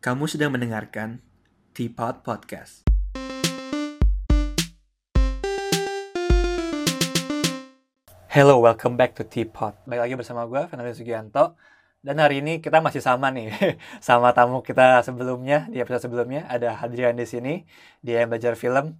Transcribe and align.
Kamu 0.00 0.24
sedang 0.24 0.56
mendengarkan 0.56 1.20
Teapot 1.76 2.24
Podcast. 2.24 2.88
Hello, 8.32 8.64
welcome 8.64 8.96
back 8.96 9.12
to 9.12 9.28
Teapot. 9.28 9.76
Baik 9.84 10.08
lagi 10.08 10.16
bersama 10.16 10.48
gue, 10.48 10.64
Fernando 10.72 10.96
Sugianto. 10.96 11.52
Dan 12.00 12.16
hari 12.16 12.40
ini 12.40 12.64
kita 12.64 12.80
masih 12.80 13.04
sama 13.04 13.28
nih, 13.28 13.52
sama 14.00 14.32
tamu 14.32 14.64
kita 14.64 15.04
sebelumnya, 15.04 15.68
di 15.68 15.84
episode 15.84 16.08
sebelumnya. 16.08 16.48
Ada 16.48 16.80
Hadrian 16.80 17.20
di 17.20 17.28
sini, 17.28 17.68
dia 18.00 18.24
yang 18.24 18.32
belajar 18.32 18.56
film. 18.56 18.96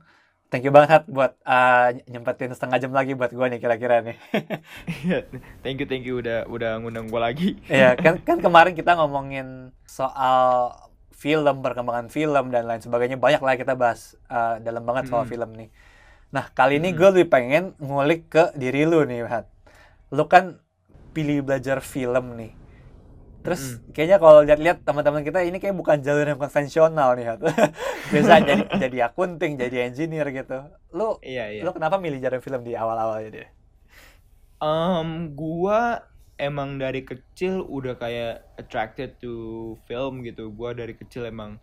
Thank 0.53 0.69
you 0.69 0.75
banget 0.75 1.01
Had, 1.01 1.05
buat 1.09 1.33
uh, 1.49 1.97
nyempetin 2.11 2.53
setengah 2.53 2.77
jam 2.77 2.93
lagi 2.93 3.17
buat 3.17 3.33
gue 3.33 3.47
nih 3.57 3.57
kira-kira 3.63 4.05
nih. 4.05 4.21
thank 5.65 5.81
you, 5.81 5.89
thank 5.89 6.05
you 6.05 6.21
udah 6.21 6.45
udah 6.45 6.77
ngundang 6.77 7.09
gue 7.09 7.21
lagi. 7.23 7.49
Iya, 7.73 7.97
kan, 7.97 8.21
kan 8.29 8.37
kemarin 8.45 8.77
kita 8.77 9.01
ngomongin 9.01 9.73
soal 9.89 10.75
film, 11.25 11.57
perkembangan 11.65 12.09
film 12.17 12.45
dan 12.55 12.65
lain 12.69 12.83
sebagainya. 12.87 13.17
Banyak 13.25 13.43
lah 13.47 13.55
kita 13.61 13.75
bahas 13.83 14.01
uh, 14.33 14.57
dalam 14.67 14.83
banget 14.89 15.05
soal 15.11 15.25
Hmm. 15.25 15.33
film 15.33 15.51
nih. 15.61 15.69
Nah, 16.37 16.47
kali 16.59 16.75
ini 16.81 16.89
Hmm. 16.89 16.99
gue 16.99 17.09
lebih 17.15 17.29
pengen 17.35 17.65
ngulik 17.83 18.21
ke 18.35 18.45
diri 18.63 18.83
lu 18.91 19.01
nih, 19.11 19.21
Hat. 19.33 19.47
Lu 20.17 20.25
kan 20.33 20.45
pilih 21.17 21.39
belajar 21.47 21.79
film 21.85 22.25
nih. 22.41 22.53
Terus 23.45 23.63
Mm-mm. 23.63 23.81
kayaknya 23.97 24.19
kalau 24.21 24.41
lihat-lihat 24.45 24.79
teman-teman 24.85 25.25
kita 25.25 25.41
ini 25.49 25.57
kayak 25.63 25.73
bukan 25.81 25.99
jalur 26.07 26.27
yang 26.29 26.41
konvensional 26.41 27.17
nih, 27.19 27.27
Hat. 27.31 27.41
Biasa 28.13 28.33
jadi 28.49 28.63
jadi 28.77 28.99
akunting, 29.13 29.53
jadi 29.63 29.77
engineer 29.89 30.29
gitu. 30.35 30.59
Lu 30.93 31.21
Iya, 31.23 31.45
iya. 31.53 31.65
lu 31.65 31.71
kenapa 31.77 31.97
milih 32.05 32.21
jalan 32.25 32.41
film 32.45 32.61
di 32.69 32.73
awal-awalnya 32.77 33.31
deh? 33.37 33.49
Um, 34.61 35.33
gua 35.37 36.05
emang 36.41 36.81
dari 36.81 37.05
kecil 37.05 37.61
udah 37.69 38.01
kayak 38.01 38.49
attracted 38.57 39.21
to 39.21 39.77
film 39.85 40.25
gitu. 40.25 40.49
Gua 40.51 40.73
dari 40.73 40.97
kecil 40.97 41.29
emang 41.29 41.61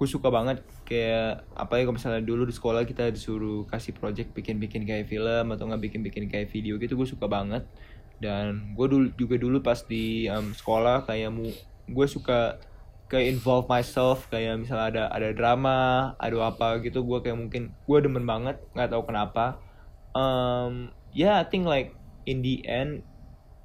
gue 0.00 0.08
suka 0.08 0.32
banget 0.32 0.64
kayak 0.88 1.44
apalagi 1.52 1.84
kalau 1.84 1.96
misalnya 2.00 2.24
dulu 2.24 2.48
di 2.48 2.56
sekolah 2.56 2.88
kita 2.88 3.12
disuruh 3.12 3.68
kasih 3.68 3.92
project 3.92 4.32
bikin-bikin 4.32 4.88
kayak 4.88 5.12
film 5.12 5.52
atau 5.52 5.68
nggak 5.68 5.92
bikin-bikin 5.92 6.24
kayak 6.24 6.48
video 6.48 6.80
gitu 6.80 6.96
gue 6.96 7.04
suka 7.04 7.28
banget 7.28 7.68
dan 8.16 8.72
gue 8.72 8.86
dulu 8.88 9.12
juga 9.20 9.36
dulu 9.36 9.60
pas 9.60 9.76
di 9.84 10.24
um, 10.32 10.56
sekolah 10.56 11.04
kayak 11.04 11.28
mu 11.28 11.52
gue 11.84 12.06
suka 12.08 12.56
kayak 13.12 13.36
involve 13.36 13.68
myself 13.68 14.24
kayak 14.32 14.56
misalnya 14.56 14.88
ada 14.88 15.04
ada 15.12 15.28
drama 15.36 16.16
ada 16.16 16.48
apa 16.48 16.80
gitu 16.80 17.04
gue 17.04 17.20
kayak 17.20 17.36
mungkin 17.36 17.62
gue 17.68 17.98
demen 18.00 18.24
banget 18.24 18.56
nggak 18.72 18.96
tahu 18.96 19.04
kenapa 19.04 19.60
um, 20.16 20.88
yeah 21.12 21.36
I 21.36 21.44
think 21.44 21.68
like 21.68 21.92
in 22.24 22.40
the 22.40 22.64
end 22.64 23.04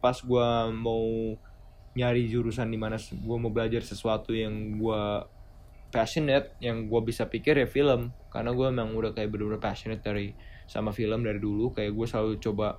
pas 0.05 0.21
gue 0.21 0.49
mau 0.77 1.33
nyari 1.97 2.29
jurusan 2.29 2.69
di 2.69 2.77
mana 2.77 3.01
gue 3.01 3.37
mau 3.41 3.49
belajar 3.49 3.81
sesuatu 3.81 4.37
yang 4.37 4.77
gue 4.77 5.01
passionate 5.89 6.53
yang 6.61 6.85
gue 6.85 7.01
bisa 7.01 7.25
pikir 7.25 7.57
ya 7.57 7.65
film. 7.65 8.13
Karena 8.29 8.53
gue 8.53 8.67
emang 8.69 8.93
udah 8.93 9.17
kayak 9.17 9.33
bener-bener 9.33 9.57
passionate 9.57 10.05
dari 10.05 10.37
sama 10.69 10.93
film 10.93 11.25
dari 11.25 11.41
dulu. 11.41 11.73
Kayak 11.73 11.97
gue 11.97 12.05
selalu 12.05 12.33
coba 12.37 12.77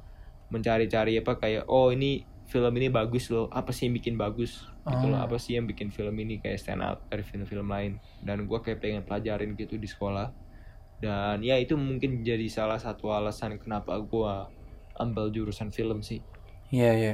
mencari-cari 0.54 1.18
apa 1.18 1.34
kayak 1.34 1.66
oh 1.66 1.90
ini 1.90 2.22
film 2.46 2.70
ini 2.78 2.94
bagus 2.94 3.26
loh. 3.34 3.50
Apa 3.50 3.74
sih 3.74 3.90
yang 3.90 3.98
bikin 3.98 4.14
bagus? 4.14 4.62
Gitu 4.86 5.10
loh. 5.10 5.18
Oh. 5.18 5.26
apa 5.26 5.42
sih 5.42 5.58
yang 5.58 5.66
bikin 5.66 5.90
film 5.90 6.14
ini 6.22 6.38
kayak 6.38 6.62
stand 6.62 6.78
out 6.78 7.02
dari 7.10 7.26
film-film 7.26 7.66
lain? 7.66 7.98
Dan 8.22 8.46
gue 8.46 8.58
kayak 8.62 8.78
pengen 8.78 9.02
pelajarin 9.02 9.58
gitu 9.58 9.74
di 9.82 9.90
sekolah. 9.90 10.30
Dan 11.02 11.42
ya 11.42 11.58
itu 11.58 11.74
mungkin 11.74 12.22
jadi 12.22 12.46
salah 12.46 12.78
satu 12.78 13.10
alasan 13.10 13.58
kenapa 13.58 13.98
gue 13.98 14.34
ambil 15.02 15.28
jurusan 15.34 15.74
film 15.74 16.00
sih 16.00 16.20
Iya, 16.72 16.88
iya. 16.98 17.12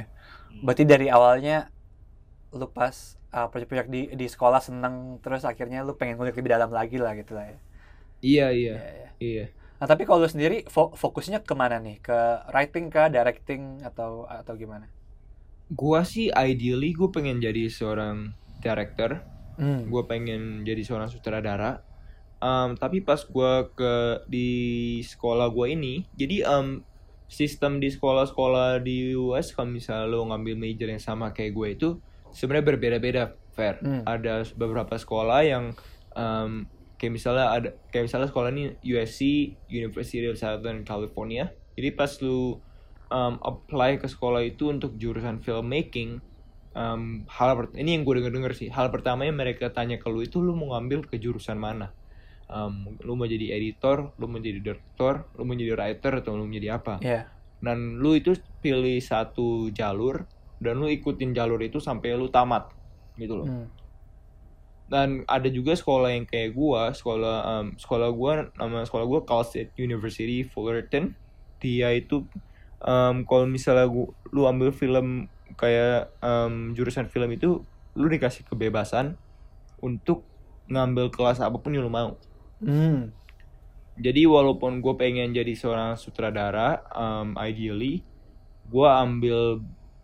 Berarti 0.65 0.83
dari 0.91 1.07
awalnya 1.15 1.53
lu 2.59 2.65
pas 2.77 2.95
uh, 3.37 3.47
proyek-proyek 3.51 3.87
di 3.95 3.99
di 4.19 4.25
sekolah 4.33 4.61
seneng 4.67 4.95
terus 5.23 5.43
akhirnya 5.51 5.79
lu 5.87 5.93
pengen 5.99 6.15
ngulik 6.17 6.35
lebih 6.39 6.53
dalam 6.55 6.71
lagi 6.79 6.95
lah 7.03 7.11
gitu 7.19 7.31
lah 7.37 7.45
ya. 7.51 7.57
iya 8.27 8.45
iya 8.59 8.73
Iya, 8.73 8.81
iya. 8.97 9.07
iya 9.23 9.43
Nah, 9.79 9.87
tapi 9.91 10.03
kalau 10.07 10.19
lu 10.23 10.29
sendiri 10.33 10.55
fo- 10.75 10.95
fokusnya 11.03 11.39
ke 11.49 11.53
mana 11.63 11.77
nih? 11.85 11.95
Ke 12.07 12.13
writing 12.53 12.85
kah, 12.95 13.07
directing 13.15 13.61
atau 13.89 14.09
atau 14.39 14.53
gimana? 14.63 14.87
Gua 15.73 16.01
sih 16.05 16.29
ideally 16.29 16.93
gue 16.93 17.09
pengen 17.09 17.41
jadi 17.41 17.65
seorang 17.71 18.35
director, 18.61 19.11
Hmm. 19.57 19.93
gue 19.93 20.03
pengen 20.11 20.41
jadi 20.67 20.81
seorang 20.85 21.09
sutradara. 21.11 21.81
Um, 22.43 22.75
tapi 22.77 22.99
pas 23.01 23.21
gua 23.25 23.71
ke 23.73 23.93
di 24.29 24.49
sekolah 25.05 25.47
gua 25.55 25.67
ini, 25.71 26.05
jadi 26.15 26.43
um, 26.47 26.83
sistem 27.27 27.81
di 27.81 27.89
sekolah-sekolah 27.89 28.83
di 28.83 29.15
US 29.17 29.51
kalau 29.55 29.71
misalnya 29.71 30.09
lo 30.09 30.27
ngambil 30.29 30.55
major 30.55 30.87
yang 30.89 31.01
sama 31.01 31.33
kayak 31.33 31.51
gue 31.53 31.67
itu 31.73 31.89
sebenarnya 32.33 32.65
berbeda-beda, 32.75 33.23
fair. 33.53 33.79
Hmm. 33.79 34.05
Ada 34.05 34.47
beberapa 34.57 34.97
sekolah 34.97 35.39
yang 35.45 35.77
um, 36.17 36.65
kayak 36.97 37.13
misalnya 37.13 37.45
ada 37.49 37.69
kayak 37.93 38.09
misalnya 38.09 38.27
sekolah 38.29 38.49
ini 38.53 38.75
USC, 38.81 39.53
University 39.69 40.25
of 40.27 40.37
Southern 40.37 40.83
California. 40.83 41.53
Jadi 41.73 41.89
pas 41.93 42.11
lu 42.21 42.57
um, 43.13 43.33
apply 43.41 44.01
ke 44.01 44.09
sekolah 44.09 44.41
itu 44.45 44.69
untuk 44.73 44.97
jurusan 44.97 45.41
filmmaking 45.41 46.21
um, 46.73 47.23
hal 47.29 47.69
ini 47.77 47.97
yang 47.97 48.03
gue 48.03 48.19
denger 48.19 48.33
denger 48.33 48.53
sih 48.57 48.69
hal 48.73 48.89
pertamanya 48.89 49.33
mereka 49.33 49.69
tanya 49.69 50.01
ke 50.01 50.09
lu 50.09 50.25
itu 50.25 50.41
lu 50.41 50.57
mau 50.57 50.75
ngambil 50.77 51.05
ke 51.05 51.21
jurusan 51.21 51.57
mana 51.57 51.93
um, 52.53 52.93
lu 53.01 53.17
mau 53.17 53.25
jadi 53.25 53.57
editor 53.57 54.13
lu 54.15 54.29
mau 54.29 54.37
jadi 54.37 54.61
direktur 54.61 55.25
lu 55.33 55.43
mau 55.43 55.57
jadi 55.57 55.73
writer 55.73 56.21
atau 56.21 56.37
lu 56.37 56.45
mau 56.45 56.53
jadi 56.53 56.77
apa 56.77 57.01
Iya. 57.01 57.25
dan 57.59 57.97
lu 57.97 58.13
itu 58.13 58.37
pilih 58.61 59.01
satu 59.01 59.73
jalur 59.73 60.29
dan 60.61 60.77
lu 60.77 60.87
ikutin 60.87 61.33
jalur 61.33 61.57
itu 61.59 61.81
sampai 61.81 62.13
lu 62.13 62.29
tamat 62.29 62.69
gitu 63.17 63.41
loh 63.41 63.47
Hmm. 63.49 63.67
dan 64.85 65.25
ada 65.25 65.47
juga 65.47 65.73
sekolah 65.73 66.13
yang 66.13 66.23
kayak 66.23 66.53
gua 66.53 66.93
sekolah 66.93 67.35
um, 67.43 67.67
sekolah 67.75 68.09
gua 68.13 68.31
nama 68.53 68.83
sekolah 68.83 69.05
gua 69.05 69.19
Cal 69.23 69.41
State 69.41 69.73
University 69.75 70.45
Fullerton 70.45 71.17
dia 71.57 71.89
itu 71.91 72.27
um, 72.79 73.23
kalau 73.23 73.47
misalnya 73.47 73.87
gua, 73.87 74.11
lu 74.29 74.45
ambil 74.45 74.69
film 74.69 75.31
kayak 75.55 76.11
um, 76.19 76.73
jurusan 76.73 77.07
film 77.07 77.31
itu 77.31 77.63
lu 77.93 78.05
dikasih 78.09 78.43
kebebasan 78.45 79.15
untuk 79.79 80.25
ngambil 80.65 81.09
kelas 81.09 81.37
apa 81.37 81.55
pun 81.57 81.73
yang 81.73 81.85
lu 81.85 81.91
mau 81.91 82.15
Hmm. 82.63 83.11
jadi 83.99 84.25
walaupun 84.25 84.79
gue 84.79 84.95
pengen 84.95 85.35
jadi 85.35 85.53
seorang 85.53 85.99
sutradara 85.99 86.81
um, 86.95 87.35
ideally 87.37 88.01
gue 88.71 88.87
ambil 88.87 89.59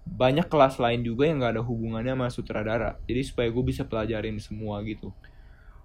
banyak 0.09 0.49
kelas 0.49 0.81
lain 0.81 1.05
juga 1.05 1.29
yang 1.29 1.41
gak 1.41 1.59
ada 1.59 1.63
hubungannya 1.63 2.17
sama 2.17 2.27
sutradara. 2.33 2.97
Jadi 3.05 3.21
supaya 3.21 3.47
gue 3.53 3.63
bisa 3.63 3.85
pelajarin 3.85 4.41
semua 4.41 4.81
gitu. 4.81 5.13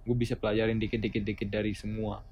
Gue 0.04 0.16
bisa 0.16 0.34
pelajarin 0.36 0.80
dikit-dikit 0.80 1.20
dikit 1.20 1.48
dari 1.52 1.76
semua. 1.76 2.24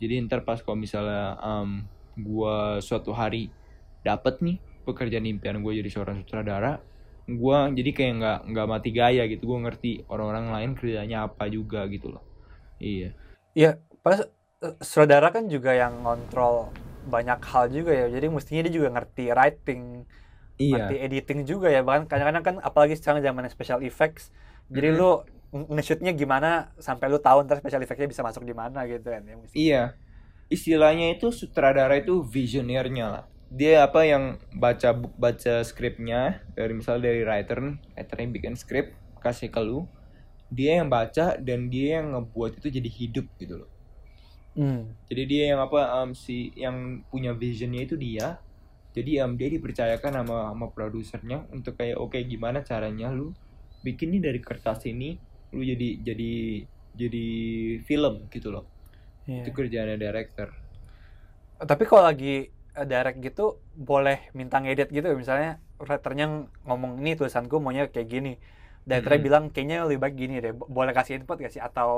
Jadi 0.00 0.24
ntar 0.24 0.46
pas 0.46 0.62
kalau 0.64 0.78
misalnya 0.78 1.36
um, 1.42 1.84
gue 2.16 2.56
suatu 2.80 3.12
hari 3.12 3.52
dapet 4.00 4.40
nih 4.40 4.56
pekerjaan 4.88 5.26
impian 5.28 5.60
gue 5.60 5.72
jadi 5.84 5.90
seorang 5.92 6.24
sutradara 6.24 6.80
gue 7.28 7.58
jadi 7.76 7.90
kayak 7.92 8.12
nggak 8.24 8.38
nggak 8.56 8.66
mati 8.70 8.90
gaya 8.94 9.22
gitu. 9.28 9.44
Gue 9.52 9.58
ngerti 9.68 9.92
orang-orang 10.08 10.48
lain 10.48 10.70
kerjanya 10.72 11.28
apa 11.28 11.44
juga 11.52 11.84
gitu 11.92 12.08
loh. 12.08 12.24
Iya 12.80 13.12
Iya, 13.58 13.82
pas 14.06 14.22
eh, 14.62 14.74
saudara 14.78 15.34
kan 15.34 15.50
juga 15.50 15.74
yang 15.74 16.06
ngontrol 16.06 16.70
banyak 17.10 17.42
hal 17.42 17.64
juga 17.74 17.90
ya. 17.90 18.06
Jadi 18.06 18.26
mestinya 18.30 18.62
dia 18.70 18.74
juga 18.78 18.88
ngerti 18.94 19.34
writing, 19.34 20.06
iya 20.62 20.86
ngerti 20.86 20.94
editing 21.02 21.40
juga 21.42 21.66
ya. 21.66 21.82
Bahkan 21.82 22.06
kadang-kadang 22.06 22.44
kan 22.46 22.56
apalagi 22.62 22.94
sekarang 22.94 23.18
zamannya 23.18 23.50
special 23.50 23.82
effects. 23.82 24.30
Jadi 24.70 24.94
Mhm. 24.94 24.98
lu 24.98 25.10
ng- 25.50 25.68
nge-shootnya 25.74 26.12
gimana 26.14 26.70
sampai 26.78 27.10
lu 27.10 27.18
tahu 27.18 27.42
ntar 27.48 27.58
special 27.58 27.82
effects-nya 27.82 28.06
bisa 28.06 28.22
masuk 28.22 28.46
di 28.46 28.54
mana 28.54 28.86
gitu 28.86 29.10
kan 29.10 29.26
ya. 29.26 29.34
mestinya. 29.34 29.58
Iya, 29.58 29.82
istilahnya 30.52 31.18
itu 31.18 31.34
sutradara 31.34 31.98
itu 31.98 32.22
visionernya 32.22 33.06
lah. 33.10 33.24
Dia 33.48 33.88
apa 33.88 34.04
yang 34.04 34.36
baca 34.52 34.92
baca 34.94 35.64
skripnya 35.64 36.44
dari 36.52 36.76
misalnya 36.76 37.08
dari 37.10 37.24
writer, 37.24 37.58
writer 37.96 38.16
yang 38.20 38.32
bikin 38.36 38.54
skrip 38.60 38.92
kasih 39.24 39.48
ke 39.48 39.60
lu, 39.64 39.88
dia 40.48 40.80
yang 40.80 40.88
baca 40.88 41.36
dan 41.36 41.68
dia 41.68 42.00
yang 42.00 42.16
ngebuat 42.16 42.60
itu 42.60 42.68
jadi 42.72 42.88
hidup 42.88 43.26
gitu 43.36 43.64
loh. 43.64 43.70
Hmm. 44.58 44.90
Jadi 45.06 45.22
dia 45.28 45.42
yang 45.54 45.60
apa 45.62 46.02
um, 46.02 46.16
si 46.16 46.50
yang 46.58 47.06
punya 47.12 47.36
visionnya 47.36 47.84
itu 47.84 47.94
dia. 47.94 48.40
Jadi 48.96 49.20
um, 49.22 49.38
dia 49.38 49.52
dipercayakan 49.52 50.24
sama 50.24 50.50
sama 50.50 50.66
produsernya 50.72 51.46
untuk 51.54 51.78
kayak 51.78 52.00
oke 52.00 52.18
gimana 52.26 52.64
caranya 52.64 53.12
lu 53.12 53.30
bikin 53.86 54.10
nih 54.18 54.22
dari 54.32 54.40
kertas 54.42 54.82
ini 54.90 55.14
lu 55.54 55.62
jadi 55.62 56.02
jadi 56.02 56.32
jadi 56.98 57.26
film 57.86 58.26
gitu 58.32 58.50
loh. 58.50 58.66
Iya. 59.28 59.46
Itu 59.46 59.54
kerjaannya 59.54 60.00
director. 60.00 60.48
Tapi 61.62 61.84
kalau 61.86 62.08
lagi 62.08 62.50
eh, 62.50 62.86
direct 62.88 63.22
gitu 63.22 63.62
boleh 63.76 64.32
minta 64.34 64.58
ngedit 64.58 64.90
gitu 64.90 65.06
misalnya 65.14 65.62
writernya 65.78 66.50
ngomong 66.66 66.98
ini 66.98 67.14
tulisan 67.14 67.46
gue 67.46 67.60
maunya 67.62 67.86
kayak 67.86 68.08
gini. 68.10 68.34
Directornya 68.88 69.20
Mm-mm. 69.20 69.26
bilang 69.28 69.44
kayaknya 69.54 69.78
lebih 69.88 70.00
baik 70.04 70.14
gini 70.22 70.34
deh. 70.44 70.52
Bo- 70.58 70.70
Boleh 70.76 70.92
kasih 70.96 71.20
input 71.20 71.36
gak 71.44 71.52
sih? 71.54 71.62
Atau 71.68 71.90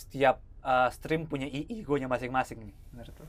setiap 0.00 0.36
eh, 0.72 0.88
stream 0.96 1.22
punya 1.30 1.48
i 1.48 1.60
nya 2.00 2.08
masing-masing. 2.14 2.58
Nih 2.68 2.76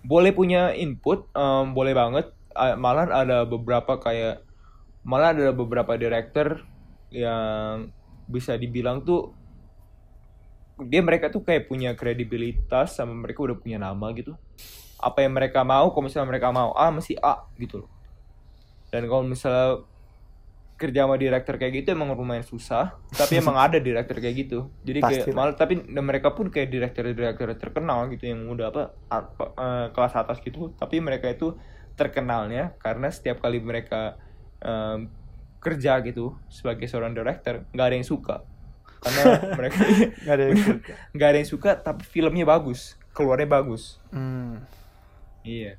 boleh 0.04 0.32
punya 0.36 0.72
input 0.76 1.28
em, 1.36 1.66
boleh 1.78 1.94
banget. 1.96 2.26
Malah 2.56 3.06
ada 3.24 3.38
beberapa 3.48 3.94
kayak 4.06 4.44
malah 5.06 5.30
ada 5.36 5.52
beberapa 5.56 5.94
director 5.96 6.64
yang 7.14 7.90
bisa 8.30 8.54
dibilang 8.60 9.02
tuh 9.08 9.34
dia 10.80 11.02
mereka 11.04 11.28
tuh 11.28 11.44
kayak 11.44 11.68
punya 11.68 11.92
kredibilitas 12.00 12.96
sama 12.96 13.12
mereka 13.12 13.40
udah 13.44 13.58
punya 13.60 13.78
nama 13.82 14.08
gitu. 14.16 14.32
Apa 15.00 15.24
yang 15.26 15.34
mereka 15.36 15.62
mau 15.68 15.92
kalau 15.92 16.06
misalnya 16.08 16.30
mereka 16.32 16.50
mau 16.52 16.72
A 16.76 16.88
mesti 16.92 17.16
A 17.20 17.36
gitu 17.60 17.86
loh. 17.86 17.92
Dan 18.90 19.06
kalau 19.10 19.24
misalnya 19.26 19.86
kerja 20.80 21.04
sama 21.04 21.16
director 21.16 21.56
kayak 21.56 21.74
gitu 21.78 21.92
emang 21.92 22.10
lumayan 22.10 22.42
susah 22.42 22.96
tapi 23.12 23.38
emang 23.38 23.54
ada 23.54 23.78
director 23.78 24.16
kayak 24.16 24.36
gitu 24.40 24.72
jadi 24.82 25.00
kayak 25.00 25.12
Pasti 25.20 25.30
lah. 25.30 25.38
malah 25.38 25.54
tapi 25.54 25.74
dan 25.84 26.02
mereka 26.02 26.32
pun 26.32 26.48
kayak 26.48 26.70
director-director 26.70 27.52
terkenal 27.54 28.08
gitu 28.08 28.26
yang 28.26 28.48
udah 28.48 28.72
apa 28.72 28.82
apa, 29.08 29.44
eh, 29.52 29.88
kelas 29.92 30.14
atas 30.16 30.40
gitu 30.40 30.72
tapi 30.74 30.98
mereka 30.98 31.28
itu 31.28 31.60
terkenalnya 31.94 32.74
karena 32.78 33.08
setiap 33.10 33.40
kali 33.40 33.60
mereka 33.60 34.16
em, 34.58 35.12
kerja 35.60 36.00
gitu 36.00 36.40
sebagai 36.48 36.88
seorang 36.88 37.12
director 37.12 37.68
nggak 37.70 37.86
ada 37.86 37.96
yang 37.96 38.08
suka 38.08 38.40
karena 39.00 39.22
mereka 39.60 39.80
Nggak 40.18 40.34
ada 40.34 40.44
yang 40.46 40.60
suka. 40.66 40.92
nggak 41.12 41.28
ada 41.28 41.38
yang 41.38 41.50
suka 41.52 41.72
tapi 41.78 42.02
filmnya 42.04 42.46
bagus 42.46 42.96
keluarnya 43.12 43.52
bagus 43.52 44.00
Hmm. 44.10 44.64
iya 45.42 45.76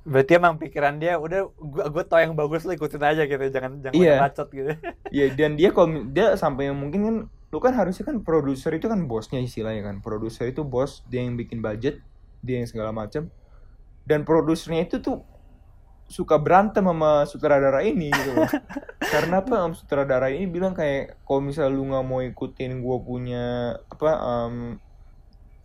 Berarti 0.00 0.32
emang 0.40 0.56
pikiran 0.56 0.96
dia 0.96 1.20
udah 1.20 1.52
gua 1.60 1.84
gua 1.92 2.04
tau 2.08 2.20
yang 2.20 2.32
bagus 2.32 2.64
lu 2.64 2.72
ikutin 2.72 3.04
aja 3.04 3.22
gitu, 3.28 3.44
jangan 3.52 3.84
jangan 3.84 3.94
Iya. 4.00 4.16
bacot 4.24 4.48
gitu. 4.48 4.72
Iya 5.16 5.26
dan 5.36 5.60
dia 5.60 5.70
kalau 5.70 6.08
dia 6.08 6.32
sampai 6.40 6.72
yang 6.72 6.78
mungkin 6.80 7.00
kan 7.04 7.16
lu 7.50 7.58
kan 7.58 7.74
harusnya 7.74 8.06
kan 8.06 8.22
produser 8.22 8.72
itu 8.72 8.86
kan 8.88 9.04
bosnya 9.04 9.42
istilahnya 9.42 9.84
kan. 9.84 9.96
Produser 10.00 10.48
itu 10.48 10.64
bos 10.64 11.04
dia 11.10 11.20
yang 11.20 11.36
bikin 11.36 11.60
budget 11.60 12.00
dia 12.40 12.62
yang 12.62 12.68
segala 12.70 12.90
macam 12.96 13.28
dan 14.08 14.24
produsernya 14.24 14.88
itu 14.88 14.96
tuh 15.04 15.20
suka 16.10 16.42
berantem 16.42 16.82
sama 16.82 17.22
sutradara 17.28 17.86
ini 17.86 18.10
gitu 18.10 18.34
loh. 18.34 18.48
Karena 19.14 19.38
apa? 19.44 19.62
Um, 19.62 19.76
sutradara 19.78 20.26
ini 20.32 20.48
bilang 20.50 20.74
kayak 20.74 21.22
kalau 21.22 21.38
misalnya 21.38 21.70
lu 21.76 21.86
nggak 21.86 22.04
mau 22.08 22.18
ikutin 22.24 22.82
gua 22.82 22.98
punya 22.98 23.44
apa 23.86 24.10
um, 24.18 24.80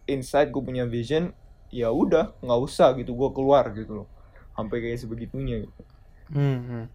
insight 0.06 0.54
gue 0.54 0.62
punya 0.62 0.86
vision 0.86 1.34
ya 1.74 1.90
udah 1.90 2.38
nggak 2.46 2.60
usah 2.62 2.94
gitu 2.94 3.18
gua 3.18 3.34
keluar 3.34 3.74
gitu 3.74 4.04
loh 4.04 4.08
sampai 4.56 4.78
kayak 4.82 5.00
sebegitunya 5.04 5.68
gitu. 5.68 5.84
Hmm, 6.26 6.60
hmm. 6.66 6.86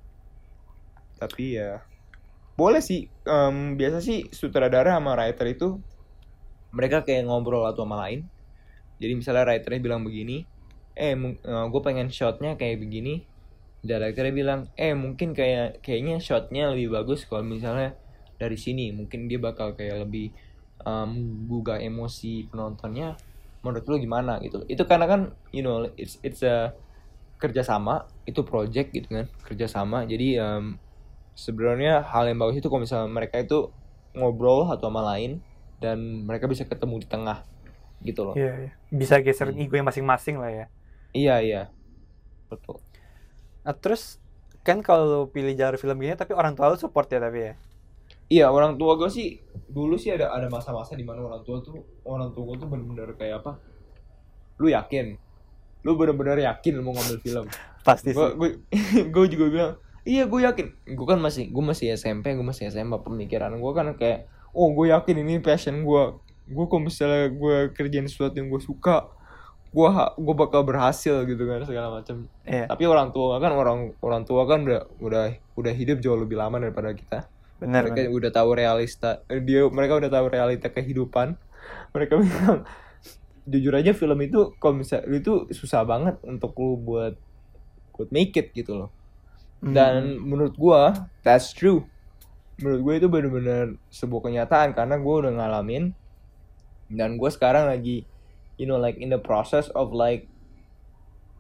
tapi 1.23 1.55
ya 1.55 1.85
boleh 2.59 2.83
sih 2.83 3.07
em, 3.25 3.79
biasa 3.79 4.03
sih 4.03 4.27
sutradara 4.35 4.99
sama 4.99 5.15
writer 5.15 5.47
itu 5.49 5.79
mereka 6.75 7.03
kayak 7.07 7.27
ngobrol 7.27 7.67
satu 7.67 7.87
sama 7.87 8.07
lain. 8.07 8.27
Jadi 9.01 9.13
misalnya 9.17 9.49
writernya 9.49 9.81
bilang 9.81 10.03
begini 10.05 10.45
eh 10.99 11.17
gue 11.41 11.83
pengen 11.83 12.13
shotnya 12.13 12.61
kayak 12.61 12.83
begini. 12.83 13.25
Directornya 13.81 14.35
bilang 14.37 14.61
eh 14.77 14.93
mungkin 14.93 15.33
kayak 15.33 15.81
kayaknya 15.81 16.21
shotnya 16.21 16.69
lebih 16.77 16.93
bagus 16.93 17.25
kalau 17.25 17.41
misalnya 17.41 17.97
dari 18.37 18.61
sini. 18.61 18.93
Mungkin 18.93 19.25
dia 19.25 19.41
bakal 19.41 19.73
kayak 19.73 20.05
lebih 20.05 20.29
em, 20.85 21.11
gugah 21.49 21.81
emosi 21.81 22.53
penontonnya. 22.53 23.17
Menurut 23.65 23.85
lu 23.89 23.97
gimana? 23.97 24.37
Gitu. 24.45 24.69
Itu 24.69 24.85
karena 24.85 25.09
kan 25.09 25.33
you 25.49 25.65
know 25.65 25.89
it's 25.97 26.21
it's 26.21 26.45
a 26.45 26.77
kerjasama 27.41 28.05
itu 28.29 28.45
project 28.45 28.93
gitu 28.93 29.09
kan 29.11 29.27
kerjasama 29.43 30.05
jadi 30.05 30.29
em, 30.39 30.77
sebenarnya 31.35 32.05
hal 32.05 32.29
yang 32.29 32.39
bagus 32.39 32.61
itu 32.61 32.69
kalau 32.69 32.85
misalnya 32.85 33.09
mereka 33.09 33.41
itu 33.41 33.73
ngobrol 34.13 34.69
satu 34.69 34.87
sama 34.87 35.03
lain 35.15 35.41
dan 35.81 35.97
mereka 36.29 36.45
bisa 36.45 36.69
ketemu 36.69 37.01
di 37.01 37.09
tengah 37.09 37.41
gitu 38.01 38.25
loh 38.25 38.35
Iya, 38.37 38.53
iya. 38.61 38.73
Bisa 38.93 39.21
geser 39.21 39.49
Hmm. 39.51 39.61
ego 39.61 39.75
yang 39.75 39.89
masing-masing 39.89 40.37
lah 40.37 40.51
ya. 40.51 40.67
iya 41.13 41.37
iya 41.41 41.63
betul 42.47 42.79
Nah, 43.61 43.77
terus 43.77 44.17
kan 44.61 44.81
kalau 44.81 45.29
pilih 45.29 45.53
jalur 45.53 45.77
film 45.77 45.97
gini 45.99 46.13
tapi 46.15 46.33
orang 46.33 46.53
tua 46.53 46.69
lu 46.69 46.77
support 46.77 47.09
ya 47.09 47.19
tapi 47.19 47.41
ya. 47.41 47.53
iya 48.29 48.47
orang 48.49 48.77
tua 48.77 48.97
gue 48.97 49.09
sih 49.09 49.41
dulu 49.67 49.97
sih 49.97 50.13
ada 50.13 50.31
ada 50.31 50.49
masa-masa 50.49 50.93
di 50.93 51.05
mana 51.05 51.25
orang 51.25 51.41
tua 51.41 51.61
tuh 51.61 51.81
orang 52.05 52.31
tua 52.31 52.45
gue 52.53 52.57
tuh 52.61 52.69
bener-bener 52.69 53.17
kayak 53.17 53.41
apa 53.41 53.57
lu 54.57 54.69
yakin 54.69 55.17
lu 55.83 55.97
bener-bener 55.97 56.45
yakin 56.45 56.81
mau 56.81 56.93
ngambil 56.93 57.19
film 57.21 57.47
Pasti 57.81 58.13
gue 58.13 58.29
sih. 58.37 59.09
gue 59.09 59.25
juga 59.33 59.47
bilang 59.49 59.73
iya 60.05 60.25
gue 60.29 60.41
yakin 60.43 60.67
gue 60.97 61.07
kan 61.07 61.21
masih 61.21 61.49
gue 61.49 61.65
masih 61.65 61.93
SMP 61.97 62.33
gue 62.33 62.45
masih 62.45 62.69
SMA 62.69 63.01
pemikiran 63.01 63.53
gue 63.57 63.73
kan 63.73 63.87
kayak 63.97 64.29
oh 64.53 64.73
gue 64.73 64.93
yakin 64.93 65.17
ini 65.23 65.41
passion 65.41 65.85
gue 65.85 66.03
gue 66.51 66.65
kalau 66.67 66.83
misalnya 66.83 67.31
gue 67.31 67.57
kerjain 67.73 68.05
sesuatu 68.05 68.35
yang 68.37 68.51
gue 68.51 68.59
suka 68.59 69.09
gue 69.71 69.87
gue 70.19 70.35
bakal 70.35 70.67
berhasil 70.67 71.23
gitu 71.23 71.47
kan 71.47 71.63
segala 71.63 72.03
macam 72.03 72.27
Iya, 72.43 72.67
tapi 72.67 72.91
orang 72.91 73.15
tua 73.15 73.39
kan 73.39 73.55
orang 73.55 73.95
orang 74.03 74.27
tua 74.27 74.43
kan 74.43 74.67
udah 74.67 74.83
udah 74.99 75.25
udah 75.55 75.73
hidup 75.73 76.03
jauh 76.03 76.19
lebih 76.19 76.35
lama 76.35 76.59
daripada 76.59 76.91
kita 76.91 77.31
benar. 77.63 77.87
mereka 77.87 78.03
benar. 78.03 78.17
udah 78.19 78.31
tahu 78.35 78.49
realista 78.59 79.11
dia 79.31 79.63
mereka 79.71 80.03
udah 80.03 80.11
tahu 80.11 80.27
realita 80.27 80.69
kehidupan 80.75 81.39
mereka 81.95 82.19
bilang 82.23 82.67
jujur 83.51 83.75
aja 83.75 83.91
film 83.91 84.19
itu 84.23 84.55
kalau 84.63 84.79
misalnya 84.79 85.11
itu 85.11 85.51
susah 85.51 85.83
banget 85.83 86.17
untuk 86.23 86.55
lu 86.57 86.79
buat 86.79 87.19
buat 87.91 88.09
make 88.15 88.39
it 88.39 88.55
gitu 88.55 88.87
loh. 88.87 88.91
Hmm. 89.61 89.77
dan 89.77 90.17
menurut 90.17 90.57
gua 90.57 91.11
that's 91.21 91.53
true. 91.53 91.85
Menurut 92.61 92.81
gue 92.81 92.95
itu 93.05 93.09
benar-benar 93.13 93.77
sebuah 93.93 94.31
kenyataan 94.31 94.73
karena 94.73 94.97
gua 94.97 95.27
udah 95.27 95.33
ngalamin 95.37 95.93
dan 96.89 97.21
gua 97.21 97.29
sekarang 97.29 97.69
lagi 97.69 98.09
you 98.57 98.65
know 98.65 98.81
like 98.81 98.97
in 98.97 99.13
the 99.13 99.21
process 99.21 99.69
of 99.77 99.93
like 99.93 100.25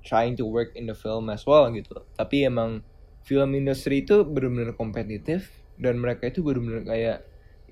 trying 0.04 0.36
to 0.36 0.44
work 0.44 0.72
in 0.76 0.84
the 0.84 0.96
film 0.96 1.32
as 1.32 1.48
well 1.48 1.64
gitu. 1.72 1.96
Tapi 2.18 2.44
emang 2.44 2.84
film 3.24 3.56
industri 3.56 4.04
itu 4.04 4.20
benar-benar 4.24 4.76
kompetitif 4.76 5.48
dan 5.80 5.96
mereka 5.96 6.28
itu 6.28 6.44
benar-benar 6.44 6.84
kayak 6.84 7.18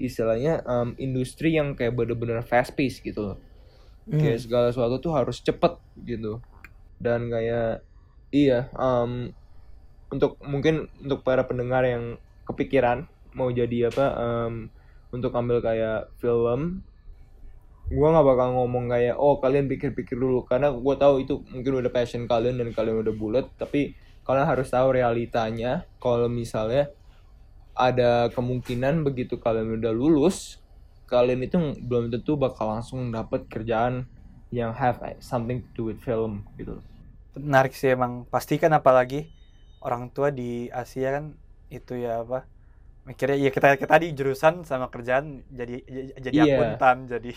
istilahnya 0.01 0.65
um, 0.65 0.97
industri 0.97 1.59
yang 1.59 1.77
kayak 1.77 1.93
benar-benar 1.93 2.41
fast 2.41 2.73
pace 2.73 3.03
gitu 3.03 3.35
loh 3.35 3.39
Hmm. 4.09 4.21
kayak 4.21 4.41
segala 4.41 4.73
sesuatu 4.73 4.97
tuh 5.05 5.13
harus 5.13 5.39
cepet 5.45 5.77
gitu. 6.09 6.41
Dan 6.97 7.29
kayak 7.29 7.85
iya 8.33 8.73
um, 8.75 9.31
untuk 10.09 10.41
mungkin 10.45 10.89
untuk 11.05 11.21
para 11.21 11.45
pendengar 11.45 11.85
yang 11.85 12.17
kepikiran 12.49 13.05
mau 13.37 13.53
jadi 13.53 13.93
apa 13.93 14.07
um, 14.17 14.73
untuk 15.13 15.33
ambil 15.37 15.61
kayak 15.61 16.09
film 16.17 16.81
gua 17.89 18.13
nggak 18.13 18.27
bakal 18.29 18.49
ngomong 18.53 18.85
kayak 18.93 19.17
oh 19.17 19.41
kalian 19.41 19.69
pikir-pikir 19.69 20.17
dulu. 20.17 20.49
Karena 20.49 20.73
gua 20.73 20.97
tahu 20.97 21.25
itu 21.25 21.45
mungkin 21.53 21.85
udah 21.85 21.93
passion 21.93 22.25
kalian 22.25 22.57
dan 22.57 22.73
kalian 22.73 23.05
udah 23.05 23.15
bulat 23.15 23.47
tapi 23.61 23.93
kalian 24.25 24.49
harus 24.49 24.69
tahu 24.73 24.97
realitanya. 24.97 25.85
Kalau 26.01 26.33
misalnya 26.33 26.89
ada 27.79 28.33
kemungkinan 28.35 29.07
begitu 29.07 29.39
kalian 29.39 29.79
udah 29.79 29.93
lulus 29.95 30.59
kalian 31.09 31.41
itu 31.43 31.57
belum 31.81 32.09
tentu 32.09 32.37
bakal 32.37 32.69
langsung 32.71 33.09
dapat 33.09 33.49
kerjaan 33.49 34.05
yang 34.49 34.71
have 34.71 35.01
something 35.19 35.61
to 35.63 35.69
do 35.75 35.83
with 35.89 35.99
film 35.99 36.45
gitu 36.55 36.79
menarik 37.35 37.71
sih 37.71 37.89
emang. 37.89 38.27
Pasti 38.27 38.57
kan 38.57 38.73
apalagi 38.73 39.31
orang 39.79 40.11
tua 40.11 40.29
di 40.29 40.67
Asia 40.69 41.15
kan 41.15 41.39
itu 41.69 41.95
ya 41.95 42.21
apa 42.21 42.43
mikirnya 43.05 43.39
ya 43.39 43.49
kita 43.49 43.79
kita 43.79 43.95
di 43.97 44.13
jurusan 44.13 44.65
sama 44.65 44.89
kerjaan 44.89 45.41
jadi 45.49 45.81
jadi 46.19 46.35
Iya. 46.35 46.45
akuntan 46.51 46.97
jadi 47.07 47.33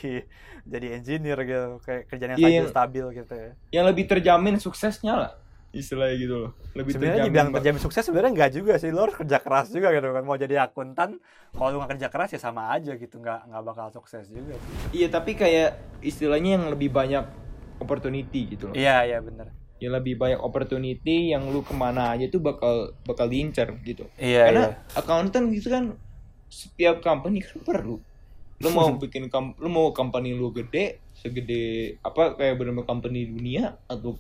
jadi 0.66 0.88
engineer 0.98 1.40
gitu. 1.42 1.68
Kayak 1.82 2.02
kerjaan 2.08 2.30
yang 2.30 2.40
stabil 2.40 2.56
yang- 2.58 2.68
stabil 2.68 3.06
gitu 3.14 3.34
ya. 3.34 3.52
yang 3.72 3.86
lebih 3.86 4.04
terjamin 4.06 4.56
suksesnya 4.58 5.14
lah 5.16 5.32
istilahnya 5.72 6.16
gitu 6.20 6.36
loh. 6.48 6.52
Lebih 6.76 6.92
sebenarnya 6.96 7.16
terjamin 7.24 7.32
dibilang 7.32 7.50
terjamin 7.56 7.82
sukses 7.82 8.04
sebenarnya 8.04 8.32
nggak 8.36 8.52
juga 8.52 8.74
sih. 8.76 8.92
Lo 8.92 9.08
harus 9.08 9.16
kerja 9.16 9.38
keras 9.40 9.72
juga 9.72 9.88
gitu 9.96 10.08
kan. 10.12 10.24
Mau 10.28 10.36
jadi 10.36 10.56
akuntan 10.68 11.10
kalau 11.56 11.68
lu 11.72 11.78
nggak 11.80 11.92
kerja 11.98 12.08
keras 12.12 12.30
ya 12.36 12.40
sama 12.40 12.72
aja 12.76 12.92
gitu. 13.00 13.16
Nggak 13.24 13.40
nggak 13.48 13.64
bakal 13.64 13.88
sukses 13.96 14.28
juga. 14.28 14.60
Iya 14.92 15.08
tapi 15.08 15.40
kayak 15.40 15.80
istilahnya 16.04 16.60
yang 16.60 16.66
lebih 16.68 16.92
banyak 16.92 17.24
opportunity 17.80 18.52
gitu 18.52 18.72
loh. 18.72 18.76
Iya 18.76 19.08
iya 19.08 19.18
bener. 19.24 19.48
Yang 19.82 19.94
lebih 20.04 20.14
banyak 20.20 20.40
opportunity 20.44 21.34
yang 21.34 21.48
lu 21.50 21.64
ke 21.64 21.74
mana 21.74 22.14
aja 22.14 22.28
tuh 22.28 22.44
bakal 22.44 22.94
bakal 23.08 23.32
diincar 23.32 23.72
gitu. 23.88 24.06
Iya 24.20 24.52
karena 24.52 24.68
accountant 24.94 25.48
gitu 25.56 25.72
kan 25.72 25.96
setiap 26.52 27.00
company 27.00 27.40
kan 27.40 27.64
perlu. 27.64 28.04
Lu 28.60 28.70
mau 28.76 28.92
bikin 29.02 29.32
lu 29.32 29.70
mau 29.72 29.96
company 29.96 30.36
lu 30.36 30.52
gede 30.52 31.00
segede 31.16 31.96
apa 32.02 32.34
kayak 32.36 32.58
bener 32.60 32.82
company 32.84 33.30
dunia 33.30 33.78
atau 33.86 34.12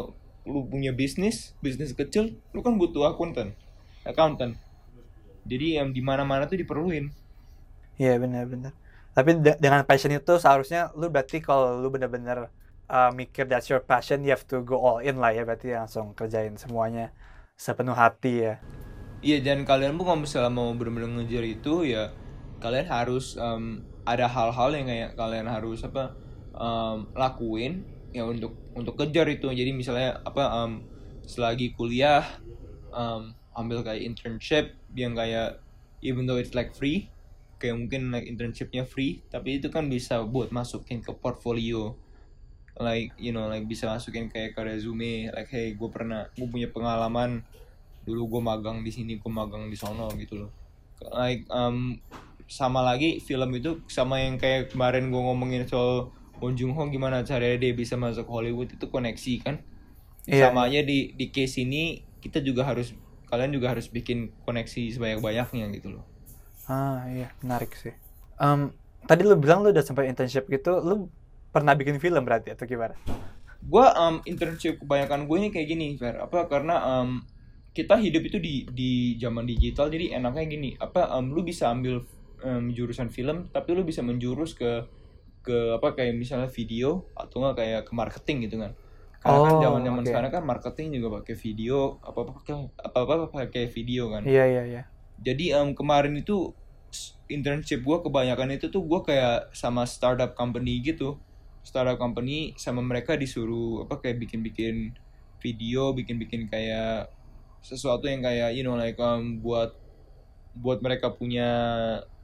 lu 0.47 0.65
punya 0.71 0.91
bisnis 0.95 1.53
bisnis 1.65 1.91
kecil 1.99 2.25
lu 2.55 2.59
kan 2.65 2.75
butuh 2.81 3.03
akuntan 3.11 3.53
accountant 4.05 4.57
jadi 5.47 5.81
yang 5.83 5.89
di 5.95 6.01
mana 6.05 6.23
mana 6.27 6.45
tuh 6.49 6.57
diperluin 6.61 7.05
Iya 7.99 8.09
benar-benar. 8.23 8.71
Tapi 9.15 9.29
de- 9.45 9.59
dengan 9.63 9.81
passion 9.89 10.11
itu 10.17 10.31
seharusnya 10.43 10.79
lu 10.99 11.05
berarti 11.13 11.35
kalau 11.47 11.67
lu 11.81 11.87
benar-benar 11.95 12.37
uh, 12.93 13.09
mikir 13.19 13.43
that's 13.49 13.67
your 13.71 13.81
passion, 13.91 14.17
you 14.23 14.31
have 14.35 14.45
to 14.51 14.55
go 14.69 14.75
all 14.85 14.97
in 15.07 15.15
lah 15.21 15.29
ya 15.37 15.41
berarti 15.47 15.67
langsung 15.79 16.05
kerjain 16.17 16.55
semuanya 16.63 17.01
sepenuh 17.65 17.95
hati 18.03 18.27
ya. 18.45 18.51
Iya 19.21 19.37
dan 19.45 19.59
kalian 19.69 19.93
pun 20.01 20.03
kalau 20.09 20.19
misalnya 20.25 20.49
mau 20.49 20.73
benar-benar 20.73 21.09
ngejar 21.21 21.45
itu 21.45 21.85
ya 21.85 22.09
kalian 22.57 22.87
harus 22.89 23.37
em, 23.37 23.85
ada 24.01 24.25
hal-hal 24.25 24.69
yang 24.73 24.85
kayak 24.89 25.11
kalian 25.13 25.45
harus 25.45 25.85
apa 25.85 26.17
em, 26.57 26.97
lakuin 27.13 27.85
ya 28.11 28.27
untuk 28.27 28.55
untuk 28.75 28.95
kejar 28.99 29.27
itu. 29.31 29.47
Jadi 29.51 29.71
misalnya 29.75 30.19
apa 30.23 30.67
em, 30.67 30.83
selagi 31.25 31.75
kuliah 31.75 32.23
em, 32.91 33.35
ambil 33.55 33.83
kayak 33.83 34.03
internship 34.03 34.75
yang 34.95 35.15
kayak 35.15 35.59
even 36.03 36.27
though 36.27 36.39
it's 36.39 36.55
like 36.55 36.71
free 36.75 37.11
kayak 37.61 37.77
mungkin 37.77 38.09
like 38.09 38.25
internshipnya 38.25 38.89
free 38.89 39.21
tapi 39.29 39.61
itu 39.61 39.69
kan 39.69 39.85
bisa 39.85 40.23
buat 40.23 40.49
masukin 40.51 41.03
ke 41.03 41.11
portfolio. 41.15 41.95
Like 42.79 43.13
you 43.19 43.35
know 43.35 43.51
like 43.51 43.67
bisa 43.67 43.85
masukin 43.87 44.31
kayak 44.31 44.55
ke 44.55 44.61
resume 44.63 45.29
like 45.31 45.51
hey 45.51 45.75
gue 45.75 45.89
pernah 45.91 46.31
gue 46.33 46.47
punya 46.47 46.71
pengalaman 46.71 47.43
dulu 48.01 48.37
gue 48.37 48.41
magang 48.41 48.81
di 48.81 48.89
sini 48.89 49.21
gue 49.21 49.31
magang 49.31 49.69
di 49.69 49.77
sono 49.77 50.09
gitu 50.17 50.47
loh. 50.47 50.51
Like 51.01 51.45
um, 51.53 52.01
sama 52.51 52.83
lagi 52.83 53.23
film 53.23 53.55
itu 53.55 53.79
sama 53.87 54.19
yang 54.19 54.35
kayak 54.35 54.75
kemarin 54.75 55.07
gue 55.07 55.21
ngomongin 55.21 55.63
soal 55.69 56.11
Bong 56.41 56.57
Joon 56.57 56.73
Ho 56.73 56.89
gimana 56.89 57.21
caranya 57.21 57.61
dia 57.61 57.71
bisa 57.71 57.93
masuk 57.95 58.25
Hollywood 58.25 58.73
itu 58.73 58.89
koneksi 58.89 59.33
kan 59.45 59.61
Iya. 60.25 60.49
sama 60.49 60.69
aja 60.69 60.85
di 60.85 61.17
di 61.17 61.33
case 61.33 61.61
ini 61.61 62.01
kita 62.21 62.41
juga 62.41 62.61
harus 62.61 62.93
kalian 63.25 63.53
juga 63.53 63.73
harus 63.73 63.89
bikin 63.89 64.29
koneksi 64.45 64.93
sebanyak 64.93 65.17
banyaknya 65.17 65.65
gitu 65.73 65.97
loh 65.97 66.05
Ah 66.65 67.03
iya, 67.09 67.33
menarik 67.41 67.73
sih. 67.73 67.91
Em, 68.37 68.69
tadi 69.03 69.25
lu 69.25 69.33
bilang 69.35 69.65
lu 69.65 69.73
udah 69.73 69.81
sampai 69.83 70.07
internship 70.07 70.45
gitu, 70.47 70.77
lu 70.79 71.09
pernah 71.49 71.73
bikin 71.73 71.97
film 71.97 72.21
berarti 72.23 72.53
atau 72.53 72.63
gimana? 72.63 72.95
gue 73.61 73.85
um, 73.93 74.25
internship 74.25 74.81
kebanyakan 74.81 75.29
gue 75.29 75.37
ini 75.37 75.49
kayak 75.53 75.67
gini 75.69 75.87
Fer 75.93 76.17
apa 76.17 76.49
karena 76.49 76.81
um, 76.81 77.21
kita 77.77 77.93
hidup 78.01 78.25
itu 78.25 78.41
di 78.41 78.65
di 78.73 78.91
zaman 79.21 79.45
digital 79.45 79.85
jadi 79.85 80.17
enaknya 80.17 80.45
gini 80.49 80.69
apa 80.81 81.13
um, 81.13 81.29
lu 81.29 81.45
bisa 81.45 81.69
ambil 81.69 82.01
um, 82.41 82.73
jurusan 82.73 83.13
film 83.13 83.53
tapi 83.53 83.77
lu 83.77 83.85
bisa 83.85 84.01
menjurus 84.01 84.57
ke 84.57 84.81
ke 85.41 85.73
apa 85.73 85.93
kayak 85.93 86.13
misalnya 86.13 86.47
video 86.47 87.09
atau 87.13 87.41
enggak 87.41 87.55
kayak 87.65 87.81
ke 87.89 87.93
marketing 87.93 88.37
gitu 88.45 88.55
kan 88.61 88.71
karena 89.21 89.37
kan 89.39 89.53
Oh, 89.53 89.61
zaman 89.61 89.81
zaman 89.81 90.01
oke. 90.01 90.09
sekarang 90.09 90.31
kan 90.31 90.43
marketing 90.43 90.87
juga 90.93 91.07
pakai 91.21 91.35
video 91.35 91.77
apa 92.01 92.17
apa 92.19 92.31
pakai 92.41 92.53
apa 92.77 92.97
apa 92.99 93.25
pakai 93.27 93.63
video 93.69 94.09
kan 94.09 94.21
Iya 94.23 94.45
iya 94.45 94.63
iya. 94.65 94.81
jadi 95.17 95.61
em, 95.61 95.73
kemarin 95.73 96.13
itu 96.15 96.53
internship 97.27 97.81
gue 97.81 97.97
kebanyakan 98.01 98.53
itu 98.53 98.67
tuh 98.67 98.83
gue 98.83 98.99
kayak 99.01 99.49
sama 99.51 99.85
startup 99.85 100.33
company 100.33 100.81
gitu 100.81 101.15
startup 101.61 101.95
company 101.95 102.51
sama 102.57 102.81
mereka 102.81 103.13
disuruh 103.13 103.85
apa 103.85 103.97
kayak 103.97 104.17
bikin-bikin 104.19 104.91
video 105.39 105.93
bikin-bikin 105.93 106.45
kayak 106.45 107.09
sesuatu 107.61 108.05
yang 108.05 108.21
kayak 108.21 108.53
you 108.53 108.61
know 108.61 108.73
like 108.73 108.97
um, 108.97 109.37
buat 109.39 109.73
buat 110.51 110.81
mereka 110.81 111.13
punya 111.13 111.47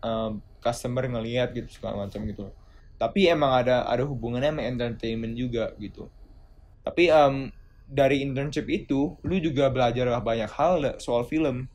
um, 0.01 0.41
customer 0.59 1.05
ngelihat 1.07 1.53
gitu 1.53 1.69
segala 1.71 2.05
macam 2.05 2.25
gitu 2.25 2.49
tapi 2.97 3.29
emang 3.29 3.61
ada 3.63 3.85
ada 3.85 4.03
hubungannya 4.05 4.53
sama 4.57 4.63
entertainment 4.65 5.33
juga 5.37 5.73
gitu. 5.77 6.09
Tapi 6.81 7.09
em, 7.13 7.53
dari 7.87 8.25
internship 8.25 8.65
itu 8.69 9.15
lu 9.21 9.37
juga 9.39 9.69
belajar 9.69 10.09
banyak 10.21 10.51
hal 10.51 10.97
soal 10.99 11.23
film. 11.29 11.69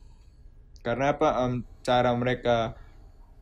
Karena 0.83 1.15
apa 1.15 1.47
em, 1.47 1.63
cara 1.83 2.11
mereka 2.15 2.75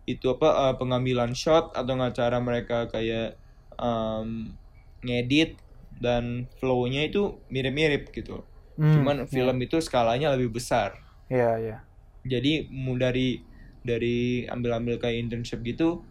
itu 0.06 0.26
apa 0.34 0.50
eh, 0.72 0.76
pengambilan 0.78 1.34
shot 1.34 1.74
atau 1.74 1.94
nggak 1.98 2.16
cara 2.18 2.38
mereka 2.42 2.86
kayak 2.90 3.38
em, 3.78 4.54
ngedit 5.02 5.58
dan 6.02 6.50
flow-nya 6.62 7.10
itu 7.10 7.42
mirip-mirip 7.50 8.10
gitu. 8.14 8.46
Hmm, 8.78 8.94
cuman 8.98 9.18
film 9.30 9.58
itu 9.62 9.78
skalanya 9.82 10.34
lebih 10.34 10.58
besar. 10.58 10.98
Iya 11.32 11.52
iya. 11.62 11.78
jadi 12.22 12.70
mu 12.70 13.00
dari 13.02 13.42
dari 13.82 14.46
ambil-ambil 14.46 15.02
kayak 15.02 15.26
internship 15.26 15.66
gitu 15.66 16.06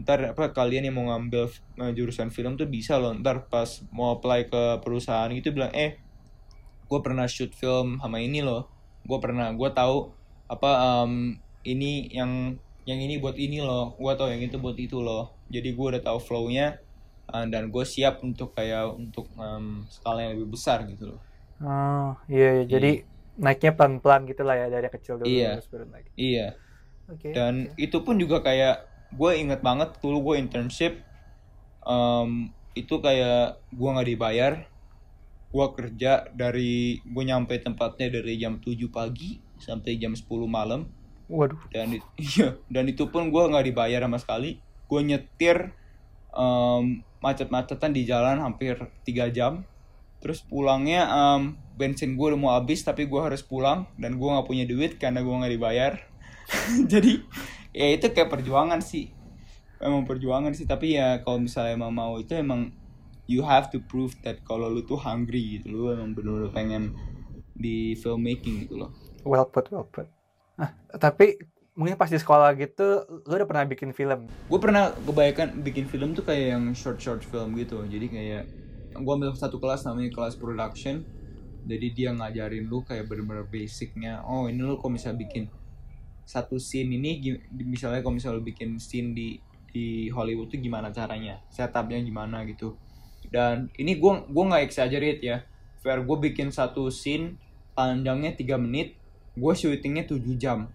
ntar 0.00 0.34
apa 0.34 0.50
kalian 0.50 0.90
yang 0.90 0.96
mau 0.98 1.06
ngambil 1.14 1.46
eh, 1.80 1.92
jurusan 1.94 2.28
film 2.34 2.58
tuh 2.58 2.66
bisa 2.66 2.98
loh 2.98 3.14
ntar 3.14 3.46
pas 3.46 3.68
mau 3.94 4.14
apply 4.18 4.50
ke 4.50 4.62
perusahaan 4.82 5.30
gitu 5.30 5.54
bilang 5.54 5.70
eh 5.70 5.98
gue 6.84 6.98
pernah 7.00 7.24
shoot 7.30 7.52
film 7.54 7.98
sama 7.98 8.18
ini 8.20 8.42
loh 8.44 8.68
gue 9.04 9.18
pernah 9.20 9.50
gue 9.52 9.70
tahu 9.70 10.12
apa 10.46 10.70
em, 11.04 11.12
ini 11.64 12.10
yang 12.12 12.56
yang 12.84 13.00
ini 13.00 13.16
buat 13.16 13.36
ini 13.38 13.64
loh 13.64 13.96
gue 13.96 14.12
tahu 14.12 14.28
yang 14.28 14.42
itu 14.44 14.56
buat 14.60 14.76
itu 14.76 15.00
loh 15.00 15.32
jadi 15.48 15.72
gue 15.72 15.86
udah 15.96 16.02
tahu 16.04 16.18
flow-nya 16.20 16.76
eh, 17.32 17.46
dan 17.48 17.70
gue 17.72 17.84
siap 17.86 18.20
untuk 18.20 18.52
kayak 18.52 18.92
untuk 18.92 19.30
em, 19.36 19.86
skala 19.88 20.26
yang 20.26 20.32
lebih 20.36 20.52
besar 20.56 20.84
gitu 20.88 21.16
loh 21.16 21.20
Oh 21.62 22.18
iya, 22.28 22.60
iya. 22.60 22.64
jadi 22.66 22.90
naiknya 23.38 23.72
pelan-pelan 23.74 24.26
gitu 24.28 24.42
lah 24.42 24.58
ya 24.58 24.66
dari 24.68 24.90
kecil 24.90 25.22
dulu 25.22 25.26
Iya. 25.26 25.62
terus 25.64 25.86
naik. 25.88 26.06
iya 26.14 26.58
Oke. 27.08 27.30
dan 27.32 27.72
itu 27.76 28.00
pun 28.00 28.16
juga 28.16 28.40
kayak 28.40 28.84
gue 29.14 29.30
inget 29.38 29.60
banget 29.60 29.94
dulu 29.98 30.32
gue 30.32 30.34
internship 30.42 31.00
em, 31.86 32.50
itu 32.74 32.98
kayak 32.98 33.62
gue 33.70 33.88
nggak 33.90 34.08
dibayar. 34.08 34.52
Gue 35.54 35.66
kerja 35.70 36.26
dari 36.34 36.98
gue 37.00 37.22
nyampe 37.22 37.54
tempatnya 37.58 38.10
dari 38.10 38.34
jam 38.36 38.58
7 38.58 38.74
pagi 38.90 39.38
sampai 39.58 39.96
jam 39.96 40.12
10 40.12 40.26
malam. 40.50 40.90
Waduh. 41.24 41.56
dan 41.72 41.88
it- 41.88 42.04
iya 42.36 42.52
dan 42.68 42.84
itu 42.84 43.08
pun 43.08 43.32
gue 43.32 43.42
nggak 43.48 43.64
dibayar 43.64 44.02
sama 44.04 44.18
sekali. 44.18 44.58
Gue 44.84 45.00
nyetir 45.00 45.72
em, 46.34 47.00
macet-macetan 47.22 47.94
di 47.94 48.04
jalan 48.04 48.42
hampir 48.42 48.76
tiga 49.06 49.30
jam. 49.30 49.64
Terus 50.20 50.42
pulangnya 50.42 51.06
em, 51.06 51.54
bensin 51.78 52.18
gue 52.18 52.26
udah 52.34 52.40
mau 52.40 52.52
habis 52.58 52.82
tapi 52.82 53.06
gue 53.06 53.20
harus 53.22 53.40
pulang. 53.40 53.86
Dan 53.96 54.18
gue 54.18 54.28
nggak 54.28 54.44
punya 54.44 54.66
duit 54.66 54.98
karena 54.98 55.22
gue 55.22 55.32
nggak 55.32 55.54
dibayar. 55.54 55.92
Jadi 56.92 57.22
ya 57.74 57.92
itu 57.92 58.06
kayak 58.14 58.30
perjuangan 58.30 58.78
sih 58.78 59.10
emang 59.82 60.06
perjuangan 60.06 60.54
sih 60.54 60.64
tapi 60.64 60.94
ya 60.96 61.20
kalau 61.20 61.42
misalnya 61.42 61.74
emang 61.74 61.92
mau 61.92 62.16
itu 62.16 62.32
emang 62.38 62.70
you 63.26 63.42
have 63.42 63.68
to 63.68 63.82
prove 63.90 64.14
that 64.22 64.38
kalau 64.46 64.70
lu 64.70 64.86
tuh 64.86 64.96
hungry 64.96 65.58
gitu 65.60 65.74
lu 65.74 65.90
emang 65.90 66.14
bener-bener 66.14 66.54
pengen 66.54 66.82
di 67.52 67.98
filmmaking 67.98 68.64
gitu 68.64 68.86
loh 68.86 68.92
Well 69.24 69.48
put, 69.48 69.72
well 69.72 69.88
put. 69.88 70.04
Ah, 70.60 70.76
tapi 71.00 71.40
mungkin 71.72 71.96
pas 71.96 72.12
di 72.12 72.20
sekolah 72.20 72.52
gitu, 72.60 73.08
lu 73.24 73.32
udah 73.40 73.48
pernah 73.48 73.64
bikin 73.64 73.96
film? 73.96 74.28
gue 74.28 74.60
pernah 74.60 74.92
kebanyakan 74.92 75.64
bikin 75.64 75.88
film 75.88 76.12
tuh 76.12 76.28
kayak 76.28 76.54
yang 76.54 76.64
short 76.76 77.00
short 77.00 77.24
film 77.24 77.56
gitu 77.56 77.80
jadi 77.88 78.06
kayak 78.06 78.42
gue 78.94 79.12
ambil 79.16 79.32
satu 79.34 79.56
kelas 79.58 79.88
namanya 79.88 80.12
kelas 80.12 80.36
production 80.36 81.02
jadi 81.64 81.86
dia 81.90 82.10
ngajarin 82.12 82.68
lu 82.68 82.84
kayak 82.84 83.08
bener-bener 83.08 83.48
basicnya 83.48 84.20
oh 84.28 84.46
ini 84.46 84.60
lu 84.60 84.76
kalau 84.76 84.94
misalnya 84.94 85.24
bikin 85.24 85.48
satu 86.24 86.56
scene 86.56 86.96
ini 86.96 87.40
misalnya 87.52 88.00
kalau 88.00 88.16
misalnya 88.16 88.40
lu 88.40 88.44
bikin 88.44 88.80
scene 88.80 89.12
di 89.12 89.36
di 89.68 90.08
Hollywood 90.08 90.48
tuh 90.48 90.60
gimana 90.60 90.88
caranya 90.90 91.42
setupnya 91.52 92.00
gimana 92.00 92.42
gitu 92.48 92.78
dan 93.28 93.68
ini 93.76 93.98
gue 93.98 94.12
gua 94.30 94.44
nggak 94.54 94.64
exaggerate 94.70 95.20
ya 95.20 95.42
fair 95.82 96.00
gue 96.00 96.16
bikin 96.30 96.48
satu 96.54 96.88
scene 96.88 97.36
panjangnya 97.74 98.32
3 98.38 98.56
menit 98.56 98.96
gue 99.34 99.52
syutingnya 99.52 100.06
7 100.06 100.22
jam 100.38 100.70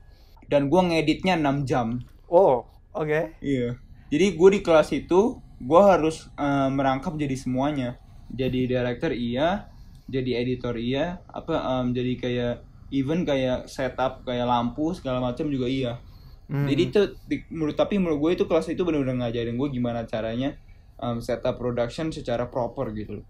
dan 0.52 0.68
gue 0.68 0.82
ngeditnya 0.84 1.40
6 1.40 1.64
jam 1.66 2.04
Oh, 2.30 2.70
oke. 2.94 3.34
Iya. 3.42 3.82
Jadi 4.14 4.26
gue 4.38 4.50
di 4.54 4.60
kelas 4.62 4.94
itu 4.94 5.42
gue 5.60 5.82
harus 5.82 6.30
eh, 6.38 6.70
merangkap 6.70 7.18
jadi 7.18 7.34
semuanya. 7.34 7.98
Jadi 8.30 8.70
director 8.70 9.10
iya, 9.10 9.74
jadi 10.06 10.46
editor 10.46 10.78
iya, 10.78 11.18
apa 11.26 11.82
em, 11.82 11.98
jadi 11.98 12.14
kayak 12.22 12.56
even 12.90 13.26
kayak 13.26 13.70
setup 13.70 14.26
kayak 14.26 14.46
lampu 14.46 14.94
segala 14.98 15.22
macam 15.22 15.50
juga 15.50 15.70
iya. 15.70 16.02
Hmm. 16.50 16.66
Jadi 16.66 16.82
itu 16.90 17.02
di- 17.30 17.46
menurut 17.54 17.78
tapi 17.78 18.02
menurut 18.02 18.20
gue 18.20 18.32
itu 18.42 18.46
kelas 18.50 18.74
itu 18.74 18.82
benar-benar 18.82 19.30
ngajarin 19.30 19.54
gue 19.54 19.70
gimana 19.70 20.02
caranya 20.10 20.58
em, 20.98 21.22
setup 21.22 21.62
production 21.62 22.10
secara 22.10 22.50
proper 22.50 22.90
gitu 22.98 23.22
loh. 23.22 23.26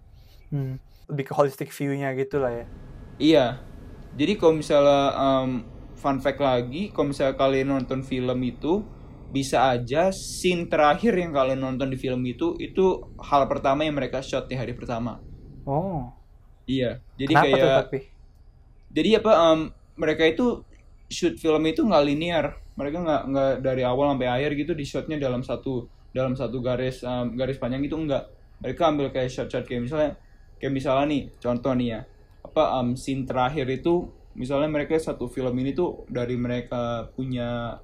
Hmm. 0.50 0.80
Lebih 1.12 1.32
ke 1.32 1.34
holistic 1.36 1.70
view-nya 1.76 2.16
gitu 2.16 2.40
lah 2.40 2.64
ya. 2.64 2.66
Iya. 3.20 3.46
Jadi 4.16 4.34
kalau 4.40 4.56
misalnya 4.56 5.04
em, 5.14 5.68
fun 6.00 6.24
fact 6.24 6.40
lagi, 6.40 6.96
kalau 6.96 7.12
misalnya 7.12 7.36
kalian 7.36 7.68
nonton 7.76 8.02
film 8.08 8.40
itu 8.48 8.88
bisa 9.30 9.70
aja 9.70 10.10
scene 10.10 10.66
terakhir 10.66 11.14
yang 11.14 11.30
kalian 11.30 11.62
nonton 11.62 11.94
di 11.94 11.98
film 12.02 12.26
itu 12.26 12.58
itu 12.58 13.14
hal 13.22 13.46
pertama 13.46 13.86
yang 13.86 13.94
mereka 13.94 14.24
shot 14.24 14.50
di 14.50 14.58
hari 14.58 14.74
pertama. 14.74 15.22
Oh. 15.68 16.10
Iya. 16.66 17.04
Jadi 17.20 17.34
Kenapa 17.36 17.46
kayak 17.46 17.60
tuh 17.60 17.72
tapi? 17.86 18.00
Jadi 18.90 19.22
apa 19.22 19.32
em, 19.54 19.60
mereka 19.96 20.24
itu 20.26 20.62
shoot 21.10 21.38
film 21.38 21.64
itu 21.66 21.82
nggak 21.86 22.04
linear. 22.06 22.46
Mereka 22.80 22.98
nggak 23.04 23.22
nggak 23.30 23.52
dari 23.62 23.84
awal 23.84 24.16
sampai 24.16 24.30
akhir 24.30 24.56
gitu 24.56 24.72
di 24.72 24.86
shotnya 24.88 25.20
dalam 25.20 25.44
satu 25.44 25.86
dalam 26.10 26.34
satu 26.34 26.58
garis 26.60 27.04
em, 27.04 27.36
garis 27.36 27.58
panjang 27.58 27.84
itu 27.84 27.96
enggak. 27.98 28.30
Mereka 28.60 28.82
ambil 28.88 29.12
kayak 29.12 29.32
shot-shot 29.32 29.64
kayak 29.64 29.88
misalnya 29.88 30.10
kayak 30.60 30.74
misalnya 30.76 31.06
nih 31.08 31.22
contoh 31.40 31.72
nih 31.76 31.88
ya 31.96 32.00
apa 32.40 32.64
em, 32.82 32.88
scene 32.96 33.24
terakhir 33.24 33.68
itu 33.70 34.10
misalnya 34.36 34.68
mereka 34.72 34.96
satu 34.96 35.28
film 35.28 35.52
ini 35.60 35.72
tuh 35.72 36.04
dari 36.08 36.36
mereka 36.36 37.08
punya 37.16 37.80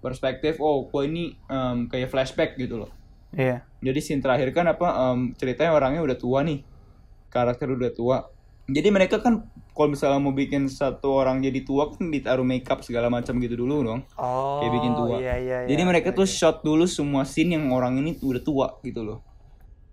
perspektif 0.00 0.60
oh 0.60 0.86
kok 0.88 1.02
ini 1.04 1.34
em, 1.48 1.88
kayak 1.88 2.08
flashback 2.12 2.56
gitu 2.56 2.84
loh 2.84 2.90
Iya. 3.28 3.60
jadi 3.84 4.00
scene 4.00 4.24
terakhir 4.24 4.56
kan 4.56 4.64
apa 4.72 4.88
em, 5.12 5.36
ceritanya 5.36 5.76
orangnya 5.76 6.00
udah 6.00 6.16
tua 6.16 6.40
nih 6.40 6.64
karakter 7.28 7.68
udah 7.68 7.92
tua 7.92 8.18
jadi 8.68 8.88
mereka 8.88 9.20
kan 9.20 9.44
kalau 9.78 9.94
misalnya 9.94 10.18
mau 10.18 10.34
bikin 10.34 10.66
satu 10.66 11.22
orang 11.22 11.38
jadi 11.38 11.62
tua 11.62 11.94
kan 11.94 12.10
ditaruh 12.10 12.42
makeup 12.42 12.82
segala 12.82 13.06
macam 13.06 13.38
gitu 13.38 13.54
dulu 13.54 13.86
dong 13.86 14.00
Oh. 14.18 14.58
Kayak 14.58 14.72
bikin 14.74 14.92
tua. 14.98 15.16
Iya 15.22 15.34
iya. 15.38 15.58
jadi 15.70 15.82
iya. 15.86 15.88
mereka 15.88 16.10
tuh 16.10 16.26
shot 16.26 16.66
dulu 16.66 16.82
semua 16.90 17.22
scene 17.22 17.54
yang 17.54 17.70
orang 17.70 17.94
ini 18.02 18.18
udah 18.18 18.42
tua 18.42 18.66
gitu 18.82 19.06
loh 19.06 19.22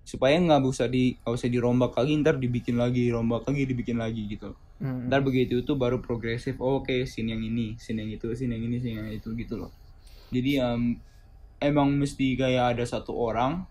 supaya 0.05 0.37
nggak 0.37 0.61
usah 0.65 0.85
di 0.85 1.17
nggak 1.21 1.33
usah 1.33 1.49
dirombak 1.49 1.93
lagi 1.97 2.13
ntar 2.21 2.37
dibikin 2.37 2.77
lagi 2.77 3.09
rombak 3.09 3.45
lagi 3.45 3.61
dibikin 3.65 3.97
lagi 4.01 4.25
gitu 4.25 4.53
Hmm. 4.75 5.07
ntar 5.07 5.23
begitu 5.23 5.63
itu 5.63 5.71
baru 5.79 6.03
progresif 6.03 6.59
oh, 6.59 6.83
oke 6.83 7.07
scene 7.07 7.31
yang 7.31 7.39
ini 7.39 7.79
scene 7.79 8.03
yang 8.03 8.11
itu 8.11 8.27
scene 8.35 8.51
yang 8.59 8.63
ini 8.67 8.75
scene 8.83 8.99
yang 8.99 9.07
itu 9.07 9.31
gitu 9.31 9.55
loh 9.55 9.71
jadi 10.35 10.67
em, 10.67 10.99
emang 11.63 11.95
mesti 11.95 12.35
kayak 12.35 12.75
ada 12.75 12.83
satu 12.83 13.15
orang 13.15 13.63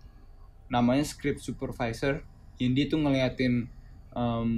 namanya 0.65 1.05
script 1.05 1.45
supervisor 1.45 2.25
yang 2.57 2.73
dia 2.73 2.89
tuh 2.89 3.05
ngeliatin 3.05 3.69
em, 4.17 4.49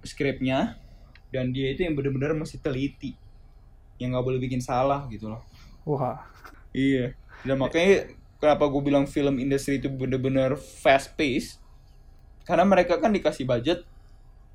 skripnya 0.00 0.80
dan 1.34 1.50
dia 1.50 1.74
itu 1.74 1.82
yang 1.82 1.98
bener-bener 1.98 2.30
mesti 2.38 2.62
teliti 2.62 3.18
yang 3.98 4.14
nggak 4.14 4.22
boleh 4.22 4.38
bikin 4.38 4.62
salah 4.62 5.10
gitu 5.10 5.26
loh 5.34 5.42
Wah. 5.84 6.16
Iya. 6.72 7.12
Dan 7.44 7.60
makanya 7.60 8.08
kenapa 8.40 8.64
gue 8.66 8.82
bilang 8.82 9.04
film 9.04 9.36
industri 9.36 9.76
itu 9.78 9.92
bener-bener 9.92 10.56
fast 10.56 11.12
pace. 11.14 11.60
Karena 12.44 12.64
mereka 12.64 12.96
kan 13.00 13.12
dikasih 13.12 13.44
budget 13.44 13.84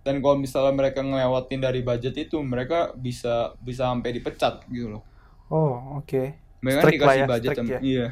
dan 0.02 0.22
kalau 0.26 0.38
misalnya 0.42 0.74
mereka 0.74 1.06
ngelewatin 1.06 1.62
dari 1.62 1.82
budget 1.86 2.18
itu 2.18 2.38
mereka 2.42 2.94
bisa 2.98 3.54
bisa 3.62 3.90
sampai 3.90 4.14
dipecat 4.14 4.66
gitu 4.70 4.90
loh. 4.98 5.04
Oh, 5.50 6.02
oke. 6.02 6.34
Mereka 6.62 6.78
kan 6.78 6.84
Strict 6.86 7.02
lah 7.02 7.06
dikasih 7.14 7.22
ya, 7.22 7.28
budget 7.30 7.50
strict 7.50 7.60
sama- 7.62 7.74
ya. 7.74 7.80
iya. 7.82 8.08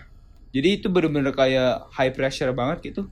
Jadi 0.53 0.69
itu 0.81 0.87
bener-bener 0.89 1.33
kayak 1.33 1.89
high 1.93 2.13
pressure 2.13 2.53
banget 2.53 2.93
gitu. 2.93 3.09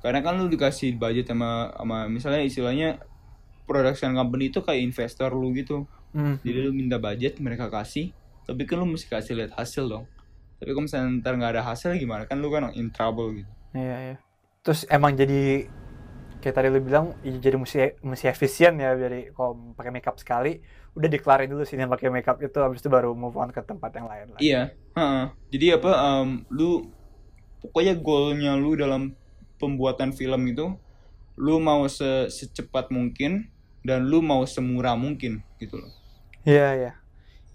Karena 0.00 0.20
kan 0.24 0.36
lu 0.40 0.48
dikasih 0.48 0.96
budget 0.96 1.28
sama 1.28 1.72
sama 1.76 2.08
misalnya 2.08 2.40
istilahnya 2.44 3.00
production 3.66 4.14
company 4.14 4.48
itu 4.48 4.62
kayak 4.62 4.80
investor 4.80 5.34
lu 5.34 5.52
gitu. 5.52 5.84
Hmm. 6.14 6.38
Jadi 6.40 6.58
lu 6.64 6.70
minta 6.72 6.96
budget 6.96 7.36
mereka 7.42 7.68
kasih, 7.68 8.14
tapi 8.46 8.64
kan 8.64 8.80
lu 8.80 8.86
mesti 8.88 9.10
kasih 9.10 9.36
lihat 9.36 9.52
hasil 9.58 9.84
dong. 9.90 10.06
Tapi 10.56 10.70
kalau 10.72 10.88
misalnya 10.88 11.20
ntar 11.20 11.36
nggak 11.36 11.52
ada 11.58 11.62
hasil 11.66 11.92
gimana? 12.00 12.24
Kan 12.24 12.40
lu 12.40 12.48
kan 12.48 12.72
in 12.72 12.88
trouble 12.88 13.36
gitu. 13.36 13.52
Iya, 13.76 13.96
iya. 14.00 14.16
Terus 14.64 14.88
emang 14.88 15.12
jadi 15.12 15.68
kayak 16.40 16.54
tadi 16.62 16.68
lu 16.70 16.80
bilang 16.80 17.12
ya 17.26 17.34
jadi 17.42 17.56
mesti 17.58 17.78
mesti 18.06 18.30
efisien 18.30 18.78
ya 18.78 18.94
dari 18.94 19.34
kalau 19.34 19.74
pakai 19.74 19.90
makeup 19.90 20.14
sekali 20.14 20.62
udah 20.94 21.08
dikelarin 21.10 21.50
dulu 21.50 21.66
sih 21.66 21.74
yang 21.74 21.90
pakai 21.90 22.08
makeup 22.08 22.38
itu 22.38 22.56
habis 22.62 22.80
itu 22.80 22.88
baru 22.88 23.12
move 23.12 23.34
on 23.34 23.50
ke 23.50 23.60
tempat 23.66 23.90
yang 23.98 24.06
lain 24.06 24.26
lah. 24.32 24.40
Iya. 24.40 24.62
heeh. 24.96 25.24
Jadi 25.52 25.66
apa? 25.76 25.90
em, 25.92 26.28
lu 26.48 26.88
pokoknya 27.60 27.98
goalnya 27.98 28.52
lu 28.56 28.78
dalam 28.78 29.12
pembuatan 29.60 30.12
film 30.14 30.40
itu, 30.48 30.72
lu 31.36 31.60
mau 31.60 31.84
se- 31.90 32.30
secepat 32.32 32.88
mungkin 32.88 33.50
dan 33.86 34.10
lu 34.10 34.18
mau 34.18 34.42
semurah 34.42 34.98
mungkin 34.98 35.46
gitu 35.62 35.78
loh. 35.78 35.92
Iya, 36.42 36.68
iya. 36.74 36.92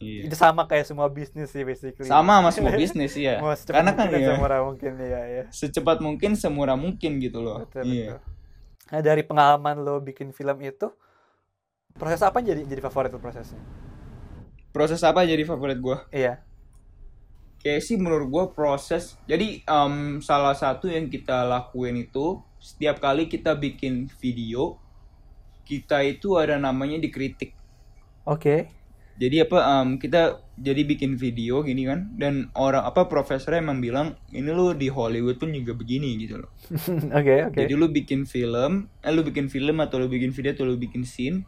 Iya. 0.01 0.21
Itu 0.25 0.33
sama 0.33 0.65
kayak 0.65 0.89
semua 0.89 1.05
bisnis 1.13 1.53
sih 1.53 1.61
basically. 1.61 2.09
Sama 2.09 2.41
sama 2.41 2.49
semua 2.49 2.73
bisnis 2.81 3.13
ya. 3.13 3.37
Karena 3.69 3.93
kan 3.93 4.09
ya, 4.09 4.33
semurah 4.33 4.65
mungkin 4.65 4.97
iya, 4.97 5.21
iya. 5.29 5.43
secepat 5.53 6.01
mungkin 6.01 6.33
semurah 6.33 6.73
mungkin 6.73 7.21
gitu 7.21 7.39
loh. 7.39 7.61
Betul, 7.61 7.85
iya. 7.85 8.17
betul. 8.17 8.19
Nah, 8.91 9.01
dari 9.05 9.23
pengalaman 9.23 9.75
lo 9.85 10.01
bikin 10.01 10.33
film 10.33 10.57
itu 10.65 10.89
proses 11.95 12.19
apa 12.25 12.41
jadi 12.41 12.65
jadi 12.65 12.81
favorit 12.81 13.13
lo 13.13 13.21
prosesnya? 13.21 13.61
Proses 14.73 14.99
apa 15.05 15.21
jadi 15.21 15.45
favorit 15.45 15.77
gua? 15.77 16.09
Iya. 16.09 16.41
kayak 17.61 17.85
sih 17.85 17.93
menurut 17.93 18.25
gue 18.25 18.45
proses 18.57 19.21
jadi 19.29 19.61
em, 19.61 20.17
salah 20.17 20.57
satu 20.57 20.89
yang 20.89 21.05
kita 21.05 21.45
lakuin 21.45 22.09
itu 22.09 22.41
setiap 22.57 22.97
kali 22.97 23.29
kita 23.29 23.53
bikin 23.53 24.09
video 24.17 24.80
kita 25.63 26.03
itu 26.03 26.35
ada 26.35 26.57
namanya 26.57 26.97
dikritik 26.97 27.53
Oke. 28.23 28.69
jadi 29.17 29.45
apa 29.45 29.57
em, 29.81 29.97
kita 29.97 30.41
jadi 30.57 30.81
bikin 30.85 31.17
video 31.17 31.61
gini 31.61 31.85
kan 31.85 32.13
dan 32.17 32.53
orang 32.53 32.85
apa 32.85 33.09
profesornya 33.09 33.61
emang 33.61 33.81
bilang 33.81 34.07
ini 34.29 34.49
lu 34.49 34.73
di 34.73 34.89
Hollywood 34.89 35.37
pun 35.37 35.49
juga 35.49 35.73
begini 35.73 36.17
gitu 36.21 36.41
loh 36.41 36.51
Oke, 37.17 37.49
oke. 37.49 37.57
jadi 37.57 37.73
lu 37.73 37.89
bikin 37.89 38.25
film 38.25 38.89
eh 39.01 39.09
lu 39.09 39.21
bikin 39.21 39.49
film 39.49 39.81
atau 39.81 39.97
lu 39.97 40.05
bikin 40.05 40.29
video 40.29 40.53
atau 40.53 40.65
lu 40.65 40.77
bikin 40.77 41.01
scene 41.01 41.45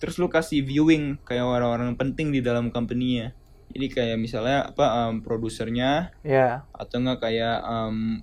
terus 0.00 0.16
lu 0.16 0.26
kasih 0.26 0.64
viewing 0.64 1.20
kayak 1.22 1.44
orang-orang 1.44 1.92
penting 1.94 2.32
di 2.32 2.40
dalam 2.40 2.72
company-nya 2.72 3.36
jadi 3.70 3.86
kayak 3.86 4.16
misalnya 4.18 4.72
apa 4.74 5.12
em, 5.12 5.22
produsernya 5.22 6.10
Iya. 6.26 6.66
atau 6.74 6.96
enggak 6.98 7.22
kayak 7.22 7.58
um, 7.62 8.18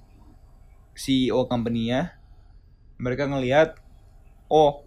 CEO 0.97 1.45
company-nya 1.45 2.17
mereka 2.97 3.29
ngelihat 3.29 3.77
oh 4.49 4.86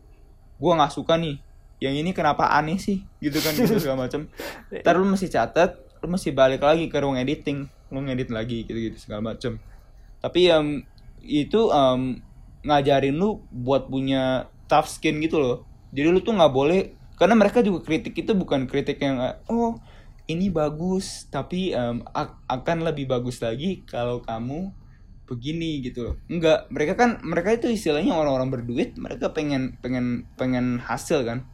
gua 0.61 0.77
nggak 0.77 0.93
suka 0.93 1.17
nih 1.17 1.41
yang 1.81 1.97
ini 1.97 2.13
kenapa 2.13 2.53
aneh 2.53 2.77
sih? 2.77 3.01
Gitu 3.25 3.41
kan 3.41 3.57
gitu 3.57 3.81
segala 3.81 4.05
macam 4.05 4.29
ntar 4.71 4.95
lu 5.01 5.09
mesti 5.09 5.33
catat 5.33 5.81
lu 6.05 6.13
mesti 6.13 6.29
balik 6.31 6.61
lagi 6.61 6.93
ke 6.93 6.97
ruang 7.01 7.17
editing 7.17 7.65
lu 7.89 8.05
ngedit 8.05 8.29
lagi 8.29 8.69
gitu 8.69 8.77
gitu 8.77 9.01
segala 9.01 9.33
macam 9.33 9.57
tapi 10.21 10.53
yang 10.53 10.85
itu 11.25 11.73
um, 11.73 12.21
ngajarin 12.61 13.17
lu 13.17 13.41
buat 13.49 13.89
punya 13.89 14.53
tough 14.69 14.87
skin 14.87 15.17
gitu 15.25 15.41
loh. 15.41 15.65
Jadi 15.91 16.07
lu 16.13 16.21
tuh 16.21 16.37
nggak 16.37 16.53
boleh 16.53 16.93
karena 17.17 17.35
mereka 17.35 17.65
juga 17.65 17.85
kritik 17.85 18.15
itu 18.17 18.33
bukan 18.37 18.69
kritik 18.69 19.01
yang 19.01 19.21
oh 19.49 19.81
ini 20.31 20.49
bagus 20.49 21.27
tapi 21.29 21.75
ak- 22.15 22.39
akan 22.47 22.87
lebih 22.87 23.11
bagus 23.11 23.43
lagi 23.43 23.83
kalau 23.85 24.23
kamu 24.23 24.73
begini 25.31 25.79
gitu 25.79 26.11
loh. 26.11 26.15
Enggak 26.27 26.67
mereka 26.75 26.99
kan 26.99 27.23
mereka 27.23 27.55
itu 27.55 27.71
istilahnya 27.71 28.19
orang-orang 28.19 28.51
berduit 28.51 28.99
mereka 28.99 29.31
pengen 29.31 29.79
pengen 29.79 30.27
pengen 30.35 30.83
hasil 30.83 31.23
kan. 31.23 31.47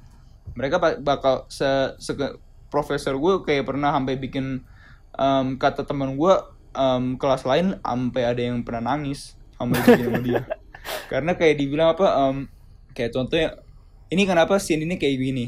Mereka 0.57 0.81
ba- 0.81 0.97
bakal 0.97 1.45
se, 1.53 1.69
se- 2.01 2.41
profesor 2.73 3.13
gue 3.21 3.45
kayak 3.45 3.69
pernah 3.69 3.93
sampai 3.93 4.17
bikin 4.17 4.65
em, 5.13 5.47
kata 5.61 5.85
teman 5.85 6.17
gue 6.17 6.35
em, 6.73 7.21
kelas 7.21 7.45
lain 7.45 7.77
sampai 7.85 8.23
ada 8.25 8.41
yang 8.41 8.65
pernah 8.65 8.97
nangis 8.97 9.37
sampai 9.61 9.77
bikin 9.85 10.05
sama 10.09 10.21
dia. 10.25 10.43
Karena 11.13 11.37
kayak 11.37 11.61
dibilang 11.61 11.93
apa 11.93 12.07
em, 12.33 12.37
kayak 12.97 13.13
contohnya 13.13 13.61
ini 14.09 14.23
kenapa 14.25 14.57
scene 14.57 14.89
ini 14.89 14.97
kayak 14.97 15.17
gini? 15.21 15.47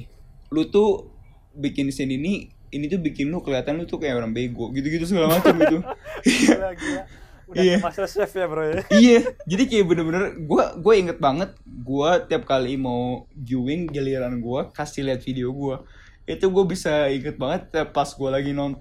Lu 0.52 0.68
tuh 0.68 1.08
bikin 1.56 1.88
scene 1.88 2.20
ini 2.20 2.52
ini 2.68 2.84
tuh 2.84 3.00
bikin 3.00 3.32
lu 3.32 3.40
kelihatan 3.40 3.80
lu 3.80 3.88
tuh 3.88 3.96
kayak 3.96 4.20
orang 4.20 4.36
bego 4.36 4.68
gitu-gitu 4.76 5.08
segala 5.08 5.40
macam 5.40 5.56
gitu. 5.56 5.78
Gila, 6.28 6.76
gila. 6.76 7.02
Udah 7.48 7.64
Iya. 7.64 7.80
kayak 7.80 7.84
master 7.88 8.06
chef 8.06 8.32
ya, 8.36 8.44
Bro 8.44 8.62
ya. 8.68 8.80
iya 9.02 9.20
jadi 9.48 9.62
kayak 9.64 9.84
bener-bener 9.88 10.24
gue 10.36 10.64
gue 10.84 10.94
inget 11.00 11.18
banget 11.18 11.50
gue 11.64 12.10
tiap 12.28 12.44
kali 12.44 12.76
mau 12.76 13.24
viewing 13.32 13.88
giliran 13.88 14.36
gue 14.36 14.60
kasih 14.76 15.08
lihat 15.08 15.24
video 15.24 15.48
gue 15.56 15.76
itu 16.28 16.44
gue 16.44 16.64
bisa 16.68 17.08
inget 17.08 17.40
banget 17.40 17.72
pas 17.96 18.04
gue 18.04 18.28
lagi 18.28 18.52
non 18.52 18.76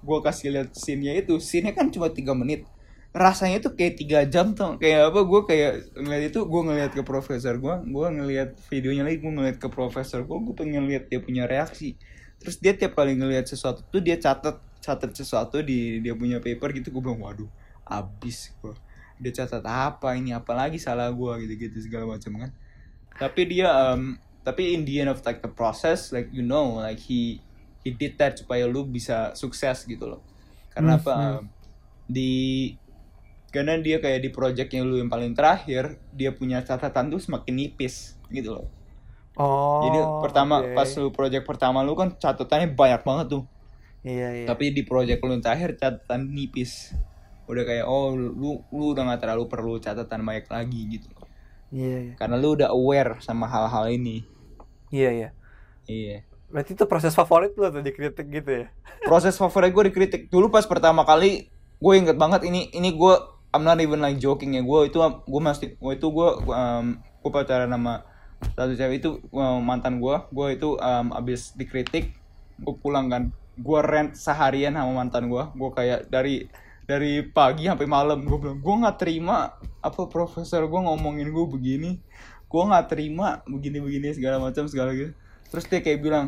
gue 0.00 0.18
kasih 0.20 0.52
lihat 0.52 0.68
scene-nya 0.76 1.16
itu 1.16 1.40
scene-nya 1.40 1.72
kan 1.72 1.88
cuma 1.88 2.12
tiga 2.12 2.36
menit 2.36 2.68
rasanya 3.10 3.58
tuh 3.58 3.74
kayak 3.74 3.98
tiga 3.98 4.22
jam 4.28 4.54
tuh 4.54 4.78
kayak 4.78 5.10
apa 5.10 5.20
gue 5.26 5.40
kayak 5.48 5.72
ngeliat 5.98 6.24
itu 6.30 6.40
gue 6.46 6.62
ngeliat 6.62 6.92
ke 6.94 7.02
profesor 7.02 7.58
gue 7.58 7.74
gue 7.88 8.06
ngeliat 8.20 8.50
videonya 8.70 9.02
lagi 9.02 9.18
gue 9.18 9.32
ngeliat 9.32 9.56
ke 9.58 9.66
profesor 9.66 10.22
gue 10.22 10.36
gue 10.38 10.54
pengen 10.54 10.86
lihat 10.86 11.10
dia 11.10 11.18
punya 11.18 11.48
reaksi 11.50 11.98
terus 12.38 12.60
dia 12.62 12.76
tiap 12.76 12.94
kali 12.94 13.18
ngeliat 13.18 13.50
sesuatu 13.50 13.82
tuh 13.90 13.98
dia 13.98 14.14
catat 14.14 14.62
catat 14.78 15.10
sesuatu 15.12 15.58
di 15.60 15.98
dia 16.00 16.14
punya 16.14 16.38
paper 16.38 16.70
gitu 16.70 16.94
gue 16.94 17.02
bilang 17.02 17.18
waduh 17.20 17.50
abis 17.90 18.54
gue 18.62 18.72
dia 19.20 19.44
catat 19.44 19.60
apa 19.68 20.16
ini? 20.16 20.32
Apalagi 20.32 20.80
salah 20.80 21.12
gue 21.12 21.32
gitu-gitu 21.44 21.76
segala 21.84 22.08
macam 22.08 22.40
kan. 22.40 22.50
Tapi 23.20 23.44
dia 23.44 23.68
um, 23.92 24.16
tapi 24.40 24.72
in 24.72 24.88
the 24.88 25.04
end 25.04 25.12
of 25.12 25.20
like 25.28 25.44
the 25.44 25.52
process 25.52 26.08
like 26.08 26.32
you 26.32 26.40
know 26.40 26.80
like 26.80 26.96
he 26.96 27.44
he 27.84 27.92
did 27.92 28.16
that 28.16 28.40
supaya 28.40 28.64
lu 28.64 28.88
bisa 28.88 29.36
sukses 29.36 29.84
gitu 29.84 30.08
loh. 30.08 30.24
Karena 30.72 30.96
Hmm, 30.96 31.00
apa 31.04 31.14
um, 31.14 31.44
di 32.08 32.32
karena 33.50 33.76
dia 33.82 33.98
kayak 34.00 34.24
di 34.24 34.30
project 34.32 34.70
yang 34.72 34.88
lu 34.88 34.96
yang 34.96 35.10
paling 35.10 35.34
terakhir 35.36 35.98
dia 36.14 36.30
punya 36.32 36.62
catatan 36.62 37.10
tuh 37.12 37.20
semakin 37.20 37.54
nipis 37.54 38.16
gitu 38.32 38.56
loh. 38.56 38.68
Oh. 39.40 39.80
jadi 39.88 39.98
pertama 40.20 40.60
oke. 40.60 40.74
pas 40.76 40.90
lu 41.00 41.08
project 41.14 41.48
pertama 41.48 41.80
lu 41.80 41.96
kan 41.96 42.12
catatannya 42.12 42.72
banyak 42.74 43.02
banget 43.04 43.26
tuh. 43.38 43.44
Iya, 44.00 44.28
iya. 44.32 44.46
tapi 44.48 44.72
di 44.72 44.80
project 44.80 45.20
lu 45.20 45.36
yang 45.36 45.44
terakhir 45.44 45.76
catatan 45.76 46.32
nipis 46.32 46.96
udah 47.50 47.64
kayak 47.66 47.84
oh 47.84 48.14
lu 48.14 48.62
lu 48.70 48.84
udah 48.94 49.14
gak 49.14 49.26
terlalu 49.26 49.44
perlu 49.50 49.74
catatan 49.82 50.22
banyak 50.22 50.46
lagi 50.46 50.80
gitu. 50.98 51.10
Iya, 51.70 51.96
iya. 52.10 52.14
karena 52.18 52.34
lu 52.34 52.58
udah 52.58 52.74
aware 52.74 53.22
sama 53.22 53.46
hal-hal 53.46 53.86
ini. 53.94 54.26
Iya, 54.90 55.10
iya. 55.14 55.28
iya. 55.86 56.26
Berarti 56.50 56.74
itu 56.74 56.84
proses 56.90 57.14
favorit 57.14 57.54
lo 57.54 57.70
tuh 57.70 57.82
dikritik 57.82 58.26
gitu 58.26 58.50
ya? 58.50 58.66
proses 59.10 59.38
favorit 59.38 59.70
gue 59.70 59.84
dikritik. 59.90 60.26
Dulu 60.28 60.50
pas 60.50 60.66
pertama 60.66 61.06
kali 61.06 61.46
gue 61.80 61.94
inget 61.94 62.18
banget 62.18 62.44
ini 62.44 62.68
ini 62.74 62.92
gue 62.92 63.14
I'm 63.54 63.62
not 63.62 63.78
even 63.78 64.02
like 64.02 64.18
joking 64.18 64.58
ya. 64.58 64.62
Gue 64.66 64.90
itu 64.90 64.98
gue 65.02 65.42
masih 65.42 65.78
gue 65.78 65.92
itu 65.94 66.06
gue 66.10 66.28
um, 66.50 66.98
gue 66.98 67.30
pacaran 67.30 67.70
sama 67.70 68.02
satu 68.58 68.72
cewek 68.74 68.98
itu 68.98 69.10
um, 69.30 69.62
mantan 69.62 70.02
gue 70.02 70.16
gue 70.34 70.46
itu 70.58 70.74
um, 70.74 71.06
abis 71.14 71.54
dikritik 71.54 72.18
gue 72.58 72.74
pulang 72.82 73.06
kan. 73.06 73.30
Gue 73.54 73.78
rent 73.86 74.18
seharian 74.18 74.74
sama 74.74 74.90
mantan 74.90 75.30
gue 75.30 75.42
gue 75.54 75.70
kayak 75.70 76.10
dari 76.10 76.50
dari 76.90 77.22
pagi 77.22 77.70
sampai 77.70 77.86
malam 77.86 78.26
gue 78.26 78.38
bilang 78.42 78.58
gue 78.58 78.74
nggak 78.82 78.98
terima 78.98 79.54
apa 79.78 80.02
profesor 80.10 80.66
gue 80.66 80.80
ngomongin 80.82 81.30
gue 81.30 81.46
begini 81.46 81.90
gue 82.50 82.62
nggak 82.66 82.86
terima 82.90 83.46
begini 83.46 83.78
begini 83.78 84.10
segala 84.10 84.42
macam 84.42 84.66
segala 84.66 84.90
gitu 84.90 85.14
terus 85.54 85.70
dia 85.70 85.78
kayak 85.78 86.02
bilang 86.02 86.26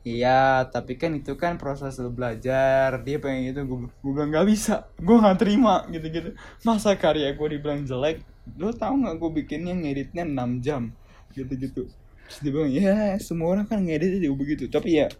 Iya, 0.00 0.64
tapi 0.72 0.96
kan 0.96 1.12
itu 1.12 1.36
kan 1.36 1.60
proses 1.60 2.00
belajar. 2.00 3.04
Dia 3.04 3.20
pengen 3.20 3.52
itu, 3.52 3.60
gue, 3.68 3.78
gue 3.84 4.12
bilang 4.16 4.32
nggak 4.32 4.48
bisa. 4.48 4.88
Gue 4.96 5.20
nggak 5.20 5.36
terima 5.36 5.84
gitu-gitu. 5.92 6.32
Masa 6.64 6.96
karya 6.96 7.36
gue 7.36 7.48
dibilang 7.52 7.84
jelek? 7.84 8.24
Lo 8.56 8.72
tau 8.72 8.96
nggak 8.96 9.20
gue 9.20 9.30
bikinnya 9.44 9.76
ngeditnya 9.76 10.24
6 10.24 10.64
jam 10.64 10.88
gitu-gitu. 11.36 11.84
Terus 12.32 12.38
dia 12.40 12.48
bilang, 12.48 12.72
ya 12.72 12.96
semua 13.20 13.52
orang 13.52 13.68
kan 13.68 13.84
ngeditnya 13.84 14.24
juga 14.24 14.36
begitu. 14.40 14.72
Tapi 14.72 15.04
ya 15.04 15.12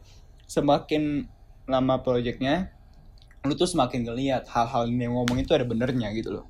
semakin 0.48 1.28
lama 1.68 2.00
projectnya, 2.00 2.72
lu 3.46 3.52
tuh 3.56 3.68
semakin 3.68 4.00
ngeliat 4.06 4.44
hal-hal 4.54 4.84
yang 4.88 5.12
ngomong 5.16 5.38
itu 5.40 5.52
ada 5.56 5.64
benernya 5.64 6.08
gitu 6.18 6.30
loh 6.40 6.46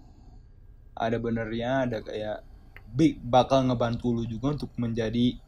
ada 0.98 1.16
benernya 1.18 1.86
ada 1.86 1.98
kayak 2.02 2.38
big 2.90 3.18
bakal 3.22 3.62
ngebantu 3.66 4.06
lu 4.16 4.22
juga 4.26 4.46
untuk 4.58 4.70
menjadi 4.78 5.38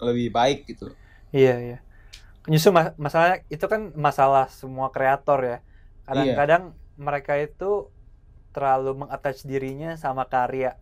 lebih 0.00 0.28
baik 0.32 0.58
gitu 0.68 0.88
Iya, 1.32 1.54
iya. 1.60 1.76
Justru 2.48 2.70
mas 2.76 2.96
masalahnya 2.96 3.44
itu 3.52 3.66
kan 3.72 3.92
masalah 3.96 4.48
semua 4.48 4.88
kreator 4.94 5.38
ya. 5.44 5.58
Kadang-kadang 6.08 6.62
mereka 6.96 7.36
itu 7.36 7.92
terlalu 8.54 9.04
mengattach 9.04 9.44
dirinya 9.44 9.94
sama 10.00 10.24
karya. 10.26 10.76